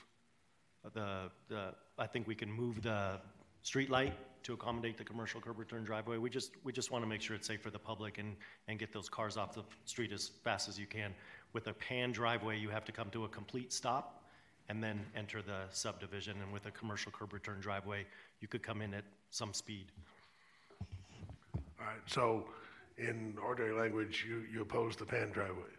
the, 0.93 1.31
the, 1.47 1.73
I 1.97 2.07
think 2.07 2.27
we 2.27 2.35
can 2.35 2.51
move 2.51 2.81
the 2.81 3.19
street 3.61 3.89
light 3.89 4.13
to 4.43 4.53
accommodate 4.53 4.97
the 4.97 5.03
commercial 5.05 5.39
curb 5.39 5.57
return 5.57 5.85
driveway. 5.85 6.17
We 6.17 6.29
just, 6.29 6.51
we 6.65 6.73
just 6.73 6.91
want 6.91 7.03
to 7.05 7.07
make 7.07 7.21
sure 7.21 7.35
it's 7.35 7.47
safe 7.47 7.61
for 7.61 7.71
the 7.71 7.79
public 7.79 8.17
and, 8.17 8.35
and 8.67 8.77
get 8.77 8.91
those 8.91 9.07
cars 9.07 9.37
off 9.37 9.53
the 9.53 9.63
street 9.85 10.11
as 10.11 10.31
fast 10.43 10.67
as 10.67 10.77
you 10.77 10.85
can. 10.85 11.13
With 11.53 11.67
a 11.67 11.73
pan 11.73 12.11
driveway, 12.11 12.59
you 12.59 12.69
have 12.69 12.83
to 12.85 12.91
come 12.91 13.09
to 13.11 13.23
a 13.23 13.29
complete 13.29 13.71
stop 13.71 14.23
and 14.67 14.83
then 14.83 14.99
enter 15.15 15.41
the 15.41 15.61
subdivision. 15.69 16.35
And 16.41 16.51
with 16.51 16.65
a 16.65 16.71
commercial 16.71 17.11
curb 17.11 17.31
return 17.33 17.61
driveway, 17.61 18.05
you 18.41 18.47
could 18.47 18.63
come 18.63 18.81
in 18.81 18.93
at 18.93 19.05
some 19.29 19.53
speed. 19.53 19.85
All 21.79 21.85
right, 21.85 22.01
so 22.05 22.45
in 22.97 23.35
ordinary 23.43 23.73
language, 23.73 24.25
you, 24.27 24.43
you 24.51 24.61
oppose 24.61 24.95
the 24.95 25.05
Pan 25.05 25.31
driveway. 25.31 25.71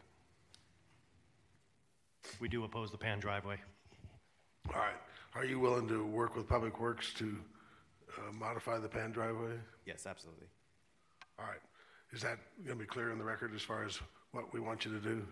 We 2.40 2.48
do 2.48 2.64
oppose 2.64 2.90
the 2.90 2.98
pan 2.98 3.20
driveway. 3.20 3.56
All 4.68 4.80
right, 4.80 4.94
are 5.34 5.44
you 5.44 5.58
willing 5.58 5.88
to 5.88 6.06
work 6.06 6.36
with 6.36 6.48
Public 6.48 6.80
Works 6.80 7.12
to 7.14 7.36
uh, 8.16 8.32
modify 8.32 8.78
the 8.78 8.88
Pan 8.88 9.10
driveway? 9.10 9.58
Yes, 9.86 10.06
absolutely. 10.06 10.46
All 11.38 11.46
right, 11.46 11.60
is 12.12 12.22
that 12.22 12.38
going 12.64 12.78
to 12.78 12.84
be 12.84 12.86
clear 12.86 13.10
in 13.10 13.18
the 13.18 13.24
record 13.24 13.54
as 13.54 13.62
far 13.62 13.84
as 13.84 13.98
what 14.32 14.52
we 14.52 14.60
want 14.60 14.84
you 14.84 14.92
to 14.92 15.00
do? 15.00 15.26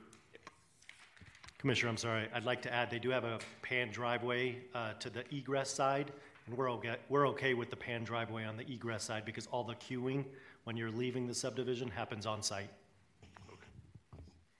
Commissioner, 1.58 1.90
I'm 1.90 1.96
sorry, 1.96 2.28
I'd 2.34 2.44
like 2.44 2.62
to 2.62 2.72
add, 2.72 2.90
they 2.90 2.98
do 2.98 3.10
have 3.10 3.24
a 3.24 3.38
pan 3.62 3.90
driveway 3.90 4.58
uh, 4.74 4.94
to 4.94 5.10
the 5.10 5.24
egress 5.34 5.70
side, 5.70 6.10
and 6.46 6.56
we're 6.56 6.70
okay, 6.72 6.96
we're 7.08 7.28
okay 7.28 7.54
with 7.54 7.70
the 7.70 7.76
pan 7.76 8.02
driveway 8.02 8.44
on 8.44 8.56
the 8.56 8.64
egress 8.70 9.04
side 9.04 9.24
because 9.24 9.46
all 9.48 9.62
the 9.62 9.74
queuing, 9.74 10.24
when 10.64 10.76
you're 10.76 10.90
leaving 10.90 11.26
the 11.26 11.34
subdivision, 11.34 11.88
happens 11.88 12.26
on 12.26 12.42
site. 12.42 12.70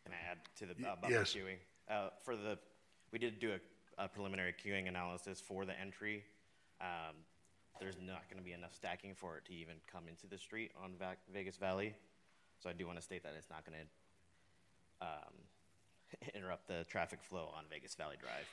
Can 0.05 0.13
I 0.15 0.31
add 0.33 0.39
to 0.59 0.67
the 0.67 0.75
Y- 0.83 0.89
uh, 0.89 0.97
buffer 1.01 1.13
yes. 1.13 1.35
queuing? 1.35 1.57
Uh, 1.89 2.11
for 2.25 2.37
the, 2.37 2.59
we 3.13 3.19
did 3.19 3.39
do 3.41 3.53
a, 3.53 4.05
a 4.05 4.09
preliminary 4.09 4.55
queuing 4.65 4.89
analysis 4.89 5.41
for 5.41 5.65
the 5.65 5.79
entry. 5.79 6.25
Um, 6.81 7.17
there's 7.81 7.97
not 8.01 8.29
going 8.29 8.39
to 8.39 8.45
be 8.45 8.53
enough 8.53 8.75
stacking 8.75 9.15
for 9.15 9.37
it 9.37 9.45
to 9.47 9.55
even 9.55 9.75
come 9.91 10.05
into 10.09 10.27
the 10.27 10.39
street 10.39 10.71
on 10.83 10.93
Va- 10.99 11.17
Vegas 11.33 11.57
Valley. 11.57 11.95
So 12.63 12.69
I 12.69 12.73
do 12.73 12.87
want 12.87 12.99
to 12.99 13.03
state 13.03 13.23
that 13.23 13.33
it's 13.39 13.49
not 13.51 13.65
going 13.65 13.79
to 13.81 15.07
um, 15.07 16.29
interrupt 16.35 16.69
the 16.69 16.85
traffic 16.89 17.23
flow 17.23 17.51
on 17.57 17.65
Vegas 17.71 17.95
Valley 17.95 18.17
Drive. 18.21 18.49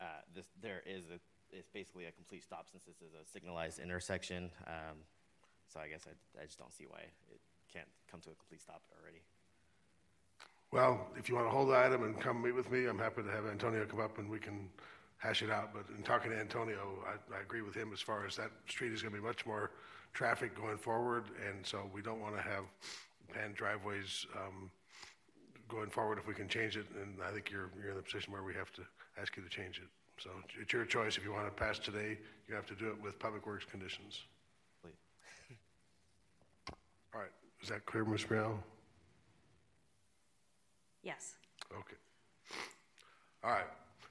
Uh, 0.00 0.04
this, 0.34 0.46
there 0.60 0.82
is 0.86 1.04
a, 1.06 1.18
it's 1.56 1.70
basically 1.70 2.04
a 2.04 2.12
complete 2.12 2.42
stop 2.42 2.66
since 2.70 2.84
this 2.84 2.96
is 2.96 3.14
a 3.14 3.24
signalized 3.30 3.78
intersection. 3.78 4.50
Um, 4.66 4.98
so 5.72 5.80
I 5.80 5.88
guess 5.88 6.06
I, 6.06 6.40
I 6.40 6.46
just 6.46 6.58
don't 6.58 6.72
see 6.72 6.86
why 6.88 7.00
it 7.00 7.40
can't 7.72 7.88
come 8.10 8.20
to 8.20 8.30
a 8.30 8.34
complete 8.34 8.60
stop 8.60 8.82
already. 9.00 9.22
Well, 10.72 11.06
if 11.16 11.28
you 11.28 11.36
want 11.36 11.46
to 11.46 11.50
hold 11.50 11.68
the 11.70 11.76
item 11.76 12.02
and 12.02 12.20
come 12.20 12.42
meet 12.42 12.54
with 12.54 12.70
me, 12.70 12.86
I'm 12.86 12.98
happy 12.98 13.22
to 13.22 13.30
have 13.30 13.46
Antonio 13.46 13.84
come 13.86 14.00
up 14.00 14.18
and 14.18 14.28
we 14.28 14.38
can 14.38 14.68
hash 15.18 15.42
it 15.42 15.50
out, 15.50 15.72
but 15.72 15.84
in 15.96 16.02
talking 16.02 16.30
to 16.30 16.38
Antonio, 16.38 16.98
I, 17.06 17.36
I 17.36 17.40
agree 17.40 17.62
with 17.62 17.74
him 17.74 17.90
as 17.92 18.00
far 18.00 18.26
as 18.26 18.36
that 18.36 18.50
street 18.68 18.92
is 18.92 19.02
gonna 19.02 19.14
be 19.14 19.22
much 19.22 19.46
more 19.46 19.70
traffic 20.12 20.54
going 20.54 20.76
forward, 20.76 21.24
and 21.48 21.64
so 21.64 21.90
we 21.92 22.02
don't 22.02 22.20
wanna 22.20 22.42
have 22.42 22.64
pan 23.32 23.52
driveways, 23.54 24.26
um, 24.36 24.70
going 25.68 25.90
forward 25.90 26.18
if 26.18 26.26
we 26.26 26.34
can 26.34 26.48
change 26.48 26.76
it, 26.76 26.86
and 27.02 27.16
I 27.26 27.32
think 27.32 27.50
you're, 27.50 27.70
you're 27.80 27.90
in 27.90 27.96
the 27.96 28.02
position 28.02 28.32
where 28.32 28.42
we 28.42 28.54
have 28.54 28.72
to 28.72 28.82
ask 29.20 29.36
you 29.36 29.42
to 29.42 29.48
change 29.48 29.78
it. 29.78 29.88
So 30.22 30.30
it's 30.60 30.72
your 30.72 30.84
choice. 30.84 31.16
If 31.16 31.24
you 31.24 31.32
want 31.32 31.46
to 31.46 31.52
pass 31.52 31.78
today, 31.78 32.18
you 32.48 32.54
have 32.54 32.66
to 32.66 32.74
do 32.74 32.88
it 32.88 33.02
with 33.02 33.18
Public 33.18 33.46
Works 33.46 33.64
conditions. 33.64 34.22
Please. 34.82 34.94
All 37.14 37.20
right, 37.20 37.30
is 37.62 37.68
that 37.68 37.84
clear, 37.86 38.04
Ms. 38.04 38.24
Brown? 38.24 38.62
Yes. 41.02 41.34
Okay. 41.72 41.96
All 43.44 43.50
right, 43.50 43.66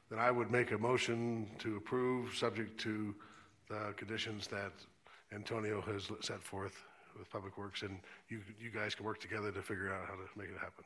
then 0.10 0.20
I 0.20 0.32
would 0.32 0.52
make 0.52 0.72
a 0.72 0.78
motion 0.78 1.48
to 1.60 1.76
approve, 1.78 2.36
subject 2.36 2.80
to 2.82 3.14
the 3.70 3.94
conditions 3.98 4.48
that 4.48 4.72
Antonio 5.34 5.82
has 5.82 6.10
set 6.22 6.42
forth 6.42 6.84
with 7.18 7.30
Public 7.30 7.58
Works, 7.58 7.82
and 7.82 8.00
you, 8.30 8.42
you 8.60 8.70
guys 8.70 8.96
can 8.96 9.06
work 9.06 9.20
together 9.20 9.52
to 9.52 9.62
figure 9.62 9.92
out 9.92 10.08
how 10.08 10.14
to 10.14 10.28
make 10.38 10.50
it 10.50 10.58
happen. 10.60 10.86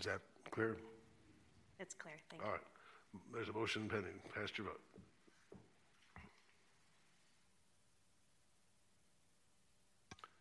Is 0.00 0.06
that 0.06 0.20
clear? 0.50 0.78
It's 1.78 1.94
clear. 1.94 2.14
Thank 2.30 2.42
All 2.42 2.48
you. 2.48 2.54
right, 2.54 2.62
there's 3.34 3.50
a 3.50 3.52
motion 3.52 3.86
pending. 3.86 4.14
Cast 4.34 4.56
your 4.56 4.68
vote. 4.68 4.80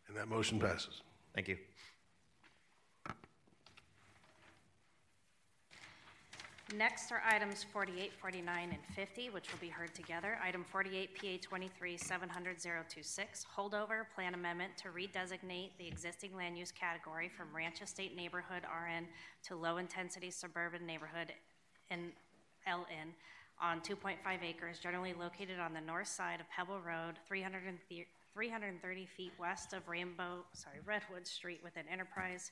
And 0.08 0.16
that 0.16 0.30
motion 0.30 0.60
passes. 0.62 1.02
Thank 1.36 1.50
you. 1.50 1.58
Next 6.78 7.12
are 7.12 7.22
items 7.28 7.64
48, 7.64 8.12
49, 8.22 8.70
and 8.70 8.96
50, 8.96 9.32
which 9.32 9.52
will 9.52 9.60
be 9.60 9.70
heard 9.70 9.94
together. 9.96 10.38
Item 10.44 10.64
48, 10.64 11.16
PA 11.16 11.28
23 11.42 11.98
700-026, 11.98 13.46
holdover 13.58 14.06
plan 14.14 14.36
amendment 14.36 14.74
to 14.78 14.90
redesignate 14.90 15.72
the 15.80 15.88
existing 15.88 16.36
land 16.36 16.58
use 16.58 16.72
category 16.72 17.28
from 17.28 17.48
Ranch 17.56 17.82
Estate 17.82 18.16
Neighborhood 18.16 18.64
RN 18.64 19.08
to 19.46 19.56
Low 19.56 19.78
Intensity 19.78 20.30
Suburban 20.30 20.86
Neighborhood 20.86 21.34
in 21.90 22.12
LN 22.68 23.14
on 23.60 23.82
2.5 23.82 24.18
acres 24.44 24.78
generally 24.78 25.14
located 25.20 25.60
on 25.60 25.74
the 25.74 25.82
north 25.82 26.08
side 26.08 26.40
of 26.40 26.48
Pebble 26.50 26.82
Road, 26.86 27.16
330 27.28 28.06
330 28.36 29.06
feet 29.18 29.34
west 29.40 29.74
of 29.74 29.88
Rainbow, 29.88 30.46
sorry, 30.54 30.78
Redwood 30.86 31.26
Street 31.26 31.60
within 31.64 31.84
Enterprise. 31.92 32.52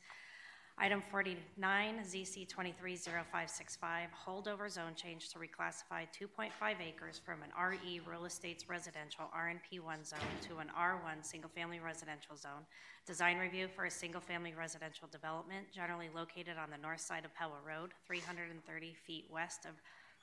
Item 0.80 1.01
49, 1.09 2.05
ZC 2.05 2.47
230565, 2.47 4.09
holdover 4.13 4.69
zone 4.69 4.93
change 4.95 5.30
to 5.30 5.39
reclassify 5.39 6.05
2.5 6.13 6.51
acres 6.80 7.19
from 7.25 7.41
an 7.41 7.49
RE 7.57 7.99
Rural 8.05 8.25
Estates 8.25 8.69
Residential 8.69 9.25
RNP1 9.36 10.05
zone 10.05 10.38
to 10.47 10.59
an 10.59 10.69
R1 10.78 11.25
Single 11.25 11.49
Family 11.49 11.80
Residential 11.80 12.38
Zone. 12.38 12.61
Design 13.07 13.39
review 13.39 13.67
for 13.67 13.86
a 13.86 13.91
single 13.91 14.21
family 14.21 14.53
residential 14.55 15.07
development 15.11 15.65
generally 15.73 16.09
located 16.13 16.61
on 16.61 16.69
the 16.69 16.78
north 16.78 17.01
side 17.01 17.25
of 17.25 17.34
Pebble 17.34 17.57
Road, 17.65 17.89
330 18.05 18.93
feet 19.07 19.25
west 19.34 19.65
of 19.65 19.71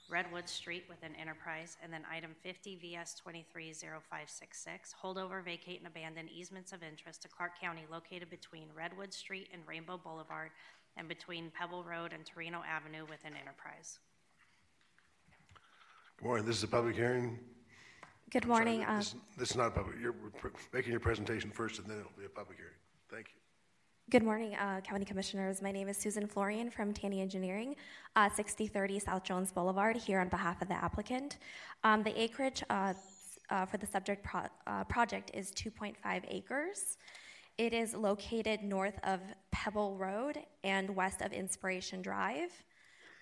Redwood 0.09 0.49
Street 0.49 0.85
with 0.89 1.03
an 1.03 1.15
Enterprise, 1.21 1.77
and 1.83 1.93
then 1.93 2.03
item 2.11 2.33
50 2.43 2.77
VS 2.77 3.15
230566, 3.15 4.95
holdover, 5.03 5.43
vacate, 5.43 5.79
and 5.79 5.87
abandon 5.87 6.29
easements 6.29 6.73
of 6.73 6.83
interest 6.83 7.23
to 7.23 7.29
Clark 7.29 7.59
County 7.61 7.83
located 7.91 8.29
between 8.31 8.69
Redwood 8.77 9.13
Street 9.13 9.49
and 9.53 9.63
Rainbow 9.67 9.99
Boulevard 10.03 10.51
and 10.97 11.09
between 11.09 11.51
Pebble 11.51 11.85
Road 11.85 12.13
and 12.13 12.25
Torino 12.25 12.63
Avenue 12.69 13.07
within 13.09 13.33
Enterprise. 13.35 13.99
Good 16.19 16.27
morning, 16.27 16.47
this 16.47 16.59
is 16.59 16.63
a 16.65 16.69
public 16.69 16.97
hearing. 16.97 17.39
Good 18.31 18.47
morning. 18.47 18.83
Sorry, 18.83 18.95
uh, 18.95 18.99
This 18.99 19.15
this 19.39 19.51
is 19.51 19.57
not 19.57 19.69
a 19.69 19.71
public, 19.71 19.97
you're 20.01 20.15
making 20.73 20.93
your 20.93 21.01
presentation 21.01 21.51
first, 21.51 21.79
and 21.79 21.89
then 21.89 21.99
it'll 21.99 22.13
be 22.19 22.27
a 22.27 22.29
public 22.29 22.59
hearing. 22.59 22.75
Thank 23.11 23.29
you. 23.29 23.44
Good 24.11 24.23
morning, 24.23 24.55
uh, 24.57 24.83
County 24.83 25.07
Commissioners. 25.07 25.63
My 25.63 25.73
name 25.73 25.89
is 25.89 25.97
Susan 25.97 26.27
Florian 26.27 26.71
from 26.71 26.93
Taney 26.93 27.23
Engineering, 27.23 27.75
uh, 28.15 28.29
6030 28.29 28.99
South 28.99 29.25
Jones 29.25 29.51
Boulevard, 29.51 29.97
here 29.97 30.21
on 30.21 30.29
behalf 30.29 30.61
of 30.61 30.69
the 30.69 30.75
applicant. 30.75 31.39
Um, 31.85 32.03
the 32.03 32.17
acreage 32.21 32.63
uh, 32.69 32.93
uh, 33.49 33.65
for 33.65 33.79
the 33.79 33.87
subject 33.87 34.23
pro- 34.23 34.43
uh, 34.67 34.85
project 34.85 35.31
is 35.33 35.53
2.5 35.53 36.23
acres. 36.29 36.99
It 37.57 37.73
is 37.73 37.95
located 37.95 38.63
north 38.63 39.01
of 39.05 39.21
Pebble 39.51 39.97
Road 39.97 40.39
and 40.65 40.95
west 40.95 41.23
of 41.23 41.33
Inspiration 41.33 42.03
Drive. 42.03 42.51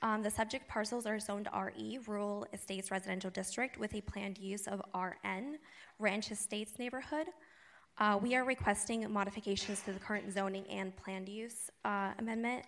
Um, 0.02 0.20
the 0.20 0.30
subject 0.30 0.66
parcels 0.66 1.06
are 1.06 1.20
zoned 1.20 1.48
RE, 1.56 2.00
Rural 2.08 2.44
Estates 2.52 2.90
Residential 2.90 3.30
District, 3.30 3.78
with 3.78 3.94
a 3.94 4.00
planned 4.00 4.36
use 4.36 4.66
of 4.66 4.82
RN, 4.96 5.58
Ranch 6.00 6.32
Estates 6.32 6.76
Neighborhood. 6.80 7.28
Uh, 7.98 8.18
we 8.22 8.34
are 8.34 8.44
requesting 8.44 9.10
modifications 9.12 9.82
to 9.82 9.92
the 9.92 9.98
current 9.98 10.32
zoning 10.32 10.66
and 10.68 10.96
planned 10.96 11.28
use 11.28 11.70
uh, 11.84 12.12
amendment. 12.18 12.64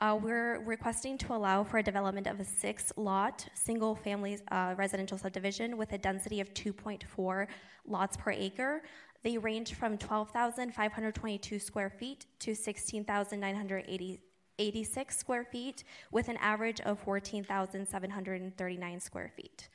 Uh, 0.00 0.18
we're 0.22 0.60
requesting 0.64 1.16
to 1.16 1.32
allow 1.32 1.64
for 1.64 1.78
a 1.78 1.82
development 1.82 2.26
of 2.26 2.38
a 2.40 2.44
six 2.44 2.92
lot, 2.96 3.46
single 3.54 3.94
family 3.94 4.38
uh, 4.50 4.74
residential 4.76 5.16
subdivision 5.16 5.78
with 5.78 5.92
a 5.92 5.98
density 5.98 6.40
of 6.40 6.52
2.4 6.52 7.46
lots 7.86 8.18
per 8.18 8.32
acre. 8.32 8.82
They 9.22 9.38
range 9.38 9.72
from 9.72 9.96
12,522 9.96 11.58
square 11.58 11.88
feet 11.88 12.26
to 12.40 12.54
16,986 12.54 15.18
square 15.18 15.44
feet 15.44 15.84
with 16.12 16.28
an 16.28 16.36
average 16.36 16.82
of 16.82 17.00
14,739 17.00 19.00
square 19.00 19.32
feet. 19.34 19.70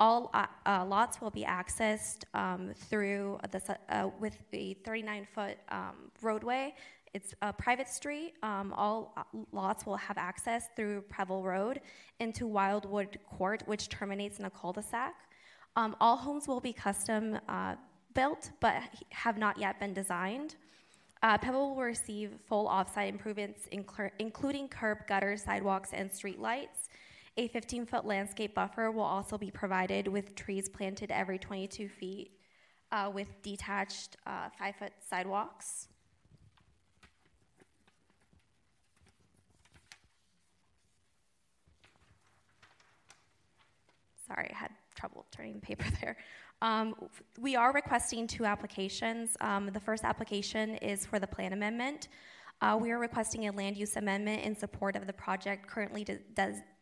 All 0.00 0.30
uh, 0.34 0.46
uh, 0.66 0.84
lots 0.84 1.20
will 1.20 1.30
be 1.30 1.44
accessed 1.44 2.24
um, 2.34 2.72
through 2.74 3.38
the 3.50 3.78
uh, 3.88 4.10
with 4.18 4.36
a 4.52 4.74
39-foot 4.86 5.56
um, 5.68 6.10
roadway. 6.20 6.74
It's 7.14 7.32
a 7.42 7.52
private 7.52 7.88
street. 7.88 8.34
Um, 8.42 8.74
all 8.76 9.14
uh, 9.16 9.22
lots 9.52 9.86
will 9.86 9.96
have 9.96 10.18
access 10.18 10.66
through 10.74 11.02
Pebble 11.02 11.44
Road 11.44 11.80
into 12.18 12.46
Wildwood 12.48 13.18
Court, 13.30 13.62
which 13.66 13.88
terminates 13.88 14.40
in 14.40 14.46
a 14.46 14.50
cul-de-sac. 14.50 15.14
Um, 15.76 15.94
all 16.00 16.16
homes 16.16 16.48
will 16.48 16.60
be 16.60 16.72
custom 16.72 17.38
uh, 17.48 17.76
built, 18.14 18.50
but 18.60 18.82
have 19.10 19.38
not 19.38 19.58
yet 19.58 19.78
been 19.78 19.94
designed. 19.94 20.56
Uh, 21.22 21.38
Pebble 21.38 21.70
will 21.70 21.82
receive 21.82 22.32
full 22.48 22.68
offsite 22.68 23.08
improvements, 23.08 23.68
incl- 23.72 24.10
including 24.18 24.68
curb, 24.68 24.98
gutter, 25.06 25.36
sidewalks, 25.36 25.90
and 25.92 26.10
street 26.10 26.40
lights. 26.40 26.88
A 27.36 27.48
15 27.48 27.86
foot 27.86 28.04
landscape 28.04 28.54
buffer 28.54 28.92
will 28.92 29.02
also 29.02 29.36
be 29.36 29.50
provided 29.50 30.06
with 30.06 30.36
trees 30.36 30.68
planted 30.68 31.10
every 31.10 31.36
22 31.36 31.88
feet 31.88 32.30
uh, 32.92 33.10
with 33.12 33.42
detached 33.42 34.16
uh, 34.24 34.48
five 34.56 34.76
foot 34.76 34.92
sidewalks. 35.00 35.88
Sorry, 44.26 44.48
I 44.54 44.56
had 44.56 44.70
trouble 44.94 45.26
turning 45.32 45.54
the 45.54 45.60
paper 45.60 45.86
there. 46.00 46.16
Um, 46.62 46.94
we 47.40 47.56
are 47.56 47.72
requesting 47.72 48.28
two 48.28 48.44
applications. 48.44 49.36
Um, 49.40 49.70
the 49.72 49.80
first 49.80 50.04
application 50.04 50.76
is 50.76 51.04
for 51.04 51.18
the 51.18 51.26
plan 51.26 51.52
amendment. 51.52 52.08
Uh, 52.62 52.78
we 52.80 52.92
are 52.92 53.00
requesting 53.00 53.48
a 53.48 53.52
land 53.52 53.76
use 53.76 53.96
amendment 53.96 54.44
in 54.44 54.56
support 54.56 54.94
of 54.94 55.08
the 55.08 55.12
project 55.12 55.66
currently 55.66 56.04
de- 56.04 56.20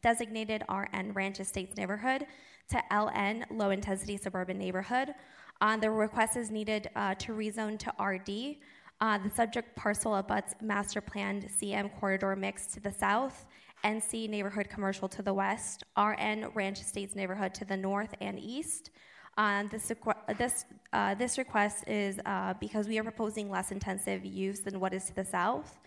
designated 0.02 0.62
RN 0.68 1.12
Ranch 1.12 1.40
Estates 1.40 1.76
neighborhood 1.76 2.26
to 2.70 2.82
LN 2.90 3.44
Low 3.50 3.70
Intensity 3.70 4.16
Suburban 4.16 4.58
Neighborhood. 4.58 5.14
Uh, 5.60 5.76
the 5.76 5.90
request 5.90 6.36
is 6.36 6.50
needed 6.50 6.90
uh, 6.96 7.14
to 7.14 7.32
rezone 7.32 7.78
to 7.78 8.02
RD. 8.02 8.56
Uh, 9.00 9.18
the 9.18 9.30
subject 9.34 9.74
parcel 9.76 10.16
abuts 10.16 10.54
master 10.60 11.00
planned 11.00 11.48
CM 11.48 11.90
corridor 11.98 12.36
mix 12.36 12.66
to 12.66 12.80
the 12.80 12.92
south, 12.92 13.46
NC 13.84 14.28
neighborhood 14.28 14.68
commercial 14.68 15.08
to 15.08 15.22
the 15.22 15.32
west, 15.32 15.84
RN 15.96 16.48
Ranch 16.54 16.80
Estates 16.80 17.14
neighborhood 17.14 17.54
to 17.54 17.64
the 17.64 17.76
north 17.76 18.14
and 18.20 18.38
east. 18.38 18.90
Um, 19.38 19.68
this, 19.70 19.90
this, 20.38 20.64
uh, 20.92 21.14
this 21.14 21.38
request 21.38 21.84
is 21.88 22.20
uh, 22.26 22.54
because 22.60 22.86
we 22.86 22.98
are 22.98 23.02
proposing 23.02 23.50
less 23.50 23.72
intensive 23.72 24.24
use 24.24 24.60
than 24.60 24.78
what 24.78 24.92
is 24.92 25.06
to 25.06 25.14
the 25.14 25.24
south. 25.24 25.80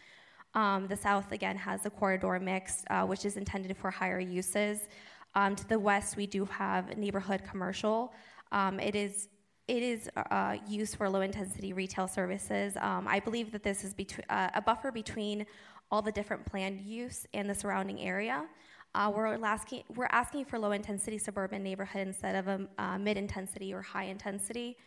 Um, 0.55 0.87
the 0.87 0.95
south, 0.95 1.31
again, 1.31 1.57
has 1.57 1.85
a 1.85 1.89
corridor 1.89 2.39
mix, 2.39 2.83
uh, 2.89 3.03
which 3.05 3.25
is 3.25 3.37
intended 3.37 3.75
for 3.77 3.91
higher 3.91 4.19
uses. 4.19 4.87
Um, 5.35 5.55
to 5.55 5.67
the 5.67 5.77
west, 5.77 6.15
we 6.15 6.25
do 6.25 6.45
have 6.45 6.97
neighborhood 6.97 7.41
commercial. 7.49 8.13
Um, 8.51 8.79
it 8.79 8.95
is 8.95 9.27
it 9.67 9.81
is 9.81 10.09
uh, 10.15 10.57
used 10.67 10.95
for 10.95 11.09
low 11.09 11.21
intensity 11.21 11.73
retail 11.73 12.07
services. 12.07 12.77
Um, 12.79 13.07
I 13.07 13.19
believe 13.19 13.51
that 13.51 13.63
this 13.63 13.83
is 13.83 13.95
between, 13.95 14.23
uh, 14.29 14.49
a 14.53 14.61
buffer 14.61 14.91
between 14.91 15.45
all 15.89 16.03
the 16.03 16.11
different 16.11 16.45
planned 16.45 16.81
use 16.81 17.25
and 17.33 17.49
the 17.49 17.55
surrounding 17.55 17.99
area. 18.01 18.45
Uh, 18.93 19.11
we're 19.13 19.43
asking 19.43 19.83
we're 19.95 20.07
asking 20.11 20.45
for 20.45 20.57
low 20.57 20.71
intensity 20.71 21.17
suburban 21.17 21.63
neighborhood 21.63 22.07
instead 22.07 22.35
of 22.35 22.47
a 22.47 22.67
uh, 22.77 22.97
mid 22.97 23.17
intensity 23.17 23.73
or 23.73 23.81
high 23.81 24.05
intensity. 24.05 24.77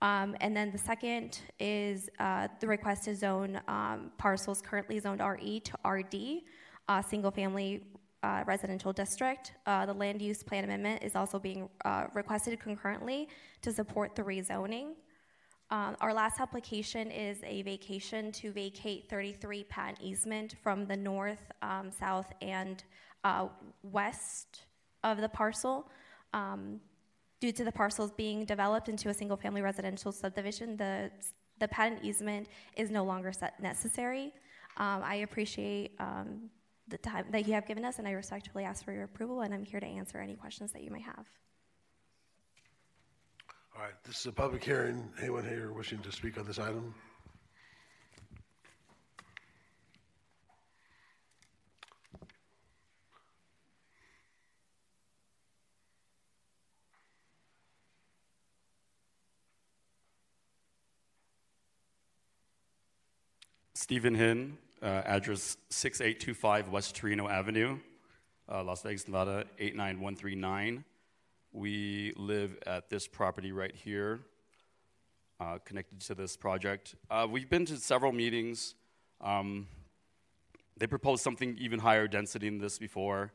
Um, 0.00 0.36
and 0.40 0.56
then 0.56 0.70
the 0.70 0.78
second 0.78 1.40
is 1.58 2.08
uh, 2.20 2.48
the 2.60 2.68
request 2.68 3.04
to 3.04 3.16
zone 3.16 3.60
um, 3.66 4.12
parcels 4.16 4.62
currently 4.62 5.00
zoned 5.00 5.20
RE 5.20 5.60
to 5.60 5.88
RD, 5.88 6.42
uh, 6.88 7.02
single 7.02 7.32
family 7.32 7.82
uh, 8.22 8.44
residential 8.46 8.92
district. 8.92 9.52
Uh, 9.66 9.86
the 9.86 9.92
land 9.92 10.22
use 10.22 10.42
plan 10.42 10.64
amendment 10.64 11.02
is 11.02 11.16
also 11.16 11.38
being 11.38 11.68
uh, 11.84 12.06
requested 12.14 12.58
concurrently 12.60 13.28
to 13.62 13.72
support 13.72 14.14
the 14.14 14.22
rezoning. 14.22 14.94
Um, 15.70 15.96
our 16.00 16.14
last 16.14 16.40
application 16.40 17.10
is 17.10 17.38
a 17.44 17.62
vacation 17.62 18.32
to 18.32 18.52
vacate 18.52 19.08
33 19.10 19.64
patent 19.64 19.98
easement 20.00 20.54
from 20.62 20.86
the 20.86 20.96
north, 20.96 21.52
um, 21.60 21.90
south, 21.90 22.32
and 22.40 22.82
uh, 23.24 23.48
west 23.82 24.62
of 25.04 25.20
the 25.20 25.28
parcel. 25.28 25.90
Um, 26.32 26.80
due 27.40 27.52
to 27.52 27.64
the 27.64 27.72
parcels 27.72 28.10
being 28.12 28.44
developed 28.44 28.88
into 28.88 29.08
a 29.08 29.14
single-family 29.14 29.62
residential 29.62 30.12
subdivision, 30.12 30.76
the 30.76 31.10
the 31.60 31.68
patent 31.68 32.04
easement 32.04 32.46
is 32.76 32.88
no 32.90 33.04
longer 33.04 33.32
necessary. 33.60 34.32
Um, 34.76 35.02
I 35.02 35.16
appreciate 35.16 35.96
um, 35.98 36.50
the 36.86 36.98
time 36.98 37.26
that 37.32 37.48
you 37.48 37.54
have 37.54 37.66
given 37.66 37.84
us, 37.84 37.98
and 37.98 38.06
I 38.06 38.12
respectfully 38.12 38.64
ask 38.64 38.84
for 38.84 38.92
your 38.92 39.04
approval, 39.04 39.40
and 39.40 39.52
I'm 39.52 39.64
here 39.64 39.80
to 39.80 39.86
answer 39.86 40.18
any 40.18 40.36
questions 40.36 40.70
that 40.72 40.82
you 40.82 40.92
may 40.92 41.00
have. 41.00 41.26
All 43.76 43.82
right, 43.82 43.94
this 44.04 44.20
is 44.20 44.26
a 44.26 44.32
public 44.32 44.62
hearing. 44.62 45.10
Anyone 45.20 45.44
here 45.44 45.72
wishing 45.72 45.98
to 46.00 46.12
speak 46.12 46.38
on 46.38 46.46
this 46.46 46.58
item? 46.58 46.94
Stephen 63.88 64.14
Hin, 64.14 64.58
uh, 64.82 65.00
address 65.06 65.56
6825 65.70 66.68
West 66.68 66.94
Torino 66.94 67.26
Avenue, 67.26 67.78
uh, 68.46 68.62
Las 68.62 68.82
Vegas, 68.82 69.08
Nevada 69.08 69.46
89139. 69.58 70.84
We 71.52 72.12
live 72.14 72.58
at 72.66 72.90
this 72.90 73.08
property 73.08 73.50
right 73.50 73.74
here, 73.74 74.20
uh, 75.40 75.56
connected 75.64 76.00
to 76.00 76.14
this 76.14 76.36
project. 76.36 76.96
Uh, 77.10 77.26
we've 77.30 77.48
been 77.48 77.64
to 77.64 77.78
several 77.78 78.12
meetings. 78.12 78.74
Um, 79.22 79.66
they 80.76 80.86
proposed 80.86 81.24
something 81.24 81.56
even 81.58 81.78
higher 81.78 82.06
density 82.06 82.50
than 82.50 82.58
this 82.58 82.78
before. 82.78 83.32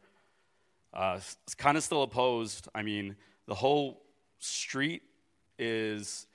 Uh, 0.94 1.16
it's 1.18 1.56
kind 1.56 1.78
of 1.78 1.84
still 1.84 2.04
opposed. 2.04 2.68
I 2.76 2.84
mean, 2.84 3.16
the 3.48 3.56
whole 3.56 4.04
street 4.38 5.02
is 5.58 6.28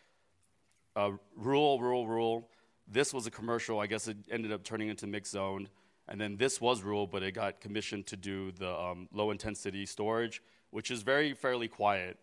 uh, 0.96 1.12
rural, 1.36 1.78
rural, 1.78 2.08
rural. 2.08 2.48
This 2.91 3.12
was 3.12 3.26
a 3.26 3.30
commercial. 3.30 3.80
I 3.80 3.86
guess 3.86 4.09
it 4.09 4.16
ended 4.30 4.53
up 4.53 4.64
turning 4.64 4.89
into 4.89 5.07
mixed 5.07 5.32
zone. 5.32 5.68
And 6.09 6.18
then 6.18 6.39
this 6.39 6.61
was 6.61 6.82
rural, 6.82 7.07
but 7.07 7.22
it 7.22 7.32
got 7.32 7.61
commissioned 7.61 8.07
to 8.07 8.16
do 8.16 8.51
the 8.53 8.74
um, 8.74 9.09
low 9.12 9.30
intensity 9.30 9.84
storage, 9.84 10.43
which 10.70 10.91
is 10.91 11.03
very 11.03 11.34
fairly 11.34 11.68
quiet. 11.68 12.18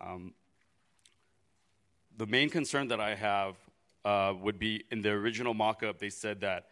Um, 0.00 0.34
the 2.16 2.26
main 2.26 2.50
concern 2.50 2.88
that 2.88 3.00
I 3.00 3.14
have 3.14 3.56
uh, 4.04 4.34
would 4.40 4.58
be 4.58 4.84
in 4.90 5.02
the 5.02 5.10
original 5.10 5.54
mock 5.54 5.84
up, 5.84 5.98
they 5.98 6.10
said 6.10 6.40
that 6.40 6.66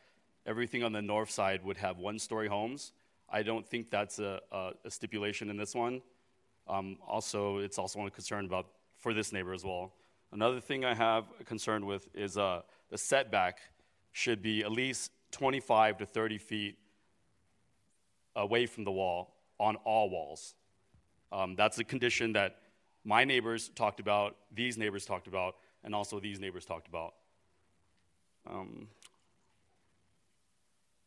everything 0.44 0.82
on 0.82 0.92
the 0.92 1.02
north 1.02 1.30
side 1.30 1.64
would 1.64 1.76
have 1.76 1.98
one 1.98 2.18
story 2.18 2.48
homes. 2.48 2.92
I 3.28 3.44
don't 3.44 3.66
think 3.66 3.90
that's 3.90 4.18
a, 4.18 4.40
a, 4.50 4.70
a 4.84 4.90
stipulation 4.90 5.50
in 5.50 5.56
this 5.56 5.74
one. 5.74 6.02
Um, 6.66 6.98
also, 7.06 7.58
it's 7.58 7.78
also 7.78 8.04
a 8.06 8.10
concern 8.10 8.44
about 8.44 8.66
for 8.98 9.14
this 9.14 9.32
neighbor 9.32 9.52
as 9.52 9.64
well. 9.64 9.92
Another 10.32 10.60
thing 10.60 10.84
I 10.84 10.94
have 10.94 11.24
a 11.40 11.44
concern 11.44 11.86
with 11.86 12.08
is 12.14 12.36
uh, 12.36 12.62
the 12.90 12.98
setback 12.98 13.60
should 14.12 14.42
be 14.42 14.62
at 14.62 14.72
least 14.72 15.12
25 15.32 15.98
to 15.98 16.06
30 16.06 16.38
feet 16.38 16.78
away 18.36 18.66
from 18.66 18.84
the 18.84 18.90
wall 18.90 19.34
on 19.58 19.76
all 19.76 20.10
walls. 20.10 20.54
Um, 21.32 21.54
that's 21.54 21.78
a 21.78 21.84
condition 21.84 22.32
that 22.32 22.56
my 23.04 23.24
neighbors 23.24 23.70
talked 23.74 24.00
about, 24.00 24.36
these 24.52 24.76
neighbors 24.76 25.06
talked 25.06 25.26
about, 25.26 25.56
and 25.84 25.94
also 25.94 26.20
these 26.20 26.40
neighbors 26.40 26.64
talked 26.64 26.88
about. 26.88 27.14
Um, 28.48 28.88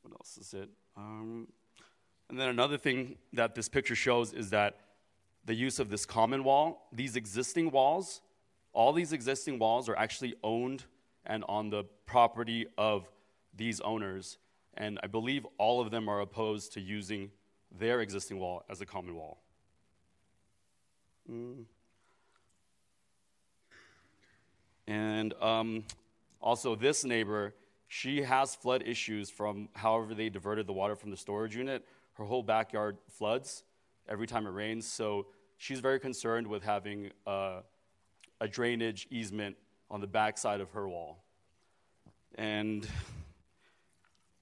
what 0.01 0.13
else 0.13 0.37
is 0.37 0.53
it? 0.53 0.69
Um, 0.95 1.47
and 2.29 2.39
then 2.39 2.49
another 2.49 2.77
thing 2.77 3.17
that 3.33 3.55
this 3.55 3.69
picture 3.69 3.95
shows 3.95 4.33
is 4.33 4.49
that 4.51 4.77
the 5.45 5.53
use 5.53 5.79
of 5.79 5.89
this 5.89 6.05
common 6.05 6.43
wall, 6.43 6.87
these 6.93 7.15
existing 7.15 7.69
walls, 7.71 8.21
all 8.71 8.93
these 8.93 9.13
existing 9.13 9.59
walls 9.59 9.89
are 9.89 9.95
actually 9.95 10.35
owned 10.43 10.85
and 11.25 11.43
on 11.47 11.69
the 11.69 11.83
property 12.05 12.67
of 12.77 13.09
these 13.55 13.79
owners. 13.81 14.37
And 14.75 14.99
I 15.03 15.07
believe 15.07 15.45
all 15.57 15.81
of 15.81 15.91
them 15.91 16.09
are 16.09 16.21
opposed 16.21 16.73
to 16.73 16.81
using 16.81 17.31
their 17.71 18.01
existing 18.01 18.39
wall 18.39 18.63
as 18.69 18.81
a 18.81 18.85
common 18.85 19.15
wall. 19.15 19.41
Mm. 21.29 21.65
And 24.87 25.33
um, 25.41 25.83
also, 26.41 26.75
this 26.75 27.05
neighbor, 27.05 27.55
she 27.87 28.23
has 28.23 28.55
flood 28.55 28.83
issues 28.85 29.29
from 29.29 29.69
however 29.73 30.13
they 30.13 30.29
diverted 30.29 30.67
the 30.67 30.73
water 30.73 30.95
from 30.95 31.11
the 31.11 31.17
storage 31.17 31.55
unit. 31.55 31.85
Her 32.13 32.25
whole 32.25 32.43
backyard 32.43 32.97
floods 33.09 33.63
every 34.09 34.27
time 34.27 34.45
it 34.45 34.49
rains. 34.51 34.85
So 34.85 35.27
she's 35.57 35.79
very 35.79 35.99
concerned 35.99 36.47
with 36.47 36.63
having 36.63 37.11
uh, 37.25 37.61
a 38.41 38.47
drainage 38.47 39.07
easement 39.09 39.55
on 39.93 40.01
the 40.01 40.07
backside 40.07 40.59
of 40.59 40.71
her 40.71 40.89
wall. 40.89 41.23
And 42.33 42.85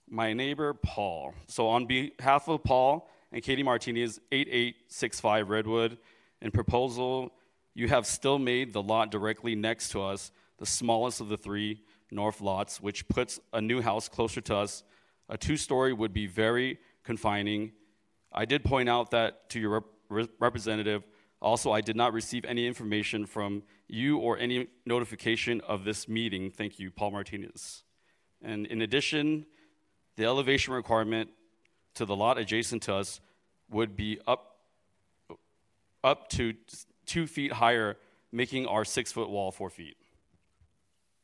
my 0.10 0.32
neighbor, 0.32 0.74
Paul. 0.74 1.34
So, 1.48 1.68
on 1.68 1.86
behalf 1.86 2.48
of 2.48 2.64
Paul 2.64 3.10
and 3.34 3.44
Katie 3.44 3.62
Martinez, 3.62 4.22
8865 4.32 5.50
Redwood, 5.50 5.98
in 6.42 6.52
proposal, 6.52 7.34
you 7.74 7.90
have 7.90 8.06
still 8.06 8.40
made 8.40 8.72
the 8.72 8.82
lot 8.82 9.12
directly 9.12 9.54
next 9.54 9.90
to 9.90 10.02
us 10.02 10.32
the 10.58 10.66
smallest 10.66 11.20
of 11.20 11.28
the 11.28 11.38
three 11.38 11.82
north 12.12 12.40
lots, 12.40 12.80
which 12.80 13.08
puts 13.10 13.38
a 13.52 13.60
new 13.60 13.82
house 13.82 14.08
closer 14.08 14.40
to 14.40 14.56
us. 14.56 14.84
A 15.28 15.38
two 15.38 15.58
story 15.58 15.92
would 15.92 16.14
be 16.14 16.28
very 16.28 16.80
confining. 17.04 17.74
I 18.32 18.46
did 18.46 18.64
point 18.64 18.88
out 18.88 19.12
that 19.12 19.50
to 19.50 19.60
your 19.60 19.84
rep- 20.10 20.30
representative. 20.40 21.04
Also, 21.42 21.72
I 21.72 21.82
did 21.82 21.96
not 21.96 22.14
receive 22.14 22.46
any 22.46 22.68
information 22.68 23.26
from 23.26 23.64
you 23.88 24.18
or 24.18 24.38
any 24.38 24.68
notification 24.86 25.60
of 25.62 25.84
this 25.84 26.08
meeting. 26.08 26.52
Thank 26.52 26.80
you, 26.80 26.92
Paul 26.92 27.12
Martinez. 27.12 27.84
And 28.44 28.68
in 28.68 28.82
addition, 28.82 29.48
the 30.18 30.26
elevation 30.26 30.74
requirement 30.74 31.30
to 31.96 32.06
the 32.06 32.16
lot 32.16 32.38
adjacent 32.38 32.84
to 32.84 32.96
us 32.96 33.20
would 33.70 33.96
be 33.96 34.20
up, 34.28 34.58
up 36.04 36.30
to 36.30 36.54
two 37.06 37.26
feet 37.26 37.54
higher, 37.54 37.98
making 38.32 38.68
our 38.68 38.86
six 38.86 39.12
foot 39.12 39.30
wall 39.30 39.52
four 39.52 39.70
feet. 39.70 39.98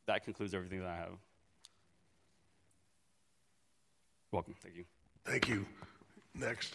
That 0.06 0.24
concludes 0.24 0.52
everything 0.52 0.80
that 0.80 0.88
I 0.88 0.96
have. 0.96 1.12
Welcome. 4.32 4.54
Thank 4.62 4.76
you. 4.76 4.84
Thank 5.24 5.48
you. 5.48 5.64
Next. 6.34 6.74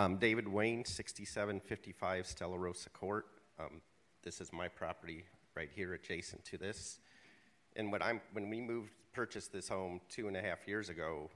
Um, 0.00 0.16
David 0.16 0.48
Wayne, 0.48 0.86
6755 0.86 2.26
Stella 2.26 2.56
Rosa 2.56 2.88
Court. 2.88 3.26
Um, 3.58 3.82
this 4.22 4.40
is 4.40 4.50
my 4.50 4.66
property 4.66 5.26
right 5.54 5.68
here 5.76 5.92
adjacent 5.92 6.42
to 6.46 6.56
this. 6.56 7.00
And 7.76 7.92
when, 7.92 8.00
I'm, 8.00 8.22
when 8.32 8.48
we 8.48 8.62
moved, 8.62 8.92
purchased 9.12 9.52
this 9.52 9.68
home 9.68 10.00
two 10.08 10.26
and 10.26 10.38
a 10.38 10.40
half 10.40 10.66
years 10.66 10.88
ago, 10.88 11.28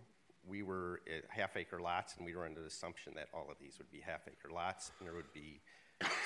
we 0.48 0.62
were 0.62 1.02
at 1.14 1.24
half 1.28 1.58
acre 1.58 1.78
lots, 1.78 2.16
and 2.16 2.24
we 2.24 2.34
were 2.34 2.46
under 2.46 2.62
the 2.62 2.68
assumption 2.68 3.12
that 3.16 3.28
all 3.34 3.48
of 3.50 3.58
these 3.60 3.76
would 3.76 3.90
be 3.90 4.00
half 4.00 4.22
acre 4.28 4.50
lots, 4.50 4.92
and 4.98 5.06
there 5.06 5.14
would 5.14 5.34
be 5.34 5.60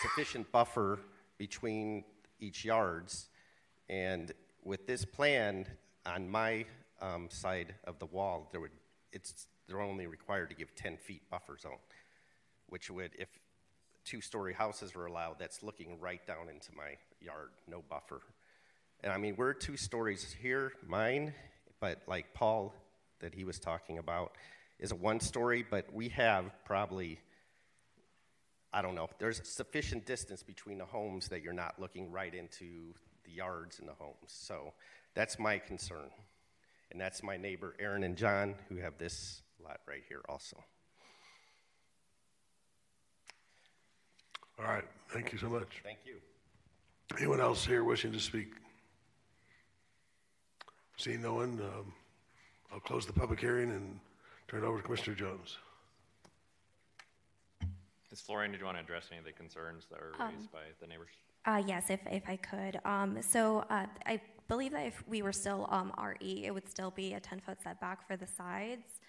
sufficient 0.03 0.53
buffer 0.53 1.01
between 1.39 2.05
each 2.39 2.64
yards. 2.64 3.30
And 3.89 4.30
with 4.62 4.86
this 4.86 5.05
plan, 5.05 5.66
on 6.07 6.30
my 6.30 6.66
um, 7.03 7.30
side 7.30 7.74
of 7.82 7.99
the 7.99 8.07
wall, 8.07 8.49
there 8.53 8.61
would 8.61 8.70
it's 9.12 9.49
they're 9.68 9.80
only 9.80 10.07
required 10.07 10.49
to 10.49 10.57
give 10.57 10.74
10 10.74 10.97
feet 10.97 11.22
buffer 11.30 11.57
zone, 11.59 11.76
which 12.68 12.90
would, 12.90 13.10
if 13.18 13.28
two-story 14.04 14.54
houses 14.54 14.94
were 14.94 15.06
allowed, 15.06 15.36
that's 15.38 15.62
looking 15.62 15.98
right 16.00 16.26
down 16.26 16.48
into 16.48 16.70
my 16.76 16.96
yard, 17.20 17.50
no 17.66 17.82
buffer. 17.88 18.20
And 19.02 19.12
I 19.12 19.18
mean, 19.18 19.34
we're 19.36 19.52
two 19.52 19.76
stories 19.76 20.34
here, 20.40 20.72
mine, 20.86 21.34
but 21.80 22.02
like 22.06 22.34
Paul 22.34 22.74
that 23.20 23.34
he 23.34 23.44
was 23.44 23.58
talking 23.58 23.98
about 23.98 24.32
is 24.78 24.92
a 24.92 24.96
one 24.96 25.20
story, 25.20 25.64
but 25.68 25.92
we 25.92 26.08
have 26.10 26.44
probably, 26.64 27.18
I 28.72 28.82
don't 28.82 28.94
know, 28.94 29.08
there's 29.18 29.40
sufficient 29.48 30.06
distance 30.06 30.42
between 30.42 30.78
the 30.78 30.84
homes 30.84 31.28
that 31.28 31.42
you're 31.42 31.52
not 31.52 31.78
looking 31.78 32.10
right 32.10 32.34
into 32.34 32.94
the 33.24 33.32
yards 33.32 33.78
and 33.78 33.88
the 33.88 33.94
homes. 33.94 34.14
So 34.26 34.72
that's 35.14 35.38
my 35.38 35.58
concern. 35.58 36.10
And 36.90 37.00
that's 37.00 37.22
my 37.22 37.36
neighbor 37.36 37.74
Aaron 37.78 38.02
and 38.02 38.16
John, 38.16 38.54
who 38.68 38.76
have 38.76 38.98
this 38.98 39.42
lot 39.62 39.80
right 39.86 40.02
here 40.08 40.22
also. 40.28 40.64
All 44.59 44.64
right, 44.64 44.84
thank 45.11 45.32
you 45.32 45.38
so 45.38 45.48
much. 45.48 45.80
Thank 45.84 45.98
you. 46.04 46.14
Anyone 47.16 47.40
else 47.40 47.64
here 47.64 47.84
wishing 47.84 48.12
to 48.12 48.20
speak? 48.20 48.48
Seeing 50.96 51.22
no 51.22 51.34
one, 51.34 51.61
um, 51.62 51.92
I'll 52.72 52.80
close 52.80 53.06
the 53.06 53.12
public 53.12 53.38
hearing 53.40 53.70
and 53.70 53.98
turn 54.48 54.64
it 54.64 54.66
over 54.66 54.78
to 54.78 54.82
Commissioner 54.82 55.14
Jones. 55.14 55.59
Ms. 58.11 58.20
Florian, 58.22 58.50
did 58.50 58.59
you 58.61 58.66
want 58.66 58.78
to 58.78 58.82
address 58.82 59.04
any 59.11 59.18
of 59.20 59.24
the 59.24 59.32
concerns 59.32 59.84
that 59.90 60.00
were 60.00 60.12
Um, 60.18 60.34
raised 60.34 60.50
by 60.52 60.59
the 60.80 60.86
neighbors? 60.86 61.11
Uh, 61.46 61.62
yes, 61.64 61.88
if, 61.88 62.00
if 62.11 62.28
I 62.28 62.36
could. 62.36 62.80
Um, 62.84 63.22
so 63.22 63.61
uh, 63.70 63.86
I 64.06 64.20
believe 64.48 64.72
that 64.72 64.86
if 64.86 65.06
we 65.06 65.22
were 65.22 65.32
still 65.32 65.68
um, 65.70 65.92
RE, 66.02 66.44
it 66.44 66.52
would 66.52 66.68
still 66.68 66.90
be 66.90 67.14
a 67.14 67.20
10 67.20 67.40
foot 67.40 67.62
setback 67.62 68.06
for 68.06 68.16
the 68.16 68.26
sides. 68.26 69.00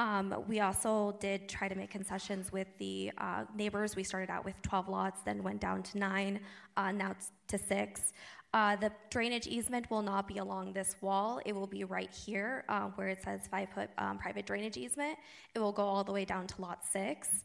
Um, 0.00 0.34
we 0.48 0.60
also 0.60 1.14
did 1.20 1.46
try 1.46 1.68
to 1.68 1.74
make 1.74 1.90
concessions 1.90 2.50
with 2.50 2.68
the 2.78 3.12
uh, 3.18 3.44
neighbors. 3.54 3.96
We 3.96 4.02
started 4.02 4.30
out 4.30 4.46
with 4.46 4.54
12 4.62 4.88
lots, 4.88 5.20
then 5.20 5.42
went 5.42 5.60
down 5.60 5.82
to 5.82 5.98
nine, 5.98 6.40
uh, 6.78 6.90
now 6.90 7.14
to 7.48 7.58
six. 7.58 8.14
Uh, 8.54 8.76
the 8.76 8.90
drainage 9.10 9.46
easement 9.46 9.90
will 9.90 10.00
not 10.00 10.26
be 10.26 10.38
along 10.38 10.72
this 10.72 10.96
wall. 11.02 11.38
It 11.44 11.54
will 11.54 11.66
be 11.66 11.84
right 11.84 12.10
here 12.10 12.64
uh, 12.70 12.86
where 12.94 13.08
it 13.08 13.22
says 13.22 13.42
five 13.50 13.68
foot 13.74 13.90
um, 13.98 14.16
private 14.16 14.46
drainage 14.46 14.78
easement. 14.78 15.18
It 15.54 15.58
will 15.58 15.70
go 15.70 15.82
all 15.82 16.02
the 16.02 16.12
way 16.12 16.24
down 16.24 16.46
to 16.46 16.62
lot 16.62 16.82
six. 16.82 17.44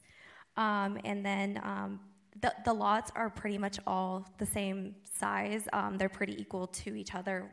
Um, 0.55 0.97
and 1.03 1.25
then 1.25 1.59
um, 1.61 1.99
the, 2.39 2.55
the 2.63 2.73
lots 2.73 3.11
are 3.17 3.29
pretty 3.29 3.57
much 3.57 3.79
all 3.85 4.29
the 4.37 4.45
same 4.45 4.95
size. 5.03 5.67
Um, 5.73 5.97
they're 5.97 6.07
pretty 6.07 6.39
equal 6.39 6.67
to 6.67 6.95
each 6.95 7.15
other 7.15 7.51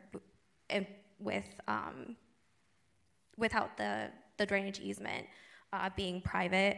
with, 1.18 1.48
um, 1.66 2.14
without 3.36 3.76
the, 3.76 4.11
the 4.43 4.47
drainage 4.47 4.80
easement 4.80 5.24
uh, 5.72 5.88
being 5.97 6.20
private. 6.20 6.76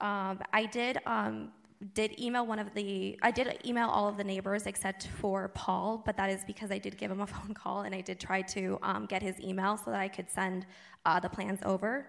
Um, 0.00 0.38
I 0.52 0.66
did, 0.66 0.98
um, 1.06 1.50
did 1.92 2.18
email 2.20 2.46
one 2.46 2.60
of 2.60 2.72
the, 2.74 3.18
I 3.20 3.32
did 3.32 3.58
email 3.66 3.88
all 3.88 4.08
of 4.08 4.16
the 4.16 4.24
neighbors 4.24 4.66
except 4.66 5.08
for 5.20 5.48
Paul, 5.48 6.02
but 6.06 6.16
that 6.16 6.30
is 6.30 6.42
because 6.46 6.70
I 6.70 6.78
did 6.78 6.96
give 6.96 7.10
him 7.10 7.20
a 7.20 7.26
phone 7.34 7.52
call 7.52 7.82
and 7.82 7.94
I 7.94 8.00
did 8.00 8.20
try 8.20 8.42
to 8.42 8.78
um, 8.82 9.06
get 9.06 9.22
his 9.22 9.40
email 9.40 9.76
so 9.76 9.90
that 9.90 10.00
I 10.00 10.08
could 10.08 10.30
send 10.30 10.66
uh, 11.04 11.18
the 11.18 11.28
plans 11.28 11.60
over. 11.64 12.06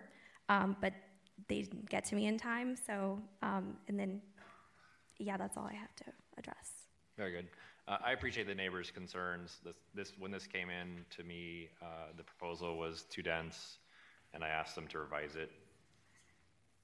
Um, 0.50 0.78
but 0.80 0.94
they 1.48 1.64
didn't 1.64 1.90
get 1.90 2.06
to 2.06 2.16
me 2.16 2.28
in 2.28 2.38
time, 2.38 2.76
so, 2.88 3.20
um, 3.42 3.76
and 3.88 4.00
then, 4.00 4.22
yeah, 5.18 5.38
that's 5.38 5.58
all 5.58 5.66
I 5.66 5.74
have 5.74 5.96
to 5.96 6.06
address. 6.38 6.70
Very 7.18 7.32
good. 7.32 7.48
Uh, 7.88 7.98
I 8.04 8.12
appreciate 8.14 8.48
the 8.48 8.56
neighbors' 8.56 8.92
concerns. 8.92 9.58
This, 9.64 9.76
this, 9.94 10.14
when 10.18 10.32
this 10.32 10.48
came 10.48 10.70
in 10.70 11.06
to 11.18 11.24
me, 11.24 11.70
uh, 11.82 12.14
the 12.16 12.24
proposal 12.24 12.78
was 12.78 13.04
too 13.10 13.22
dense, 13.22 13.78
and 14.36 14.44
I 14.44 14.50
asked 14.50 14.76
them 14.76 14.86
to 14.88 15.00
revise 15.00 15.36
it 15.36 15.50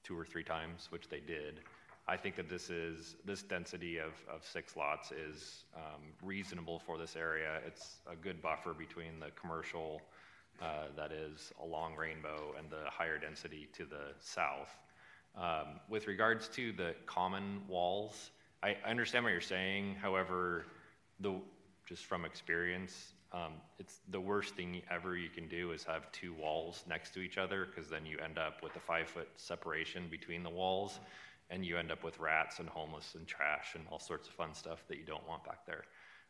two 0.02 0.18
or 0.18 0.24
three 0.24 0.42
times, 0.42 0.88
which 0.90 1.08
they 1.08 1.20
did. 1.20 1.60
I 2.08 2.16
think 2.16 2.34
that 2.34 2.48
this 2.48 2.70
is, 2.70 3.14
this 3.24 3.42
density 3.42 3.98
of, 3.98 4.12
of 4.28 4.44
six 4.44 4.76
lots 4.76 5.12
is 5.12 5.64
um, 5.76 6.02
reasonable 6.24 6.80
for 6.80 6.98
this 6.98 7.14
area. 7.14 7.60
It's 7.64 7.98
a 8.10 8.16
good 8.16 8.42
buffer 8.42 8.74
between 8.74 9.20
the 9.20 9.30
commercial 9.40 10.02
uh, 10.60 10.86
that 10.96 11.12
is 11.12 11.52
along 11.62 11.94
Rainbow 11.94 12.54
and 12.58 12.68
the 12.70 12.90
higher 12.90 13.18
density 13.18 13.68
to 13.74 13.84
the 13.84 14.14
south. 14.18 14.76
Um, 15.36 15.80
with 15.88 16.08
regards 16.08 16.48
to 16.48 16.72
the 16.72 16.94
common 17.06 17.62
walls, 17.68 18.32
I, 18.62 18.76
I 18.84 18.90
understand 18.90 19.24
what 19.24 19.30
you're 19.30 19.40
saying. 19.40 19.96
However, 20.00 20.64
the 21.20 21.34
just 21.86 22.04
from 22.04 22.24
experience, 22.24 23.14
um, 23.32 23.52
it's 23.78 24.00
the 24.10 24.20
worst 24.20 24.54
thing 24.54 24.82
ever 24.90 25.16
you 25.16 25.30
can 25.30 25.48
do 25.48 25.72
is 25.72 25.84
have 25.84 26.10
two 26.12 26.34
walls 26.34 26.84
next 26.88 27.14
to 27.14 27.20
each 27.20 27.38
other 27.38 27.66
because 27.66 27.88
then 27.88 28.04
you 28.04 28.18
end 28.18 28.38
up 28.38 28.62
with 28.62 28.76
a 28.76 28.80
five 28.80 29.08
foot 29.08 29.28
separation 29.36 30.08
between 30.10 30.42
the 30.42 30.50
walls, 30.50 31.00
and 31.48 31.64
you 31.64 31.78
end 31.78 31.90
up 31.90 32.04
with 32.04 32.18
rats 32.18 32.58
and 32.58 32.68
homeless 32.68 33.14
and 33.14 33.26
trash 33.26 33.74
and 33.74 33.84
all 33.90 33.98
sorts 33.98 34.28
of 34.28 34.34
fun 34.34 34.54
stuff 34.54 34.84
that 34.88 34.98
you 34.98 35.04
don't 35.04 35.26
want 35.26 35.44
back 35.44 35.64
there. 35.66 35.84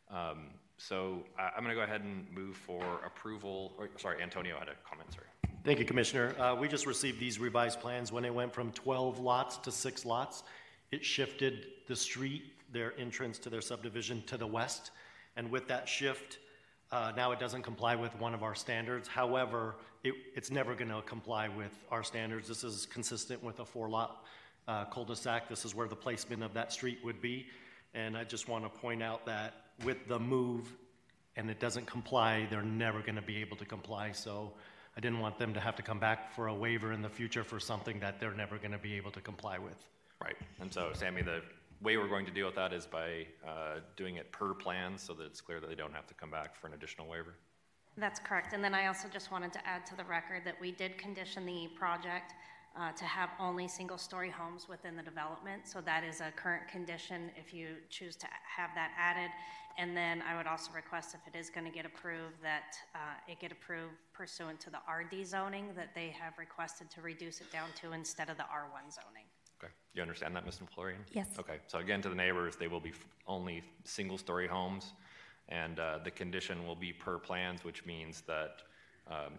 Um, 0.09 0.47
so 0.77 1.23
I, 1.37 1.49
I'm 1.55 1.63
going 1.63 1.75
to 1.75 1.75
go 1.75 1.81
ahead 1.81 2.01
and 2.01 2.25
move 2.31 2.55
for 2.55 3.01
approval. 3.05 3.73
Or, 3.77 3.89
sorry, 3.97 4.21
Antonio 4.21 4.57
had 4.57 4.69
a 4.69 4.75
comment. 4.87 5.11
Sorry. 5.13 5.27
Thank 5.63 5.79
you, 5.79 5.85
Commissioner. 5.85 6.35
Uh, 6.39 6.55
we 6.55 6.67
just 6.67 6.85
received 6.85 7.19
these 7.19 7.39
revised 7.39 7.79
plans 7.79 8.11
when 8.11 8.25
it 8.25 8.33
went 8.33 8.53
from 8.53 8.71
12 8.71 9.19
lots 9.19 9.57
to 9.57 9.71
six 9.71 10.05
lots. 10.05 10.43
It 10.91 11.03
shifted 11.03 11.67
the 11.87 11.95
street, 11.95 12.43
their 12.71 12.97
entrance 12.99 13.39
to 13.39 13.49
their 13.49 13.61
subdivision 13.61 14.23
to 14.27 14.37
the 14.37 14.47
west. 14.47 14.91
And 15.35 15.49
with 15.49 15.67
that 15.69 15.87
shift, 15.87 16.39
uh, 16.93 17.11
now 17.17 17.31
it 17.31 17.39
doesn't 17.39 17.63
comply 17.63 17.95
with 17.95 18.17
one 18.19 18.35
of 18.35 18.43
our 18.43 18.53
standards. 18.53 19.07
However, 19.07 19.75
it, 20.03 20.13
it's 20.35 20.51
never 20.51 20.75
going 20.75 20.91
to 20.91 21.01
comply 21.01 21.47
with 21.47 21.71
our 21.89 22.03
standards. 22.03 22.47
This 22.47 22.63
is 22.63 22.85
consistent 22.85 23.43
with 23.43 23.59
a 23.61 23.65
four 23.65 23.89
lot 23.89 24.23
uh, 24.67 24.85
cul-de-sac. 24.85 25.49
This 25.49 25.65
is 25.65 25.73
where 25.73 25.87
the 25.87 25.95
placement 25.95 26.43
of 26.43 26.53
that 26.53 26.71
street 26.71 26.99
would 27.03 27.19
be. 27.19 27.47
And 27.95 28.15
I 28.15 28.23
just 28.23 28.47
want 28.47 28.63
to 28.63 28.69
point 28.69 29.01
out 29.01 29.25
that 29.25 29.53
with 29.83 30.07
the 30.07 30.19
move 30.19 30.71
and 31.35 31.49
it 31.49 31.59
doesn't 31.59 31.87
comply, 31.87 32.47
they're 32.51 32.61
never 32.61 32.99
going 32.99 33.15
to 33.15 33.23
be 33.23 33.37
able 33.37 33.57
to 33.57 33.65
comply. 33.65 34.11
So 34.11 34.53
I 34.95 34.99
didn't 34.99 35.19
want 35.19 35.39
them 35.39 35.51
to 35.55 35.59
have 35.59 35.75
to 35.77 35.81
come 35.81 35.97
back 35.99 36.31
for 36.35 36.47
a 36.47 36.53
waiver 36.53 36.93
in 36.93 37.01
the 37.01 37.09
future 37.09 37.43
for 37.43 37.59
something 37.59 37.99
that 38.01 38.19
they're 38.19 38.35
never 38.35 38.59
going 38.59 38.71
to 38.71 38.77
be 38.77 38.93
able 38.93 39.09
to 39.11 39.21
comply 39.21 39.57
with. 39.57 39.87
Right. 40.21 40.37
And 40.61 40.71
so, 40.71 40.91
Sammy, 40.93 41.23
the 41.23 41.41
way 41.83 41.97
we're 41.97 42.07
going 42.07 42.25
to 42.25 42.31
deal 42.31 42.45
with 42.45 42.55
that 42.55 42.73
is 42.73 42.85
by 42.85 43.27
uh, 43.45 43.79
doing 43.95 44.15
it 44.15 44.31
per 44.31 44.53
plan 44.53 44.97
so 44.97 45.13
that 45.13 45.25
it's 45.25 45.41
clear 45.41 45.59
that 45.59 45.69
they 45.69 45.75
don't 45.75 45.93
have 45.93 46.07
to 46.07 46.13
come 46.13 46.31
back 46.31 46.55
for 46.55 46.67
an 46.67 46.73
additional 46.73 47.07
waiver. 47.07 47.35
That's 47.97 48.19
correct. 48.19 48.53
And 48.53 48.63
then 48.63 48.73
I 48.73 48.87
also 48.87 49.07
just 49.07 49.31
wanted 49.31 49.53
to 49.53 49.67
add 49.67 49.85
to 49.87 49.95
the 49.95 50.05
record 50.05 50.43
that 50.45 50.59
we 50.59 50.71
did 50.71 50.97
condition 50.97 51.45
the 51.45 51.69
project 51.75 52.33
uh, 52.75 52.91
to 52.93 53.05
have 53.05 53.29
only 53.39 53.67
single-story 53.67 54.31
homes 54.31 54.67
within 54.67 54.95
the 54.95 55.03
development. 55.03 55.67
So 55.67 55.79
that 55.81 56.03
is 56.03 56.21
a 56.21 56.31
current 56.31 56.67
condition 56.67 57.29
if 57.35 57.53
you 57.53 57.75
choose 57.89 58.15
to 58.15 58.27
have 58.57 58.71
that 58.73 58.91
added. 58.97 59.29
And 59.77 59.95
then 59.95 60.23
I 60.27 60.37
would 60.37 60.47
also 60.47 60.71
request 60.73 61.15
if 61.15 61.33
it 61.33 61.37
is 61.37 61.49
going 61.49 61.65
to 61.65 61.71
get 61.71 61.85
approved, 61.85 62.41
that 62.41 62.75
uh, 62.95 63.31
it 63.31 63.39
get 63.39 63.51
approved 63.51 63.93
pursuant 64.13 64.59
to 64.61 64.69
the 64.69 64.79
RD 64.91 65.25
zoning 65.27 65.73
that 65.75 65.93
they 65.93 66.15
have 66.19 66.33
requested 66.39 66.89
to 66.91 67.01
reduce 67.01 67.41
it 67.41 67.51
down 67.51 67.69
to 67.81 67.91
instead 67.91 68.29
of 68.29 68.37
the 68.37 68.43
R1 68.43 68.93
zoning. 68.93 69.25
Okay. 69.93 69.99
You 69.99 70.01
understand 70.01 70.35
that, 70.35 70.45
Mr. 70.45 70.67
Florian? 70.73 71.01
Yes. 71.11 71.27
Okay. 71.39 71.59
So 71.67 71.79
again, 71.79 72.01
to 72.01 72.09
the 72.09 72.15
neighbors, 72.15 72.55
they 72.55 72.67
will 72.67 72.79
be 72.79 72.89
f- 72.89 73.05
only 73.27 73.63
single-story 73.83 74.47
homes, 74.47 74.93
and 75.49 75.79
uh, 75.79 75.99
the 76.03 76.11
condition 76.11 76.65
will 76.65 76.75
be 76.75 76.91
per 76.91 77.19
plans, 77.19 77.63
which 77.63 77.85
means 77.85 78.21
that 78.27 78.63
um, 79.07 79.33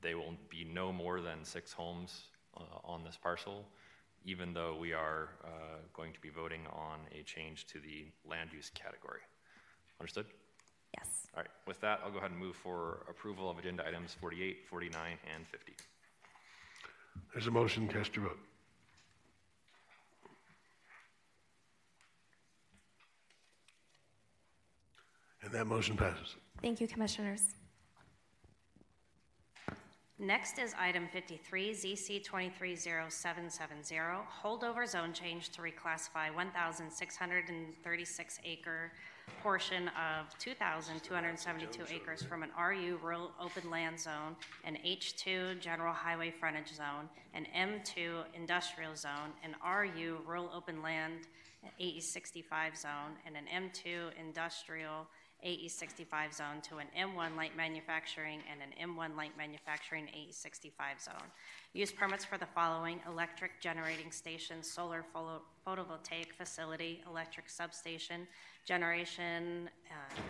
they 0.00 0.14
will 0.14 0.34
be 0.48 0.64
no 0.72 0.92
more 0.92 1.20
than 1.20 1.44
six 1.44 1.72
homes 1.72 2.22
uh, 2.56 2.60
on 2.84 3.02
this 3.02 3.16
parcel, 3.20 3.64
even 4.24 4.52
though 4.54 4.76
we 4.78 4.92
are 4.92 5.30
uh, 5.44 5.48
going 5.94 6.12
to 6.12 6.20
be 6.20 6.28
voting 6.28 6.60
on 6.72 6.98
a 7.18 7.22
change 7.22 7.66
to 7.66 7.80
the 7.80 8.06
land 8.28 8.50
use 8.52 8.70
category. 8.74 9.20
Understood? 10.00 10.26
Yes. 10.96 11.26
All 11.34 11.42
right. 11.42 11.50
With 11.66 11.80
that, 11.80 12.00
I'll 12.04 12.10
go 12.12 12.18
ahead 12.18 12.30
and 12.30 12.38
move 12.38 12.54
for 12.56 13.04
approval 13.10 13.50
of 13.50 13.58
agenda 13.58 13.84
items 13.86 14.16
48, 14.20 14.64
49, 14.68 15.18
and 15.34 15.46
50. 15.46 15.72
There's 17.32 17.46
a 17.48 17.50
motion, 17.50 17.88
cast 17.88 18.14
your 18.14 18.26
vote. 18.26 18.38
And 25.48 25.56
that 25.58 25.66
motion 25.66 25.96
passes. 25.96 26.36
Thank 26.60 26.78
you, 26.78 26.86
Commissioners. 26.86 27.54
Next 30.18 30.58
is 30.58 30.74
item 30.78 31.08
53, 31.10 31.70
ZC 31.70 32.22
230770, 32.22 34.26
holdover 34.44 34.86
zone 34.86 35.14
change 35.14 35.48
to 35.50 35.62
reclassify 35.62 36.34
1,636 36.34 38.40
acre 38.44 38.92
portion 39.42 39.88
of 39.88 40.38
2,272 40.38 41.84
acres 41.94 42.22
from 42.22 42.42
an 42.42 42.50
RU 42.60 42.98
rural 43.02 43.30
open 43.40 43.70
land 43.70 43.98
zone, 43.98 44.36
an 44.64 44.76
H2 44.84 45.58
general 45.60 45.94
highway 45.94 46.30
frontage 46.30 46.74
zone, 46.74 47.08
an 47.32 47.46
M2 47.56 48.24
industrial 48.34 48.94
zone, 48.94 49.32
an 49.42 49.56
RU 49.64 50.18
rural 50.26 50.50
open 50.54 50.82
land 50.82 51.26
AE 51.80 52.00
65 52.00 52.76
zone, 52.76 53.16
and 53.26 53.36
an 53.36 53.46
M2 53.46 54.10
industrial 54.18 55.06
AE 55.42 55.68
65 55.68 56.34
zone 56.34 56.60
to 56.62 56.78
an 56.78 56.86
M1 56.98 57.36
light 57.36 57.56
manufacturing 57.56 58.40
and 58.50 58.60
an 58.60 58.90
M1 58.90 59.16
light 59.16 59.36
manufacturing 59.36 60.08
AE 60.08 60.32
65 60.32 61.00
zone. 61.00 61.14
Use 61.72 61.92
permits 61.92 62.24
for 62.24 62.38
the 62.38 62.46
following 62.46 63.00
electric 63.06 63.60
generating 63.60 64.10
station, 64.10 64.62
solar 64.62 65.04
photo- 65.12 65.42
photovoltaic 65.66 66.32
facility, 66.36 67.02
electric 67.06 67.48
substation, 67.48 68.26
generation, 68.64 69.70
uh, 69.90 70.20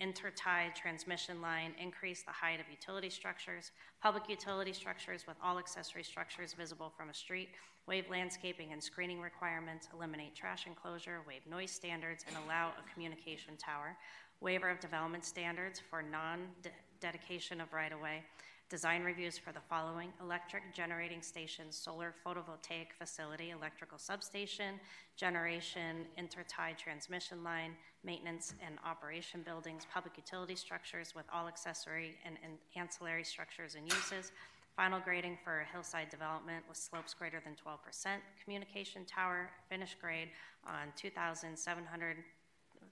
intertie 0.00 0.74
transmission 0.74 1.40
line, 1.40 1.74
increase 1.80 2.22
the 2.22 2.30
height 2.30 2.60
of 2.60 2.66
utility 2.70 3.10
structures, 3.10 3.72
public 4.02 4.28
utility 4.28 4.72
structures 4.72 5.26
with 5.26 5.36
all 5.42 5.58
accessory 5.58 6.04
structures 6.04 6.52
visible 6.52 6.92
from 6.96 7.08
a 7.08 7.14
street, 7.14 7.48
waive 7.86 8.08
landscaping 8.10 8.72
and 8.72 8.82
screening 8.82 9.20
requirements, 9.20 9.88
eliminate 9.94 10.36
trash 10.36 10.66
enclosure, 10.66 11.22
waive 11.26 11.44
noise 11.46 11.70
standards, 11.70 12.24
and 12.28 12.36
allow 12.44 12.68
a 12.68 12.92
communication 12.92 13.56
tower, 13.56 13.96
waiver 14.40 14.68
of 14.68 14.80
development 14.80 15.24
standards 15.24 15.80
for 15.90 16.02
non-dedication 16.02 17.60
of 17.60 17.72
right-of-way, 17.72 18.22
Design 18.68 19.02
reviews 19.02 19.38
for 19.38 19.50
the 19.50 19.60
following 19.60 20.12
electric 20.20 20.74
generating 20.74 21.22
station, 21.22 21.72
solar 21.72 22.14
photovoltaic 22.22 22.88
facility, 22.98 23.48
electrical 23.48 23.96
substation, 23.96 24.78
generation, 25.16 26.04
intertie 26.18 26.76
transmission 26.76 27.42
line, 27.42 27.74
maintenance 28.04 28.52
and 28.64 28.74
operation 28.84 29.40
buildings, 29.40 29.86
public 29.90 30.18
utility 30.18 30.54
structures 30.54 31.14
with 31.14 31.24
all 31.32 31.48
accessory 31.48 32.16
and, 32.26 32.36
and 32.44 32.58
ancillary 32.76 33.24
structures 33.24 33.74
and 33.74 33.90
uses, 33.90 34.32
final 34.76 35.00
grading 35.00 35.38
for 35.42 35.66
hillside 35.72 36.10
development 36.10 36.62
with 36.68 36.76
slopes 36.76 37.14
greater 37.14 37.40
than 37.42 37.54
12%, 37.54 38.18
communication 38.44 39.02
tower, 39.06 39.48
finish 39.70 39.96
grade 39.98 40.28
on 40.66 40.92
2,700, 40.94 42.16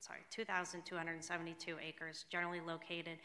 sorry, 0.01 0.21
2,272 0.31 1.77
acres, 1.87 2.25
generally 2.31 2.61
located 2.61 3.19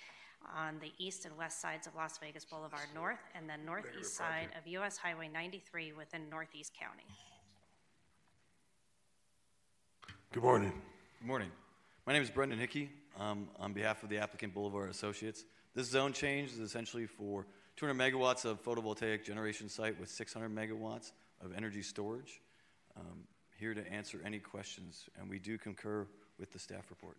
on 0.56 0.80
the 0.80 0.92
east 0.98 1.26
and 1.26 1.38
west 1.38 1.62
sides 1.62 1.88
of 1.88 1.96
Las 1.96 2.18
Vegas 2.18 2.46
Boulevard 2.46 2.88
North 2.96 3.20
and 3.36 3.50
then 3.50 3.64
northeast 3.66 4.16
side 4.16 4.50
of 4.58 4.66
US 4.68 4.98
Highway 4.98 5.30
93 5.32 5.94
within 5.94 6.30
Northeast 6.30 6.74
County. 6.80 7.06
Good 10.32 10.44
morning. 10.44 10.74
Good 11.20 11.28
morning. 11.28 11.52
My 12.08 12.14
name 12.14 12.22
is 12.22 12.30
Brendan 12.30 12.60
Hickey. 12.60 12.90
Um, 13.20 13.50
on 13.60 13.74
behalf 13.74 14.04
of 14.04 14.10
the 14.10 14.18
applicant 14.18 14.54
Boulevard 14.54 14.90
Associates, 14.90 15.44
this 15.76 15.88
zone 15.88 16.14
change 16.14 16.52
is 16.52 16.60
essentially 16.60 17.06
for 17.06 17.46
200 17.76 17.94
megawatts 17.94 18.46
of 18.46 18.64
photovoltaic 18.64 19.26
generation 19.26 19.68
site 19.68 20.00
with 20.00 20.10
600 20.10 20.50
megawatts 20.50 21.12
of 21.44 21.52
energy 21.56 21.82
storage. 21.82 22.42
Um, 22.98 23.26
here 23.60 23.74
to 23.74 23.88
answer 23.92 24.22
any 24.26 24.40
questions, 24.40 25.10
and 25.20 25.30
we 25.30 25.38
do 25.38 25.58
concur 25.58 26.08
with 26.42 26.52
the 26.52 26.60
staff 26.60 26.90
report. 26.90 27.16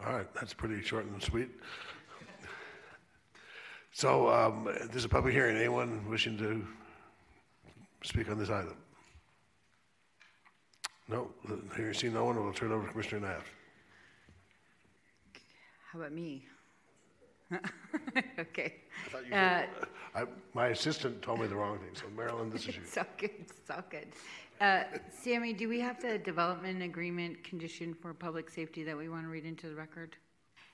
All 0.00 0.12
right, 0.12 0.34
that's 0.34 0.54
pretty 0.54 0.80
short 0.82 1.04
and 1.04 1.22
sweet. 1.22 1.50
So, 3.92 4.30
um, 4.30 4.64
this 4.88 4.96
is 4.96 5.04
a 5.06 5.08
public 5.08 5.34
hearing. 5.34 5.56
Anyone 5.56 6.08
wishing 6.08 6.38
to 6.38 6.64
speak 8.04 8.30
on 8.30 8.38
this 8.38 8.50
item? 8.50 8.76
No, 11.08 11.30
here 11.76 11.88
you 11.88 11.94
see 11.94 12.08
no 12.08 12.24
one, 12.26 12.42
we'll 12.42 12.52
turn 12.52 12.70
it 12.70 12.74
over 12.74 12.86
to 12.86 12.92
Commissioner 12.92 13.26
Naft. 13.26 13.46
How 15.92 16.00
about 16.00 16.12
me? 16.12 16.44
okay. 18.38 18.74
I 19.06 19.10
thought 19.10 19.26
you 19.26 19.34
Uh, 19.34 19.66
I, 20.14 20.24
my 20.52 20.68
assistant 20.68 21.22
told 21.22 21.40
me 21.40 21.46
the 21.46 21.54
wrong 21.54 21.78
thing, 21.78 21.94
so 21.94 22.04
Marilyn, 22.14 22.50
this 22.50 22.68
is 22.68 22.76
you. 22.76 22.82
It's 22.82 22.98
all 22.98 23.06
good, 23.16 23.30
it's 23.38 23.70
all 23.70 23.84
good. 23.88 24.08
Uh, 24.60 24.84
Sammy, 25.10 25.52
do 25.52 25.68
we 25.68 25.80
have 25.80 26.00
the 26.00 26.18
development 26.18 26.82
agreement 26.82 27.44
condition 27.44 27.92
for 27.92 28.14
public 28.14 28.48
safety 28.48 28.82
that 28.84 28.96
we 28.96 29.08
want 29.08 29.24
to 29.24 29.28
read 29.28 29.44
into 29.44 29.68
the 29.68 29.74
record? 29.74 30.16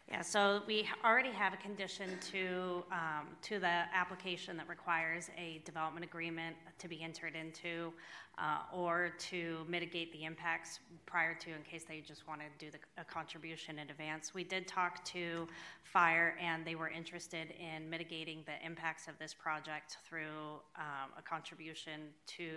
Yeah, 0.09 0.21
so 0.21 0.63
we 0.67 0.87
already 1.05 1.31
have 1.31 1.53
a 1.53 1.57
condition 1.57 2.11
to, 2.33 2.85
um, 2.93 3.29
to 3.43 3.59
the 3.59 3.67
application 3.67 4.57
that 4.57 4.69
requires 4.69 5.31
a 5.37 5.63
development 5.65 6.05
agreement 6.05 6.55
to 6.79 6.87
be 6.87 7.03
entered 7.03 7.35
into 7.35 7.93
uh, 8.39 8.59
or 8.73 9.13
to 9.19 9.65
mitigate 9.69 10.13
the 10.13 10.25
impacts 10.25 10.81
prior 11.05 11.35
to, 11.35 11.51
in 11.51 11.63
case 11.63 11.85
they 11.87 12.01
just 12.01 12.27
want 12.27 12.41
to 12.41 12.47
do 12.65 12.71
the, 12.71 12.79
a 13.01 13.05
contribution 13.05 13.79
in 13.79 13.91
advance. 13.91 14.35
We 14.35 14.45
did 14.45 14.67
talk 14.67 15.05
to 15.07 15.47
Fire, 15.85 16.35
and 16.41 16.65
they 16.65 16.75
were 16.75 16.89
interested 16.89 17.53
in 17.61 17.91
mitigating 17.91 18.43
the 18.47 18.65
impacts 18.65 19.09
of 19.09 19.19
this 19.19 19.35
project 19.35 19.99
through 20.09 20.61
um, 20.77 21.11
a 21.19 21.23
contribution 21.23 22.01
to 22.29 22.49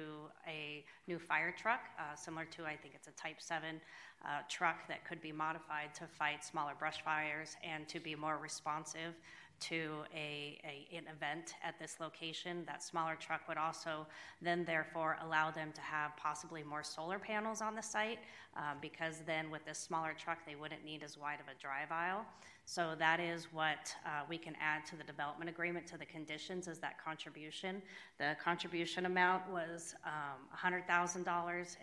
a 0.47 0.85
new 1.07 1.19
fire 1.19 1.53
truck, 1.57 1.81
uh, 1.99 2.15
similar 2.15 2.45
to, 2.45 2.63
I 2.63 2.77
think 2.77 2.95
it's 2.95 3.09
a 3.09 3.11
Type 3.11 3.41
7 3.41 3.81
uh, 4.23 4.27
truck 4.49 4.87
that 4.87 5.05
could 5.05 5.21
be 5.21 5.33
modified 5.33 5.93
to 5.95 6.05
fight 6.07 6.45
smaller 6.45 6.73
brush 6.79 7.03
fires 7.03 7.57
and 7.61 7.87
to 7.89 7.99
be 7.99 8.15
more 8.15 8.37
responsive 8.37 9.13
to 9.61 10.03
a, 10.13 10.59
a, 10.63 10.95
an 10.95 11.05
event 11.13 11.55
at 11.63 11.79
this 11.79 11.97
location. 11.99 12.63
That 12.65 12.83
smaller 12.83 13.15
truck 13.15 13.41
would 13.47 13.57
also 13.57 14.05
then 14.41 14.65
therefore 14.65 15.17
allow 15.21 15.51
them 15.51 15.71
to 15.73 15.81
have 15.81 16.15
possibly 16.17 16.63
more 16.63 16.83
solar 16.83 17.19
panels 17.19 17.61
on 17.61 17.75
the 17.75 17.81
site 17.81 18.19
um, 18.55 18.77
because 18.81 19.21
then 19.25 19.49
with 19.49 19.65
this 19.65 19.77
smaller 19.77 20.13
truck 20.17 20.39
they 20.45 20.55
wouldn't 20.55 20.83
need 20.83 21.03
as 21.03 21.17
wide 21.17 21.39
of 21.39 21.47
a 21.47 21.59
drive 21.61 21.91
aisle. 21.91 22.25
So 22.65 22.95
that 22.97 23.19
is 23.19 23.47
what 23.51 23.93
uh, 24.05 24.23
we 24.27 24.37
can 24.37 24.55
add 24.59 24.85
to 24.87 24.95
the 24.95 25.03
development 25.03 25.49
agreement 25.49 25.85
to 25.87 25.97
the 25.97 26.05
conditions 26.05 26.67
is 26.67 26.79
that 26.79 27.03
contribution. 27.03 27.81
The 28.17 28.35
contribution 28.43 29.05
amount 29.05 29.43
was 29.51 29.93
um, 30.03 30.47
$100,000. 30.57 31.61
It 31.61 31.77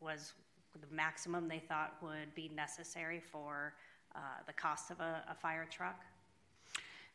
was 0.00 0.32
the 0.80 0.94
maximum 0.94 1.46
they 1.48 1.60
thought 1.60 1.94
would 2.02 2.34
be 2.34 2.50
necessary 2.54 3.20
for 3.20 3.74
uh, 4.14 4.18
the 4.46 4.52
cost 4.52 4.90
of 4.90 5.00
a, 5.00 5.22
a 5.30 5.34
fire 5.34 5.66
truck. 5.70 6.00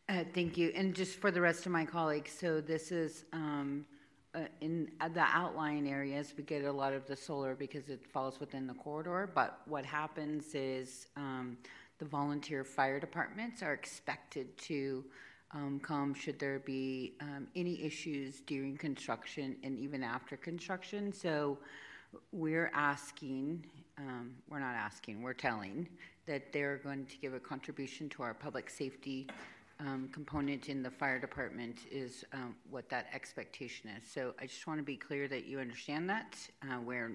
Uh, 0.10 0.24
Thank 0.34 0.58
you. 0.58 0.72
And 0.76 0.96
just 0.96 1.18
for 1.18 1.30
the 1.30 1.40
rest 1.40 1.68
of 1.68 1.72
my 1.72 1.86
colleagues, 1.86 2.32
so 2.32 2.62
this 2.62 2.92
is 2.92 3.26
um, 3.32 3.86
uh, 4.34 4.46
in 4.60 4.90
uh, 5.00 5.08
the 5.08 5.22
outlying 5.22 5.88
areas, 5.88 6.34
we 6.36 6.44
get 6.44 6.66
a 6.66 6.72
lot 6.72 6.94
of 6.94 7.06
the 7.06 7.16
solar 7.16 7.54
because 7.54 7.90
it 7.90 8.04
falls 8.08 8.40
within 8.40 8.66
the 8.66 8.74
corridor. 8.74 9.30
But 9.36 9.62
what 9.66 9.86
happens 9.86 10.56
is 10.56 11.06
um, 11.16 11.60
the 12.00 12.06
volunteer 12.06 12.64
fire 12.64 13.00
departments 13.00 13.62
are 13.62 13.74
expected 13.74 14.58
to 14.58 15.06
um, 15.52 15.80
come 15.84 16.16
should 16.16 16.40
there 16.40 16.58
be 16.58 17.14
um, 17.22 17.48
any 17.56 17.80
issues 17.84 18.42
during 18.42 18.78
construction 18.78 19.58
and 19.64 19.78
even 19.78 20.02
after 20.02 20.36
construction. 20.38 21.14
So 21.14 21.60
we're 22.32 22.72
asking, 22.74 23.64
um, 24.00 24.32
we're 24.50 24.60
not 24.60 24.74
asking, 24.74 25.22
we're 25.22 25.34
telling 25.34 25.88
that 26.26 26.52
they're 26.52 26.78
going 26.78 27.06
to 27.06 27.18
give 27.18 27.36
a 27.36 27.40
contribution 27.40 28.10
to 28.10 28.24
our 28.24 28.34
public 28.34 28.72
safety 28.72 29.28
um, 29.80 30.10
component 30.12 30.68
in 30.70 30.84
the 30.84 30.92
fire 30.92 31.20
department 31.20 31.80
is 31.90 32.26
um, 32.34 32.56
what 32.70 32.90
that 32.90 33.08
expectation 33.14 33.90
is. 33.90 34.04
So 34.10 34.34
I 34.40 34.46
just 34.46 34.68
want 34.68 34.80
to 34.80 34.84
be 34.84 34.98
clear 34.98 35.28
that 35.28 35.46
you 35.46 35.60
understand 35.60 36.10
that. 36.10 36.38
Uh, 36.64 36.76
where, 36.78 37.12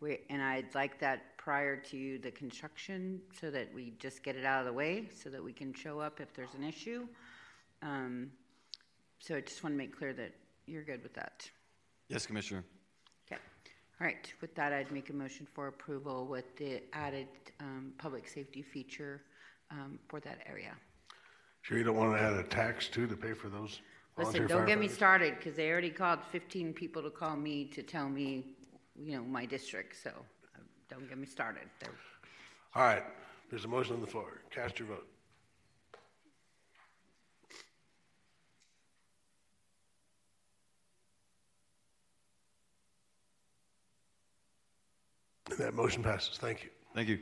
where, 0.00 0.18
and 0.28 0.42
I'd 0.42 0.74
like 0.74 1.00
that 1.00 1.36
prior 1.38 1.76
to 1.76 2.18
the 2.18 2.30
construction 2.30 3.20
so 3.40 3.50
that 3.50 3.72
we 3.74 3.94
just 3.98 4.22
get 4.22 4.36
it 4.36 4.44
out 4.44 4.60
of 4.60 4.66
the 4.66 4.72
way 4.72 5.08
so 5.22 5.30
that 5.30 5.42
we 5.42 5.52
can 5.52 5.72
show 5.72 6.00
up 6.00 6.20
if 6.20 6.34
there's 6.34 6.54
an 6.54 6.64
issue. 6.64 7.06
Um, 7.80 8.30
so 9.18 9.36
I 9.36 9.40
just 9.40 9.62
want 9.62 9.74
to 9.74 9.78
make 9.78 9.96
clear 9.96 10.12
that 10.12 10.32
you're 10.66 10.84
good 10.84 11.02
with 11.02 11.14
that. 11.14 11.48
Yes, 12.08 12.26
Commissioner. 12.26 12.64
Okay. 13.26 13.40
All 14.00 14.06
right. 14.06 14.32
With 14.40 14.54
that, 14.56 14.72
I'd 14.72 14.92
make 14.92 15.08
a 15.10 15.14
motion 15.14 15.46
for 15.54 15.68
approval 15.68 16.26
with 16.26 16.56
the 16.56 16.82
added 16.92 17.28
um, 17.60 17.92
public 17.96 18.28
safety 18.28 18.60
feature 18.60 19.22
um, 19.70 19.98
for 20.08 20.20
that 20.20 20.40
area. 20.46 20.74
Sure 21.62 21.78
you 21.78 21.84
don't 21.84 21.96
want 21.96 22.16
to 22.16 22.20
add 22.20 22.32
a 22.34 22.42
tax 22.42 22.88
too 22.88 23.06
to 23.06 23.16
pay 23.16 23.32
for 23.32 23.48
those 23.48 23.80
Listen, 24.18 24.32
volunteer 24.34 24.48
don't 24.48 24.66
get 24.66 24.78
me 24.78 24.88
firefighters? 24.88 24.90
started 24.90 25.34
because 25.38 25.54
they 25.56 25.70
already 25.70 25.90
called 25.90 26.18
15 26.30 26.72
people 26.74 27.02
to 27.02 27.10
call 27.10 27.36
me 27.36 27.64
to 27.66 27.82
tell 27.82 28.08
me, 28.08 28.44
you 28.96 29.16
know, 29.16 29.22
my 29.22 29.46
district. 29.46 29.96
So 30.02 30.10
uh, 30.10 30.58
don't 30.90 31.08
get 31.08 31.18
me 31.18 31.26
started. 31.26 31.62
They're- 31.80 31.90
All 32.74 32.82
right, 32.82 33.04
there's 33.50 33.64
a 33.64 33.68
motion 33.68 33.94
on 33.94 34.00
the 34.00 34.06
floor. 34.08 34.42
Cast 34.50 34.78
your 34.80 34.88
vote. 34.88 35.06
And 45.50 45.58
that 45.58 45.74
motion 45.74 46.02
passes. 46.02 46.38
Thank 46.38 46.64
you. 46.64 46.70
Thank 46.94 47.08
you. 47.08 47.18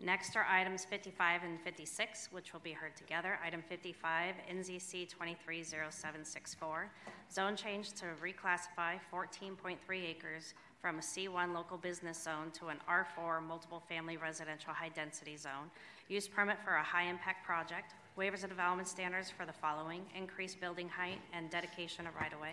Next 0.00 0.36
are 0.36 0.44
items 0.44 0.84
55 0.84 1.42
and 1.42 1.58
56, 1.60 2.28
which 2.30 2.52
will 2.52 2.60
be 2.60 2.72
heard 2.72 2.94
together. 2.96 3.38
Item 3.42 3.62
55, 3.66 4.34
NZC 4.52 5.08
230764, 5.08 6.90
zone 7.32 7.56
change 7.56 7.92
to 7.92 8.04
reclassify 8.22 9.00
14.3 9.10 9.78
acres 10.04 10.52
from 10.82 10.98
a 10.98 11.00
C1 11.00 11.54
local 11.54 11.78
business 11.78 12.22
zone 12.22 12.50
to 12.52 12.68
an 12.68 12.76
R4 12.86 13.42
multiple 13.42 13.82
family 13.88 14.18
residential 14.18 14.74
high 14.74 14.90
density 14.90 15.36
zone. 15.38 15.70
Use 16.08 16.28
permit 16.28 16.58
for 16.62 16.74
a 16.74 16.82
high 16.82 17.04
impact 17.08 17.46
project. 17.46 17.94
Waivers 18.18 18.44
of 18.44 18.50
development 18.50 18.88
standards 18.88 19.30
for 19.30 19.46
the 19.46 19.52
following 19.52 20.02
increased 20.14 20.60
building 20.60 20.90
height 20.90 21.20
and 21.32 21.48
dedication 21.50 22.06
of 22.06 22.14
right 22.16 22.32
of 22.34 22.40
way. 22.40 22.52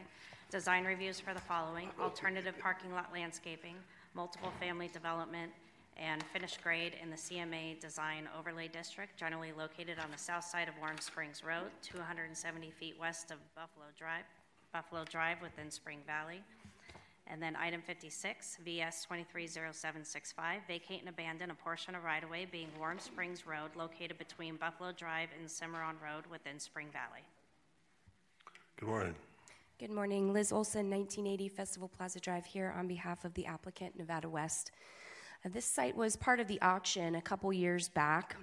Design 0.49 0.85
reviews 0.85 1.19
for 1.19 1.33
the 1.33 1.41
following 1.41 1.89
alternative 1.99 2.55
parking 2.59 2.93
lot 2.93 3.11
landscaping, 3.13 3.75
multiple 4.13 4.51
family 4.59 4.89
development, 4.93 5.51
and 5.97 6.23
finished 6.33 6.63
grade 6.63 6.93
in 7.01 7.09
the 7.09 7.15
CMA 7.15 7.79
Design 7.79 8.27
Overlay 8.37 8.67
District, 8.67 9.17
generally 9.17 9.51
located 9.57 9.97
on 9.99 10.11
the 10.11 10.17
south 10.17 10.43
side 10.43 10.67
of 10.67 10.73
Warm 10.79 10.97
Springs 10.99 11.43
Road, 11.43 11.71
270 11.81 12.71
feet 12.71 12.95
west 12.99 13.31
of 13.31 13.37
Buffalo 13.55 13.85
Drive, 13.97 14.25
Buffalo 14.71 15.03
Drive 15.05 15.41
within 15.41 15.69
Spring 15.69 15.99
Valley. 16.07 16.41
And 17.27 17.41
then 17.41 17.55
item 17.55 17.81
56, 17.81 18.57
VS 18.65 19.05
230765, 19.05 20.61
vacate 20.67 20.99
and 20.99 21.09
abandon 21.09 21.51
a 21.51 21.55
portion 21.55 21.95
of 21.95 22.03
right-of-way 22.03 22.47
being 22.51 22.67
Warm 22.77 22.99
Springs 22.99 23.47
Road 23.47 23.71
located 23.75 24.17
between 24.17 24.57
Buffalo 24.57 24.91
Drive 24.91 25.29
and 25.39 25.49
Cimarron 25.49 25.95
Road 26.03 26.25
within 26.29 26.59
Spring 26.59 26.87
Valley. 26.91 27.23
Good 28.77 28.89
morning. 28.89 29.15
Good 29.79 29.91
morning. 29.91 30.33
Liz 30.33 30.51
Olson, 30.51 30.89
1980 30.89 31.47
Festival 31.49 31.87
Plaza 31.87 32.19
Drive 32.19 32.45
here 32.45 32.73
on 32.77 32.87
behalf 32.87 33.23
of 33.23 33.33
the 33.33 33.45
applicant, 33.45 33.97
Nevada 33.97 34.29
West. 34.29 34.71
This 35.51 35.65
site 35.65 35.97
was 35.97 36.15
part 36.15 36.39
of 36.39 36.47
the 36.47 36.61
auction 36.61 37.15
a 37.15 37.21
couple 37.21 37.51
years 37.51 37.89
back. 37.89 38.37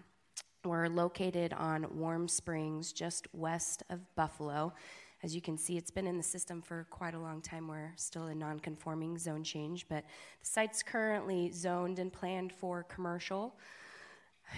We're 0.66 0.86
located 0.86 1.54
on 1.54 1.86
Warm 1.98 2.28
Springs, 2.28 2.92
just 2.92 3.26
west 3.32 3.82
of 3.88 4.00
Buffalo. 4.16 4.74
As 5.22 5.34
you 5.34 5.40
can 5.40 5.56
see, 5.56 5.78
it's 5.78 5.90
been 5.90 6.06
in 6.06 6.18
the 6.18 6.22
system 6.22 6.60
for 6.60 6.86
quite 6.90 7.14
a 7.14 7.18
long 7.18 7.40
time. 7.40 7.68
We're 7.68 7.94
still 7.96 8.26
a 8.26 8.34
non 8.34 8.60
conforming 8.60 9.16
zone 9.16 9.42
change, 9.42 9.88
but 9.88 10.04
the 10.40 10.46
site's 10.46 10.82
currently 10.82 11.50
zoned 11.52 11.98
and 11.98 12.12
planned 12.12 12.52
for 12.52 12.82
commercial. 12.82 13.54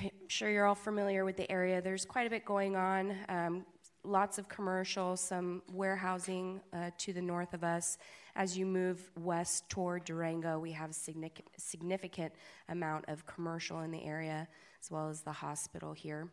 I'm 0.02 0.10
sure 0.26 0.50
you're 0.50 0.66
all 0.66 0.74
familiar 0.74 1.24
with 1.24 1.36
the 1.36 1.48
area. 1.48 1.80
There's 1.80 2.04
quite 2.04 2.26
a 2.26 2.30
bit 2.30 2.44
going 2.44 2.74
on. 2.74 3.16
Um, 3.28 3.66
lots 4.04 4.38
of 4.38 4.48
commercial, 4.48 5.16
some 5.16 5.62
warehousing 5.72 6.60
uh, 6.72 6.90
to 6.98 7.12
the 7.12 7.22
north 7.22 7.54
of 7.54 7.62
us. 7.62 7.98
As 8.34 8.56
you 8.56 8.66
move 8.66 9.10
west 9.16 9.68
toward 9.68 10.04
Durango, 10.04 10.58
we 10.58 10.72
have 10.72 10.94
significant, 10.94 11.48
significant 11.56 12.32
amount 12.68 13.04
of 13.08 13.24
commercial 13.26 13.80
in 13.80 13.90
the 13.90 14.02
area, 14.04 14.48
as 14.82 14.90
well 14.90 15.08
as 15.08 15.20
the 15.20 15.32
hospital 15.32 15.92
here. 15.92 16.28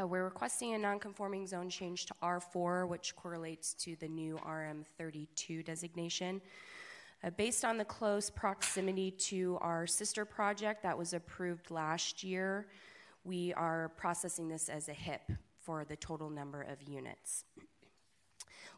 Uh, 0.00 0.06
we're 0.06 0.24
requesting 0.24 0.74
a 0.74 0.78
nonconforming 0.78 1.46
zone 1.46 1.68
change 1.68 2.06
to 2.06 2.14
R4, 2.22 2.88
which 2.88 3.14
correlates 3.14 3.74
to 3.74 3.96
the 3.96 4.08
new 4.08 4.38
RM32 4.46 5.64
designation. 5.64 6.40
Uh, 7.22 7.30
based 7.30 7.64
on 7.64 7.76
the 7.76 7.84
close 7.84 8.30
proximity 8.30 9.10
to 9.10 9.58
our 9.60 9.86
sister 9.86 10.24
project 10.24 10.82
that 10.82 10.96
was 10.96 11.12
approved 11.12 11.70
last 11.70 12.24
year, 12.24 12.66
we 13.24 13.52
are 13.54 13.90
processing 13.96 14.48
this 14.48 14.68
as 14.68 14.88
a 14.88 14.92
HIP 14.92 15.30
for 15.64 15.84
the 15.84 15.96
total 15.96 16.30
number 16.30 16.62
of 16.62 16.82
units. 16.82 17.44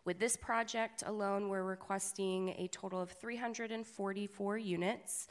With 0.04 0.20
this 0.20 0.36
project 0.36 1.02
alone, 1.04 1.48
we're 1.48 1.64
requesting 1.64 2.50
a 2.50 2.68
total 2.68 3.00
of 3.00 3.10
344 3.10 4.58
units. 4.58 5.26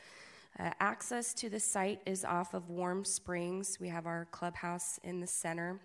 Uh, 0.59 0.71
access 0.79 1.33
to 1.35 1.49
the 1.49 1.59
site 1.59 2.01
is 2.05 2.25
off 2.25 2.53
of 2.53 2.69
Warm 2.69 3.05
Springs. 3.05 3.79
We 3.79 3.87
have 3.87 4.05
our 4.05 4.27
clubhouse 4.31 4.99
in 5.03 5.19
the 5.19 5.27
center, 5.27 5.79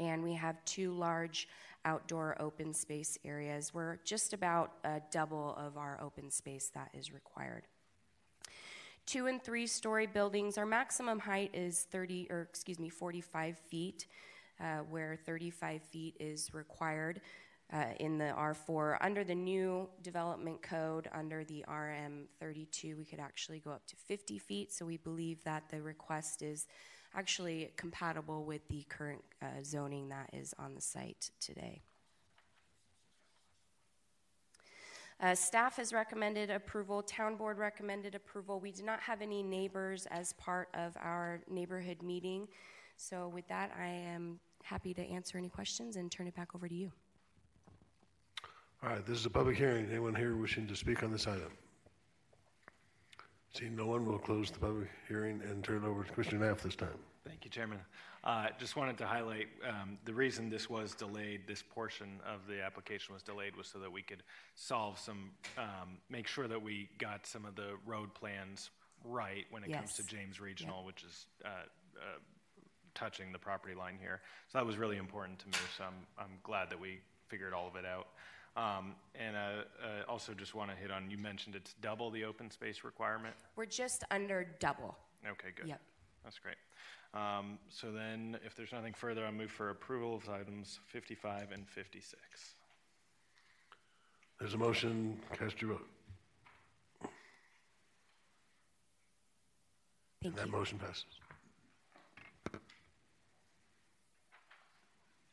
and 0.00 0.22
we 0.22 0.34
have 0.34 0.64
two 0.64 0.92
large 0.92 1.48
outdoor 1.84 2.40
open 2.40 2.74
space 2.74 3.18
areas. 3.24 3.72
We're 3.72 3.98
just 4.04 4.32
about 4.32 4.72
uh, 4.84 5.00
double 5.10 5.54
of 5.56 5.76
our 5.76 6.00
open 6.02 6.30
space 6.30 6.70
that 6.74 6.90
is 6.92 7.12
required. 7.12 7.64
Two 9.06 9.26
and 9.28 9.42
three 9.42 9.66
story 9.66 10.06
buildings, 10.06 10.58
our 10.58 10.66
maximum 10.66 11.18
height 11.18 11.50
is 11.54 11.86
30, 11.92 12.26
or 12.28 12.40
excuse 12.42 12.80
me, 12.80 12.88
45 12.88 13.56
feet, 13.56 14.06
uh, 14.60 14.78
where 14.88 15.16
35 15.26 15.82
feet 15.82 16.16
is 16.20 16.52
required 16.52 17.20
uh, 17.72 17.86
in 18.00 18.18
the 18.18 18.32
R4. 18.36 18.98
Under 19.00 19.24
the 19.24 19.34
new 19.34 19.88
development 20.02 20.62
code, 20.62 21.08
under 21.12 21.44
the 21.44 21.64
RM32, 21.68 22.96
we 22.96 23.04
could 23.04 23.20
actually 23.20 23.58
go 23.60 23.70
up 23.70 23.86
to 23.86 23.96
50 23.96 24.38
feet. 24.38 24.72
So 24.72 24.86
we 24.86 24.96
believe 24.96 25.42
that 25.44 25.68
the 25.70 25.82
request 25.82 26.42
is 26.42 26.66
actually 27.14 27.72
compatible 27.76 28.44
with 28.44 28.66
the 28.68 28.84
current 28.88 29.22
uh, 29.42 29.62
zoning 29.62 30.08
that 30.10 30.30
is 30.32 30.54
on 30.58 30.74
the 30.74 30.80
site 30.80 31.30
today. 31.40 31.82
Uh, 35.18 35.34
staff 35.34 35.76
has 35.76 35.94
recommended 35.94 36.50
approval, 36.50 37.02
town 37.02 37.36
board 37.36 37.56
recommended 37.56 38.14
approval. 38.14 38.60
We 38.60 38.70
did 38.70 38.84
not 38.84 39.00
have 39.00 39.22
any 39.22 39.42
neighbors 39.42 40.06
as 40.10 40.34
part 40.34 40.68
of 40.74 40.94
our 41.00 41.40
neighborhood 41.48 42.02
meeting. 42.02 42.48
So, 42.98 43.28
with 43.28 43.48
that, 43.48 43.72
I 43.78 43.86
am 43.86 44.40
happy 44.66 44.92
to 44.92 45.02
answer 45.02 45.38
any 45.38 45.48
questions 45.48 45.96
and 45.96 46.10
turn 46.10 46.26
it 46.26 46.34
back 46.34 46.54
over 46.54 46.66
to 46.68 46.74
you. 46.74 46.90
All 48.82 48.90
right, 48.90 49.06
this 49.06 49.18
is 49.18 49.26
a 49.26 49.30
public 49.30 49.56
hearing. 49.56 49.86
Anyone 49.90 50.14
here 50.14 50.36
wishing 50.36 50.66
to 50.66 50.76
speak 50.76 51.02
on 51.02 51.12
this 51.12 51.26
item? 51.26 51.52
Seeing 53.54 53.76
no 53.76 53.86
one, 53.86 54.04
we'll 54.04 54.18
close 54.18 54.50
the 54.50 54.58
public 54.58 54.88
hearing 55.08 55.40
and 55.48 55.64
turn 55.64 55.82
it 55.82 55.86
over 55.86 56.04
to 56.04 56.12
Commissioner 56.12 56.46
Naft 56.46 56.64
this 56.64 56.76
time. 56.76 56.98
Thank 57.24 57.44
you, 57.44 57.50
Chairman. 57.50 57.78
Uh, 58.24 58.48
just 58.58 58.76
wanted 58.76 58.98
to 58.98 59.06
highlight 59.06 59.46
um, 59.66 59.98
the 60.04 60.12
reason 60.12 60.50
this 60.50 60.68
was 60.68 60.94
delayed, 60.94 61.42
this 61.46 61.62
portion 61.62 62.20
of 62.26 62.40
the 62.48 62.60
application 62.60 63.14
was 63.14 63.22
delayed, 63.22 63.56
was 63.56 63.68
so 63.68 63.78
that 63.78 63.90
we 63.90 64.02
could 64.02 64.24
solve 64.56 64.98
some, 64.98 65.30
um, 65.56 65.98
make 66.10 66.26
sure 66.26 66.48
that 66.48 66.60
we 66.60 66.88
got 66.98 67.24
some 67.24 67.44
of 67.44 67.54
the 67.54 67.76
road 67.86 68.12
plans 68.14 68.70
right 69.04 69.46
when 69.50 69.62
it 69.62 69.72
comes 69.72 69.94
to 69.94 70.06
James 70.06 70.40
Regional, 70.40 70.84
which 70.84 71.04
is 71.04 71.26
uh, 71.44 71.48
uh, 71.48 72.18
touching 72.96 73.30
the 73.30 73.38
property 73.38 73.74
line 73.74 73.98
here. 74.00 74.20
So 74.48 74.58
that 74.58 74.66
was 74.66 74.76
really 74.76 74.96
important 74.96 75.38
to 75.40 75.46
me. 75.46 75.54
So 75.76 75.84
I'm, 75.84 76.06
I'm 76.18 76.38
glad 76.42 76.70
that 76.70 76.80
we 76.80 76.98
figured 77.28 77.52
all 77.52 77.68
of 77.68 77.76
it 77.76 77.84
out. 77.86 78.08
Um, 78.56 78.94
and 79.14 79.36
uh, 79.36 79.38
uh, 79.38 80.10
also 80.10 80.32
just 80.32 80.54
want 80.54 80.70
to 80.70 80.76
hit 80.76 80.90
on, 80.90 81.10
you 81.10 81.18
mentioned 81.18 81.54
it's 81.54 81.74
double 81.82 82.10
the 82.10 82.24
open 82.24 82.50
space 82.50 82.84
requirement? 82.84 83.34
We're 83.54 83.66
just 83.66 84.02
under 84.10 84.46
double. 84.58 84.96
Okay, 85.24 85.48
good. 85.54 85.68
Yep. 85.68 85.80
That's 86.24 86.38
great. 86.38 86.56
Um, 87.14 87.58
so 87.68 87.92
then, 87.92 88.38
if 88.44 88.56
there's 88.56 88.72
nothing 88.72 88.92
further, 88.92 89.24
I 89.24 89.30
move 89.30 89.50
for 89.50 89.70
approval 89.70 90.16
of 90.16 90.28
items 90.28 90.80
55 90.86 91.52
and 91.52 91.68
56. 91.68 92.16
There's 94.38 94.54
a 94.54 94.58
motion, 94.58 95.18
cast 95.38 95.62
your 95.62 95.72
vote. 95.72 95.86
Thank 100.22 100.34
and 100.34 100.34
that 100.36 100.46
you. 100.46 100.52
motion 100.52 100.78
passes. 100.78 101.04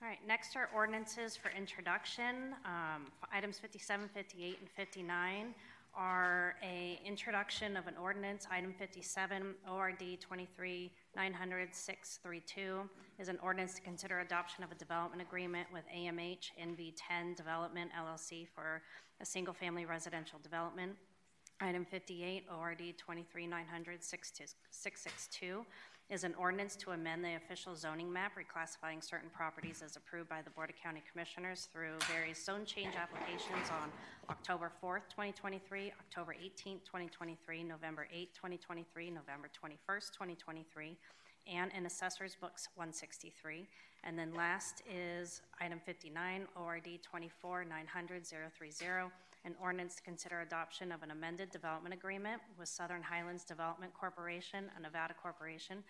All 0.04 0.10
right, 0.10 0.20
next 0.28 0.58
are 0.58 0.70
ordinances 0.76 1.38
for 1.38 1.50
introduction. 1.58 2.54
Um, 2.66 3.06
items 3.32 3.58
57, 3.58 4.10
58, 4.14 4.58
and 4.60 4.70
59 4.70 5.56
are 5.96 6.56
a 6.62 7.00
introduction 7.06 7.78
of 7.78 7.88
an 7.88 7.96
ordinance. 7.96 8.46
Item 8.52 8.74
57, 8.78 9.56
ORD 9.72 10.04
23 10.20 10.92
632 11.16 12.82
is 13.18 13.30
an 13.30 13.40
ordinance 13.42 13.76
to 13.76 13.82
consider 13.82 14.20
adoption 14.20 14.66
of 14.66 14.74
a 14.74 14.76
development 14.76 15.22
agreement 15.22 15.70
with 15.72 15.84
AMH 15.96 16.52
NV10 16.62 17.38
Development 17.38 17.90
LLC 17.98 18.46
for 18.54 18.82
a 19.22 19.26
single-family 19.26 19.86
residential 19.86 20.38
development. 20.44 20.98
Item 21.62 21.86
58, 21.86 22.44
ORD 22.60 22.82
23 22.98 23.48
662 23.48 25.66
is 26.10 26.24
an 26.24 26.36
ordinance 26.36 26.76
to 26.76 26.92
amend 26.92 27.24
the 27.24 27.36
official 27.36 27.76
zoning 27.76 28.12
map 28.12 28.34
reclassifying 28.38 29.04
certain 29.04 29.30
properties 29.30 29.82
as 29.84 29.96
approved 29.96 30.30
by 30.30 30.42
the 30.42 30.50
Board 30.52 30.70
of 30.70 30.76
County 30.76 31.02
Commissioners 31.12 31.70
through 31.74 31.94
various 32.12 32.44
zone 32.44 32.66
change 32.66 32.94
applications 32.96 33.70
on 33.82 33.90
October 34.30 34.72
4th, 34.84 35.10
2023, 35.10 35.92
October 36.00 36.34
18th, 36.34 36.84
2023, 36.86 37.64
November 37.64 38.08
8th, 38.14 38.34
2023, 38.36 39.10
November 39.10 39.50
21st, 39.50 40.12
2023, 40.12 40.98
and 41.52 41.72
in 41.76 41.86
Assessor's 41.86 42.36
Books 42.40 42.68
163. 42.76 43.68
And 44.04 44.20
then 44.20 44.34
last 44.34 44.84
is 44.94 45.42
item 45.62 45.80
59, 45.86 46.48
ORD 46.56 46.88
24 47.02 47.66
900 47.66 48.28
030 48.28 49.10
an 49.46 49.56
ordinance 49.62 49.96
to 49.96 50.02
consider 50.02 50.42
adoption 50.42 50.92
of 50.92 51.04
an 51.04 51.12
amended 51.12 51.50
development 51.52 51.94
agreement 51.94 52.42
with 52.58 52.70
Southern 52.70 53.02
Highlands 53.02 53.44
Development 53.44 53.94
Corporation, 53.94 54.66
a 54.78 54.82
Nevada 54.82 55.14
corporation, 55.14 55.84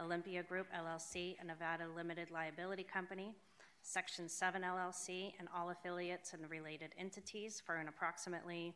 Olympia 0.00 0.42
Group 0.42 0.66
LLC, 0.76 1.36
a 1.40 1.44
Nevada 1.44 1.86
limited 1.96 2.30
liability 2.30 2.84
company, 2.84 3.34
Section 3.82 4.28
7 4.28 4.62
LLC, 4.62 5.32
and 5.38 5.48
all 5.56 5.70
affiliates 5.70 6.34
and 6.34 6.48
related 6.50 6.90
entities 6.98 7.62
for 7.64 7.76
an 7.76 7.88
approximately 7.88 8.74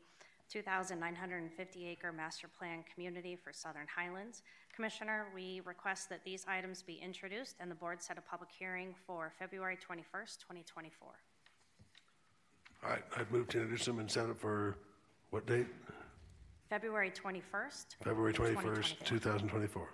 2,950 0.51 1.89
acre 1.89 2.13
master 2.13 2.49
plan 2.49 2.85
community 2.93 3.37
for 3.37 3.53
Southern 3.53 3.87
Highlands. 3.95 4.43
Commissioner, 4.75 5.27
we 5.35 5.61
request 5.65 6.09
that 6.09 6.25
these 6.25 6.45
items 6.49 6.83
be 6.83 7.01
introduced 7.03 7.57
and 7.61 7.71
the 7.71 7.75
board 7.75 8.03
set 8.03 8.19
a 8.19 8.21
public 8.21 8.51
hearing 8.51 8.95
for 9.07 9.33
February 9.39 9.77
21st, 9.77 10.39
2024. 10.41 11.09
I've 12.85 13.31
moved 13.31 13.51
to 13.51 13.59
introduce 13.59 13.85
them 13.85 13.99
and 13.99 14.11
set 14.11 14.29
it 14.29 14.39
for 14.39 14.77
what 15.31 15.47
date? 15.47 15.67
February 16.69 17.11
21st. 17.11 17.87
February 18.03 18.33
21st, 18.33 19.05
2024. 19.05 19.89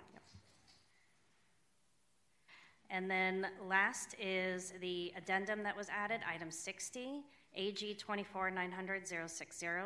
And 2.89 3.09
then 3.09 3.47
last 3.67 4.15
is 4.19 4.73
the 4.81 5.13
addendum 5.15 5.61
that 5.63 5.77
was 5.77 5.89
added, 5.89 6.21
item 6.27 6.49
60, 6.49 7.21
AG 7.55 7.93
24900 7.95 9.03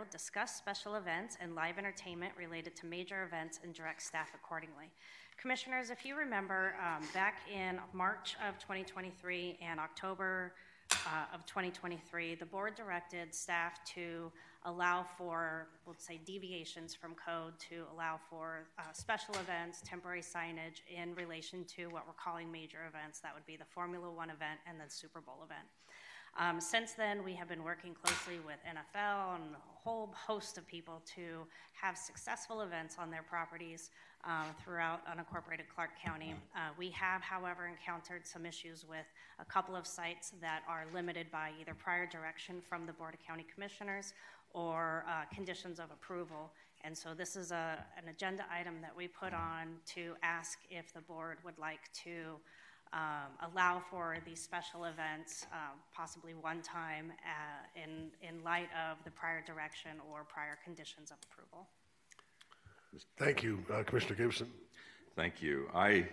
discuss 0.09 0.55
special 0.55 0.95
events 0.95 1.37
and 1.41 1.55
live 1.55 1.77
entertainment 1.77 2.31
related 2.37 2.75
to 2.77 2.85
major 2.85 3.23
events 3.23 3.59
and 3.63 3.73
direct 3.73 4.01
staff 4.01 4.29
accordingly. 4.35 4.91
Commissioners, 5.37 5.89
if 5.89 6.05
you 6.05 6.15
remember, 6.15 6.75
um, 6.79 7.03
back 7.13 7.39
in 7.53 7.79
March 7.91 8.35
of 8.47 8.57
2023 8.59 9.57
and 9.61 9.79
October 9.79 10.53
uh, 10.91 11.33
of 11.33 11.45
2023, 11.45 12.35
the 12.35 12.45
board 12.45 12.75
directed 12.75 13.33
staff 13.33 13.83
to 13.85 14.31
allow 14.65 15.05
for, 15.17 15.67
let's 15.85 16.05
say, 16.05 16.19
deviations 16.25 16.95
from 16.95 17.13
code 17.15 17.53
to 17.69 17.83
allow 17.93 18.19
for 18.29 18.65
uh, 18.79 18.83
special 18.93 19.35
events, 19.35 19.81
temporary 19.85 20.21
signage 20.21 20.81
in 20.89 21.13
relation 21.15 21.65
to 21.65 21.87
what 21.87 22.07
we're 22.07 22.13
calling 22.13 22.51
major 22.51 22.79
events. 22.87 23.19
That 23.19 23.33
would 23.33 23.45
be 23.45 23.57
the 23.57 23.65
Formula 23.65 24.09
One 24.09 24.29
event 24.29 24.59
and 24.67 24.79
the 24.79 24.89
Super 24.89 25.19
Bowl 25.21 25.39
event. 25.43 25.67
Um, 26.39 26.59
since 26.59 26.93
then, 26.93 27.23
we 27.23 27.33
have 27.35 27.47
been 27.47 27.63
working 27.63 27.93
closely 27.93 28.39
with 28.43 28.57
NFL 28.67 29.35
and 29.35 29.53
a 29.53 29.57
whole 29.83 30.13
host 30.15 30.57
of 30.57 30.65
people 30.65 31.01
to 31.15 31.45
have 31.73 31.95
successful 31.95 32.61
events 32.61 32.95
on 32.97 33.11
their 33.11 33.21
properties 33.21 33.91
um, 34.25 34.47
throughout 34.63 35.01
unincorporated 35.07 35.67
Clark 35.73 35.91
County. 36.03 36.35
Uh, 36.55 36.69
we 36.77 36.89
have, 36.91 37.21
however, 37.21 37.67
encountered 37.67 38.25
some 38.25 38.45
issues 38.45 38.85
with 38.87 39.05
a 39.39 39.45
couple 39.45 39.75
of 39.75 39.85
sites 39.85 40.33
that 40.41 40.61
are 40.67 40.85
limited 40.93 41.29
by 41.31 41.51
either 41.59 41.73
prior 41.73 42.05
direction 42.05 42.61
from 42.67 42.85
the 42.85 42.93
Board 42.93 43.13
of 43.13 43.25
County 43.25 43.45
Commissioners 43.53 44.13
or 44.53 45.05
uh, 45.09 45.25
conditions 45.33 45.79
of 45.79 45.85
approval. 45.91 46.51
And 46.83 46.97
so 46.97 47.13
this 47.13 47.35
is 47.35 47.51
a, 47.51 47.83
an 47.97 48.09
agenda 48.09 48.45
item 48.51 48.75
that 48.81 48.95
we 48.95 49.07
put 49.07 49.33
on 49.33 49.75
to 49.95 50.13
ask 50.21 50.59
if 50.69 50.93
the 50.93 51.01
board 51.01 51.37
would 51.43 51.57
like 51.57 51.91
to 52.03 52.39
um, 52.93 53.51
allow 53.51 53.81
for 53.89 54.17
these 54.25 54.39
special 54.39 54.85
events, 54.85 55.47
uh, 55.51 55.55
possibly 55.95 56.33
one 56.33 56.61
time, 56.61 57.11
uh, 57.25 57.81
in, 57.81 58.11
in 58.21 58.43
light 58.43 58.69
of 58.89 59.03
the 59.03 59.11
prior 59.11 59.41
direction 59.41 59.91
or 60.11 60.23
prior 60.23 60.59
conditions 60.63 61.09
of 61.09 61.17
approval. 61.31 61.67
Thank 63.17 63.43
you, 63.43 63.63
uh, 63.73 63.83
Commissioner 63.83 64.15
Gibson. 64.15 64.51
Thank 65.15 65.41
you. 65.41 65.67
I, 65.73 66.07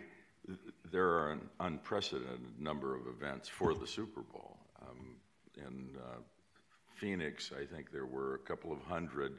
there 0.91 1.09
are 1.09 1.33
an 1.33 1.49
unprecedented 1.61 2.59
number 2.59 2.95
of 2.95 3.07
events 3.07 3.49
for 3.49 3.75
the 3.75 3.87
Super 3.87 4.23
Bowl. 4.23 4.59
Um, 4.83 5.17
in 5.57 5.97
uh, 5.99 6.19
Phoenix, 6.95 7.53
I 7.53 7.65
think 7.65 7.91
there 7.91 8.07
were 8.07 8.35
a 8.35 8.39
couple 8.39 8.73
of 8.73 8.81
hundred 8.83 9.39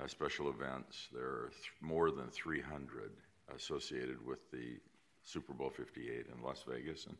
uh, 0.00 0.06
special 0.06 0.50
events. 0.50 1.08
There 1.12 1.24
are 1.24 1.50
th- 1.52 1.72
more 1.80 2.10
than 2.10 2.28
300 2.28 3.12
associated 3.54 4.24
with 4.24 4.50
the 4.50 4.78
Super 5.24 5.52
Bowl 5.52 5.70
58 5.70 6.26
in 6.34 6.42
Las 6.42 6.64
Vegas. 6.68 7.06
And 7.06 7.16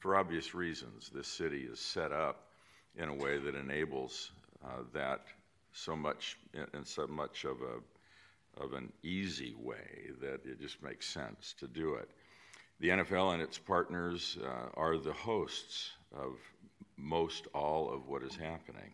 for 0.00 0.16
obvious 0.16 0.54
reasons, 0.54 1.10
this 1.14 1.28
city 1.28 1.62
is 1.70 1.80
set 1.80 2.12
up 2.12 2.48
in 2.96 3.08
a 3.08 3.14
way 3.14 3.38
that 3.38 3.54
enables 3.54 4.32
uh, 4.64 4.82
that 4.92 5.22
so 5.72 5.96
much, 5.96 6.38
in 6.74 6.84
so 6.84 7.06
much 7.06 7.44
of 7.44 7.62
a 7.62 7.80
of 8.60 8.72
an 8.72 8.92
easy 9.02 9.54
way 9.58 10.10
that 10.20 10.44
it 10.44 10.60
just 10.60 10.82
makes 10.82 11.08
sense 11.08 11.54
to 11.58 11.66
do 11.66 11.94
it. 11.94 12.10
The 12.80 12.88
NFL 12.88 13.34
and 13.34 13.42
its 13.42 13.58
partners 13.58 14.36
uh, 14.42 14.68
are 14.74 14.98
the 14.98 15.12
hosts 15.12 15.90
of 16.12 16.36
most 16.96 17.46
all 17.54 17.92
of 17.92 18.08
what 18.08 18.22
is 18.22 18.36
happening. 18.36 18.92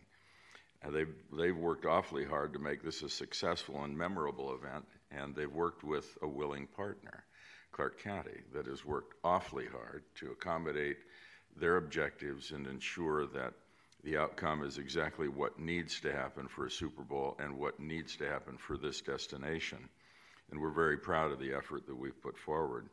Uh, 0.85 0.91
they've, 0.91 1.13
they've 1.37 1.57
worked 1.57 1.85
awfully 1.85 2.25
hard 2.25 2.53
to 2.53 2.59
make 2.59 2.83
this 2.83 3.01
a 3.03 3.09
successful 3.09 3.83
and 3.83 3.97
memorable 3.97 4.53
event, 4.53 4.85
and 5.11 5.35
they've 5.35 5.51
worked 5.51 5.83
with 5.83 6.17
a 6.21 6.27
willing 6.27 6.67
partner, 6.67 7.25
Clark 7.71 8.01
County, 8.01 8.41
that 8.53 8.65
has 8.67 8.85
worked 8.85 9.15
awfully 9.23 9.65
hard 9.65 10.03
to 10.15 10.31
accommodate 10.31 10.97
their 11.57 11.77
objectives 11.77 12.51
and 12.51 12.67
ensure 12.67 13.25
that 13.27 13.53
the 14.03 14.17
outcome 14.17 14.63
is 14.63 14.77
exactly 14.77 15.27
what 15.27 15.59
needs 15.59 15.99
to 16.01 16.11
happen 16.11 16.47
for 16.47 16.65
a 16.65 16.71
Super 16.71 17.01
Bowl 17.01 17.35
and 17.39 17.57
what 17.57 17.79
needs 17.79 18.15
to 18.17 18.29
happen 18.29 18.57
for 18.57 18.77
this 18.77 19.01
destination. 19.01 19.89
And 20.51 20.59
we're 20.59 20.71
very 20.71 20.97
proud 20.97 21.31
of 21.31 21.39
the 21.39 21.53
effort 21.53 21.85
that 21.85 21.95
we've 21.95 22.21
put 22.21 22.37
forward. 22.37 22.89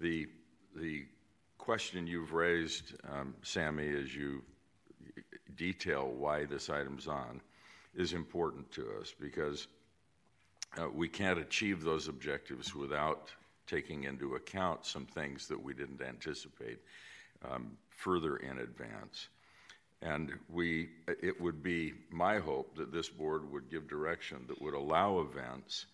The, 0.00 0.26
the 0.74 1.04
question 1.56 2.06
you've 2.06 2.32
raised, 2.32 2.94
um, 3.10 3.34
Sami, 3.42 3.88
as 3.94 4.14
you 4.14 4.42
detail 5.56 6.10
why 6.10 6.44
this 6.44 6.68
item's 6.68 7.06
on, 7.06 7.40
is 7.94 8.12
important 8.12 8.70
to 8.72 8.86
us 9.00 9.14
because 9.18 9.68
uh, 10.76 10.88
we 10.92 11.08
can't 11.08 11.38
achieve 11.38 11.84
those 11.84 12.08
objectives 12.08 12.74
without 12.74 13.30
taking 13.66 14.04
into 14.04 14.34
account 14.34 14.84
some 14.84 15.06
things 15.06 15.46
that 15.46 15.62
we 15.62 15.72
didn't 15.72 16.02
anticipate 16.02 16.80
um, 17.48 17.76
further 17.88 18.36
in 18.38 18.58
advance. 18.58 19.28
And 20.04 20.34
we, 20.52 20.90
it 21.08 21.40
would 21.40 21.62
be 21.62 21.94
my 22.10 22.38
hope 22.38 22.76
that 22.76 22.92
this 22.92 23.08
board 23.08 23.50
would 23.50 23.70
give 23.70 23.88
direction 23.88 24.44
that 24.48 24.60
would 24.60 24.74
allow 24.74 25.20
events 25.20 25.86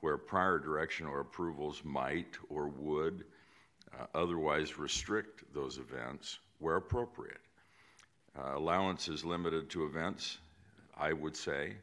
where 0.00 0.16
prior 0.16 0.58
direction 0.58 1.06
or 1.06 1.20
approvals 1.20 1.80
might 1.84 2.36
or 2.48 2.66
would 2.66 3.24
uh, 3.96 4.06
otherwise 4.16 4.78
restrict 4.78 5.44
those 5.54 5.78
events 5.78 6.40
where 6.58 6.74
appropriate. 6.74 7.40
Uh, 8.36 8.56
allowance 8.56 9.06
is 9.06 9.24
limited 9.24 9.70
to 9.70 9.84
events, 9.84 10.38
I 10.98 11.12
would 11.12 11.36
say, 11.36 11.76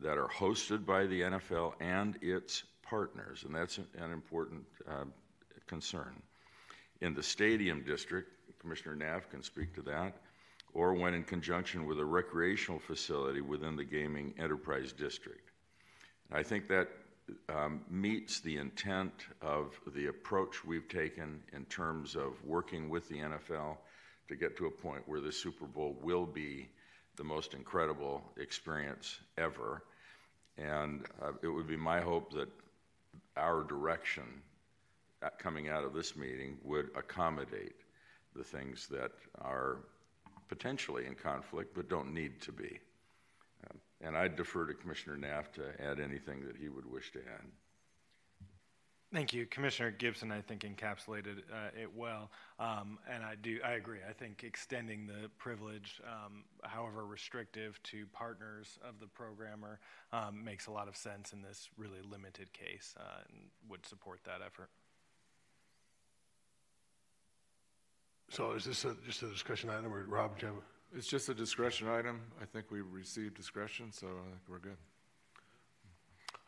that 0.00 0.16
are 0.16 0.28
hosted 0.28 0.86
by 0.86 1.04
the 1.04 1.20
NFL 1.22 1.74
and 1.78 2.16
its 2.22 2.62
partners, 2.82 3.44
and 3.44 3.54
that's 3.54 3.76
an 3.76 4.12
important 4.12 4.64
uh, 4.88 5.04
concern. 5.66 6.22
In 7.02 7.12
the 7.12 7.22
stadium 7.22 7.82
district, 7.82 8.30
Commissioner 8.60 8.96
Naft 8.96 9.30
can 9.30 9.42
speak 9.42 9.74
to 9.74 9.82
that 9.82 10.14
or 10.76 10.92
when 10.92 11.14
in 11.14 11.24
conjunction 11.24 11.86
with 11.86 11.98
a 11.98 12.04
recreational 12.04 12.78
facility 12.78 13.40
within 13.40 13.76
the 13.76 13.84
gaming 13.84 14.34
enterprise 14.38 14.92
district. 14.92 15.50
I 16.30 16.42
think 16.42 16.68
that 16.68 16.88
um, 17.48 17.80
meets 17.88 18.40
the 18.40 18.58
intent 18.58 19.12
of 19.40 19.80
the 19.94 20.08
approach 20.08 20.66
we've 20.66 20.86
taken 20.86 21.40
in 21.54 21.64
terms 21.64 22.14
of 22.14 22.44
working 22.44 22.90
with 22.90 23.08
the 23.08 23.16
NFL 23.16 23.78
to 24.28 24.36
get 24.36 24.58
to 24.58 24.66
a 24.66 24.70
point 24.70 25.02
where 25.06 25.22
the 25.22 25.32
Super 25.32 25.64
Bowl 25.64 25.96
will 26.02 26.26
be 26.26 26.68
the 27.16 27.24
most 27.24 27.54
incredible 27.54 28.22
experience 28.36 29.18
ever. 29.38 29.82
And 30.58 31.06
uh, 31.22 31.32
it 31.42 31.48
would 31.48 31.66
be 31.66 31.78
my 31.78 32.02
hope 32.02 32.34
that 32.34 32.50
our 33.38 33.64
direction 33.64 34.24
coming 35.38 35.70
out 35.70 35.84
of 35.84 35.94
this 35.94 36.16
meeting 36.16 36.58
would 36.62 36.90
accommodate 36.94 37.76
the 38.34 38.44
things 38.44 38.86
that 38.88 39.12
are 39.40 39.78
potentially 40.48 41.06
in 41.06 41.14
conflict, 41.14 41.74
but 41.74 41.88
don't 41.88 42.12
need 42.12 42.40
to 42.42 42.52
be. 42.52 42.78
Um, 43.70 43.78
and 44.00 44.16
I'd 44.16 44.36
defer 44.36 44.66
to 44.66 44.74
Commissioner 44.74 45.16
Naft 45.16 45.54
to 45.56 45.72
add 45.80 46.00
anything 46.00 46.44
that 46.46 46.56
he 46.56 46.68
would 46.68 46.90
wish 46.90 47.12
to 47.12 47.18
add. 47.20 47.46
Thank 49.12 49.32
you, 49.32 49.46
Commissioner 49.46 49.92
Gibson. 49.92 50.32
I 50.32 50.40
think 50.40 50.62
encapsulated 50.62 51.38
uh, 51.50 51.70
it 51.80 51.94
well, 51.96 52.28
um, 52.58 52.98
and 53.08 53.24
I 53.24 53.36
do. 53.36 53.60
I 53.64 53.72
agree. 53.72 54.00
I 54.06 54.12
think 54.12 54.42
extending 54.42 55.06
the 55.06 55.30
privilege, 55.38 56.00
um, 56.04 56.44
however 56.64 57.06
restrictive, 57.06 57.80
to 57.84 58.04
partners 58.12 58.80
of 58.86 58.98
the 58.98 59.06
programmer 59.06 59.78
um, 60.12 60.42
makes 60.44 60.66
a 60.66 60.72
lot 60.72 60.88
of 60.88 60.96
sense 60.96 61.32
in 61.32 61.40
this 61.40 61.70
really 61.78 62.00
limited 62.02 62.52
case, 62.52 62.94
uh, 62.98 63.22
and 63.28 63.38
would 63.68 63.86
support 63.86 64.20
that 64.24 64.40
effort. 64.44 64.70
So 68.28 68.52
is 68.52 68.64
this 68.64 68.84
a, 68.84 68.96
just 69.06 69.22
a 69.22 69.28
discussion 69.28 69.70
item, 69.70 69.92
or 69.92 70.04
Rob, 70.04 70.38
do 70.38 70.46
you 70.46 70.52
have 70.52 70.62
a- 70.62 70.98
It's 70.98 71.06
just 71.06 71.28
a 71.28 71.34
discretion 71.34 71.88
item. 71.88 72.20
I 72.40 72.44
think 72.44 72.70
we 72.70 72.80
received 72.80 73.34
discretion, 73.34 73.92
so 73.92 74.06
I 74.06 74.30
think 74.30 74.42
we're 74.48 74.58
good. 74.58 74.76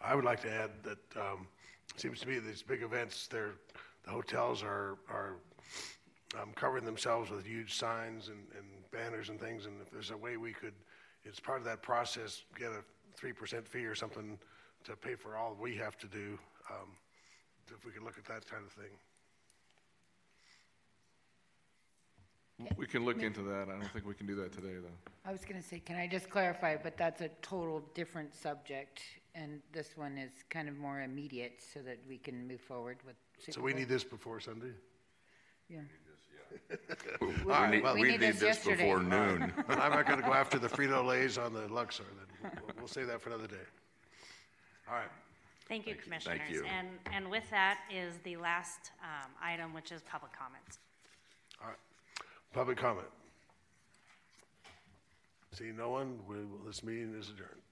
I 0.00 0.14
would 0.14 0.24
like 0.24 0.40
to 0.42 0.50
add 0.52 0.70
that 0.84 1.20
um, 1.20 1.46
it 1.94 2.00
seems 2.00 2.20
to 2.20 2.28
me 2.28 2.38
these 2.38 2.62
big 2.62 2.82
events, 2.82 3.26
they're, 3.28 3.54
the 4.04 4.10
hotels 4.10 4.62
are, 4.62 4.98
are 5.08 5.36
um, 6.40 6.52
covering 6.54 6.84
themselves 6.84 7.30
with 7.30 7.44
huge 7.44 7.74
signs 7.74 8.28
and, 8.28 8.38
and 8.56 8.66
banners 8.92 9.28
and 9.28 9.40
things. 9.40 9.66
And 9.66 9.80
if 9.80 9.90
there's 9.90 10.10
a 10.10 10.16
way 10.16 10.36
we 10.36 10.52
could, 10.52 10.74
it's 11.24 11.40
part 11.40 11.58
of 11.58 11.64
that 11.64 11.82
process, 11.82 12.42
get 12.56 12.70
a 12.70 12.82
3% 13.20 13.66
fee 13.66 13.84
or 13.84 13.94
something 13.94 14.38
to 14.84 14.94
pay 14.96 15.14
for 15.14 15.36
all 15.36 15.56
we 15.60 15.74
have 15.76 15.96
to 15.98 16.06
do, 16.06 16.38
um, 16.70 16.88
if 17.68 17.84
we 17.84 17.90
could 17.90 18.02
look 18.02 18.18
at 18.18 18.24
that 18.26 18.48
kind 18.48 18.64
of 18.64 18.72
thing. 18.72 18.90
We 22.76 22.86
can 22.86 23.04
look 23.04 23.22
into 23.22 23.42
that. 23.42 23.68
I 23.68 23.72
don't 23.72 23.88
think 23.92 24.04
we 24.06 24.14
can 24.14 24.26
do 24.26 24.34
that 24.36 24.52
today, 24.52 24.74
though. 24.82 25.10
I 25.24 25.30
was 25.30 25.44
going 25.44 25.60
to 25.60 25.66
say, 25.66 25.78
can 25.78 25.96
I 25.96 26.08
just 26.08 26.28
clarify, 26.28 26.76
but 26.76 26.96
that's 26.96 27.20
a 27.20 27.28
total 27.40 27.84
different 27.94 28.34
subject, 28.34 29.00
and 29.36 29.60
this 29.72 29.96
one 29.96 30.18
is 30.18 30.30
kind 30.50 30.68
of 30.68 30.76
more 30.76 31.02
immediate 31.02 31.60
so 31.72 31.80
that 31.80 31.98
we 32.08 32.18
can 32.18 32.48
move 32.48 32.60
forward 32.60 32.98
with. 33.06 33.14
So 33.54 33.60
we 33.60 33.74
need 33.74 33.88
this 33.88 34.02
before 34.02 34.40
Sunday? 34.40 34.72
Yeah. 35.68 35.78
All 37.20 37.28
We 37.28 37.34
right, 37.44 37.70
need- 37.70 37.82
well, 37.84 37.94
we 37.94 38.02
need 38.10 38.20
this 38.20 38.42
yesterday. 38.42 38.76
before 38.84 39.00
noon. 39.02 39.52
Then 39.68 39.78
I'm 39.80 39.92
not 39.92 40.06
going 40.06 40.18
to 40.20 40.26
go 40.26 40.32
after 40.34 40.58
the 40.58 40.68
Frito-Lays 40.68 41.38
on 41.44 41.52
the 41.52 41.68
Luxor, 41.68 42.04
then. 42.42 42.50
We'll- 42.60 42.74
We'll 42.78 42.88
save 42.88 43.06
that 43.06 43.20
for 43.20 43.28
another 43.30 43.46
day. 43.46 43.56
All 44.88 44.94
right. 44.96 45.04
Thank 45.68 45.86
you, 45.86 45.92
Thank 45.92 45.98
you. 45.98 46.02
Commissioners. 46.02 46.38
Thank 46.38 46.50
you. 46.50 46.64
And, 46.64 46.88
and 47.12 47.30
with 47.30 47.48
that 47.50 47.80
is 47.94 48.14
the 48.24 48.36
last 48.38 48.90
um, 49.02 49.30
item, 49.42 49.74
which 49.74 49.92
is 49.92 50.02
public 50.10 50.32
comments. 50.36 50.78
All 51.62 51.68
right. 51.68 51.76
Public 52.52 52.78
comment. 52.78 53.06
See 55.52 55.70
no 55.72 55.90
one, 55.90 56.18
we- 56.26 56.66
this 56.66 56.82
meeting 56.82 57.14
is 57.18 57.28
adjourned. 57.30 57.62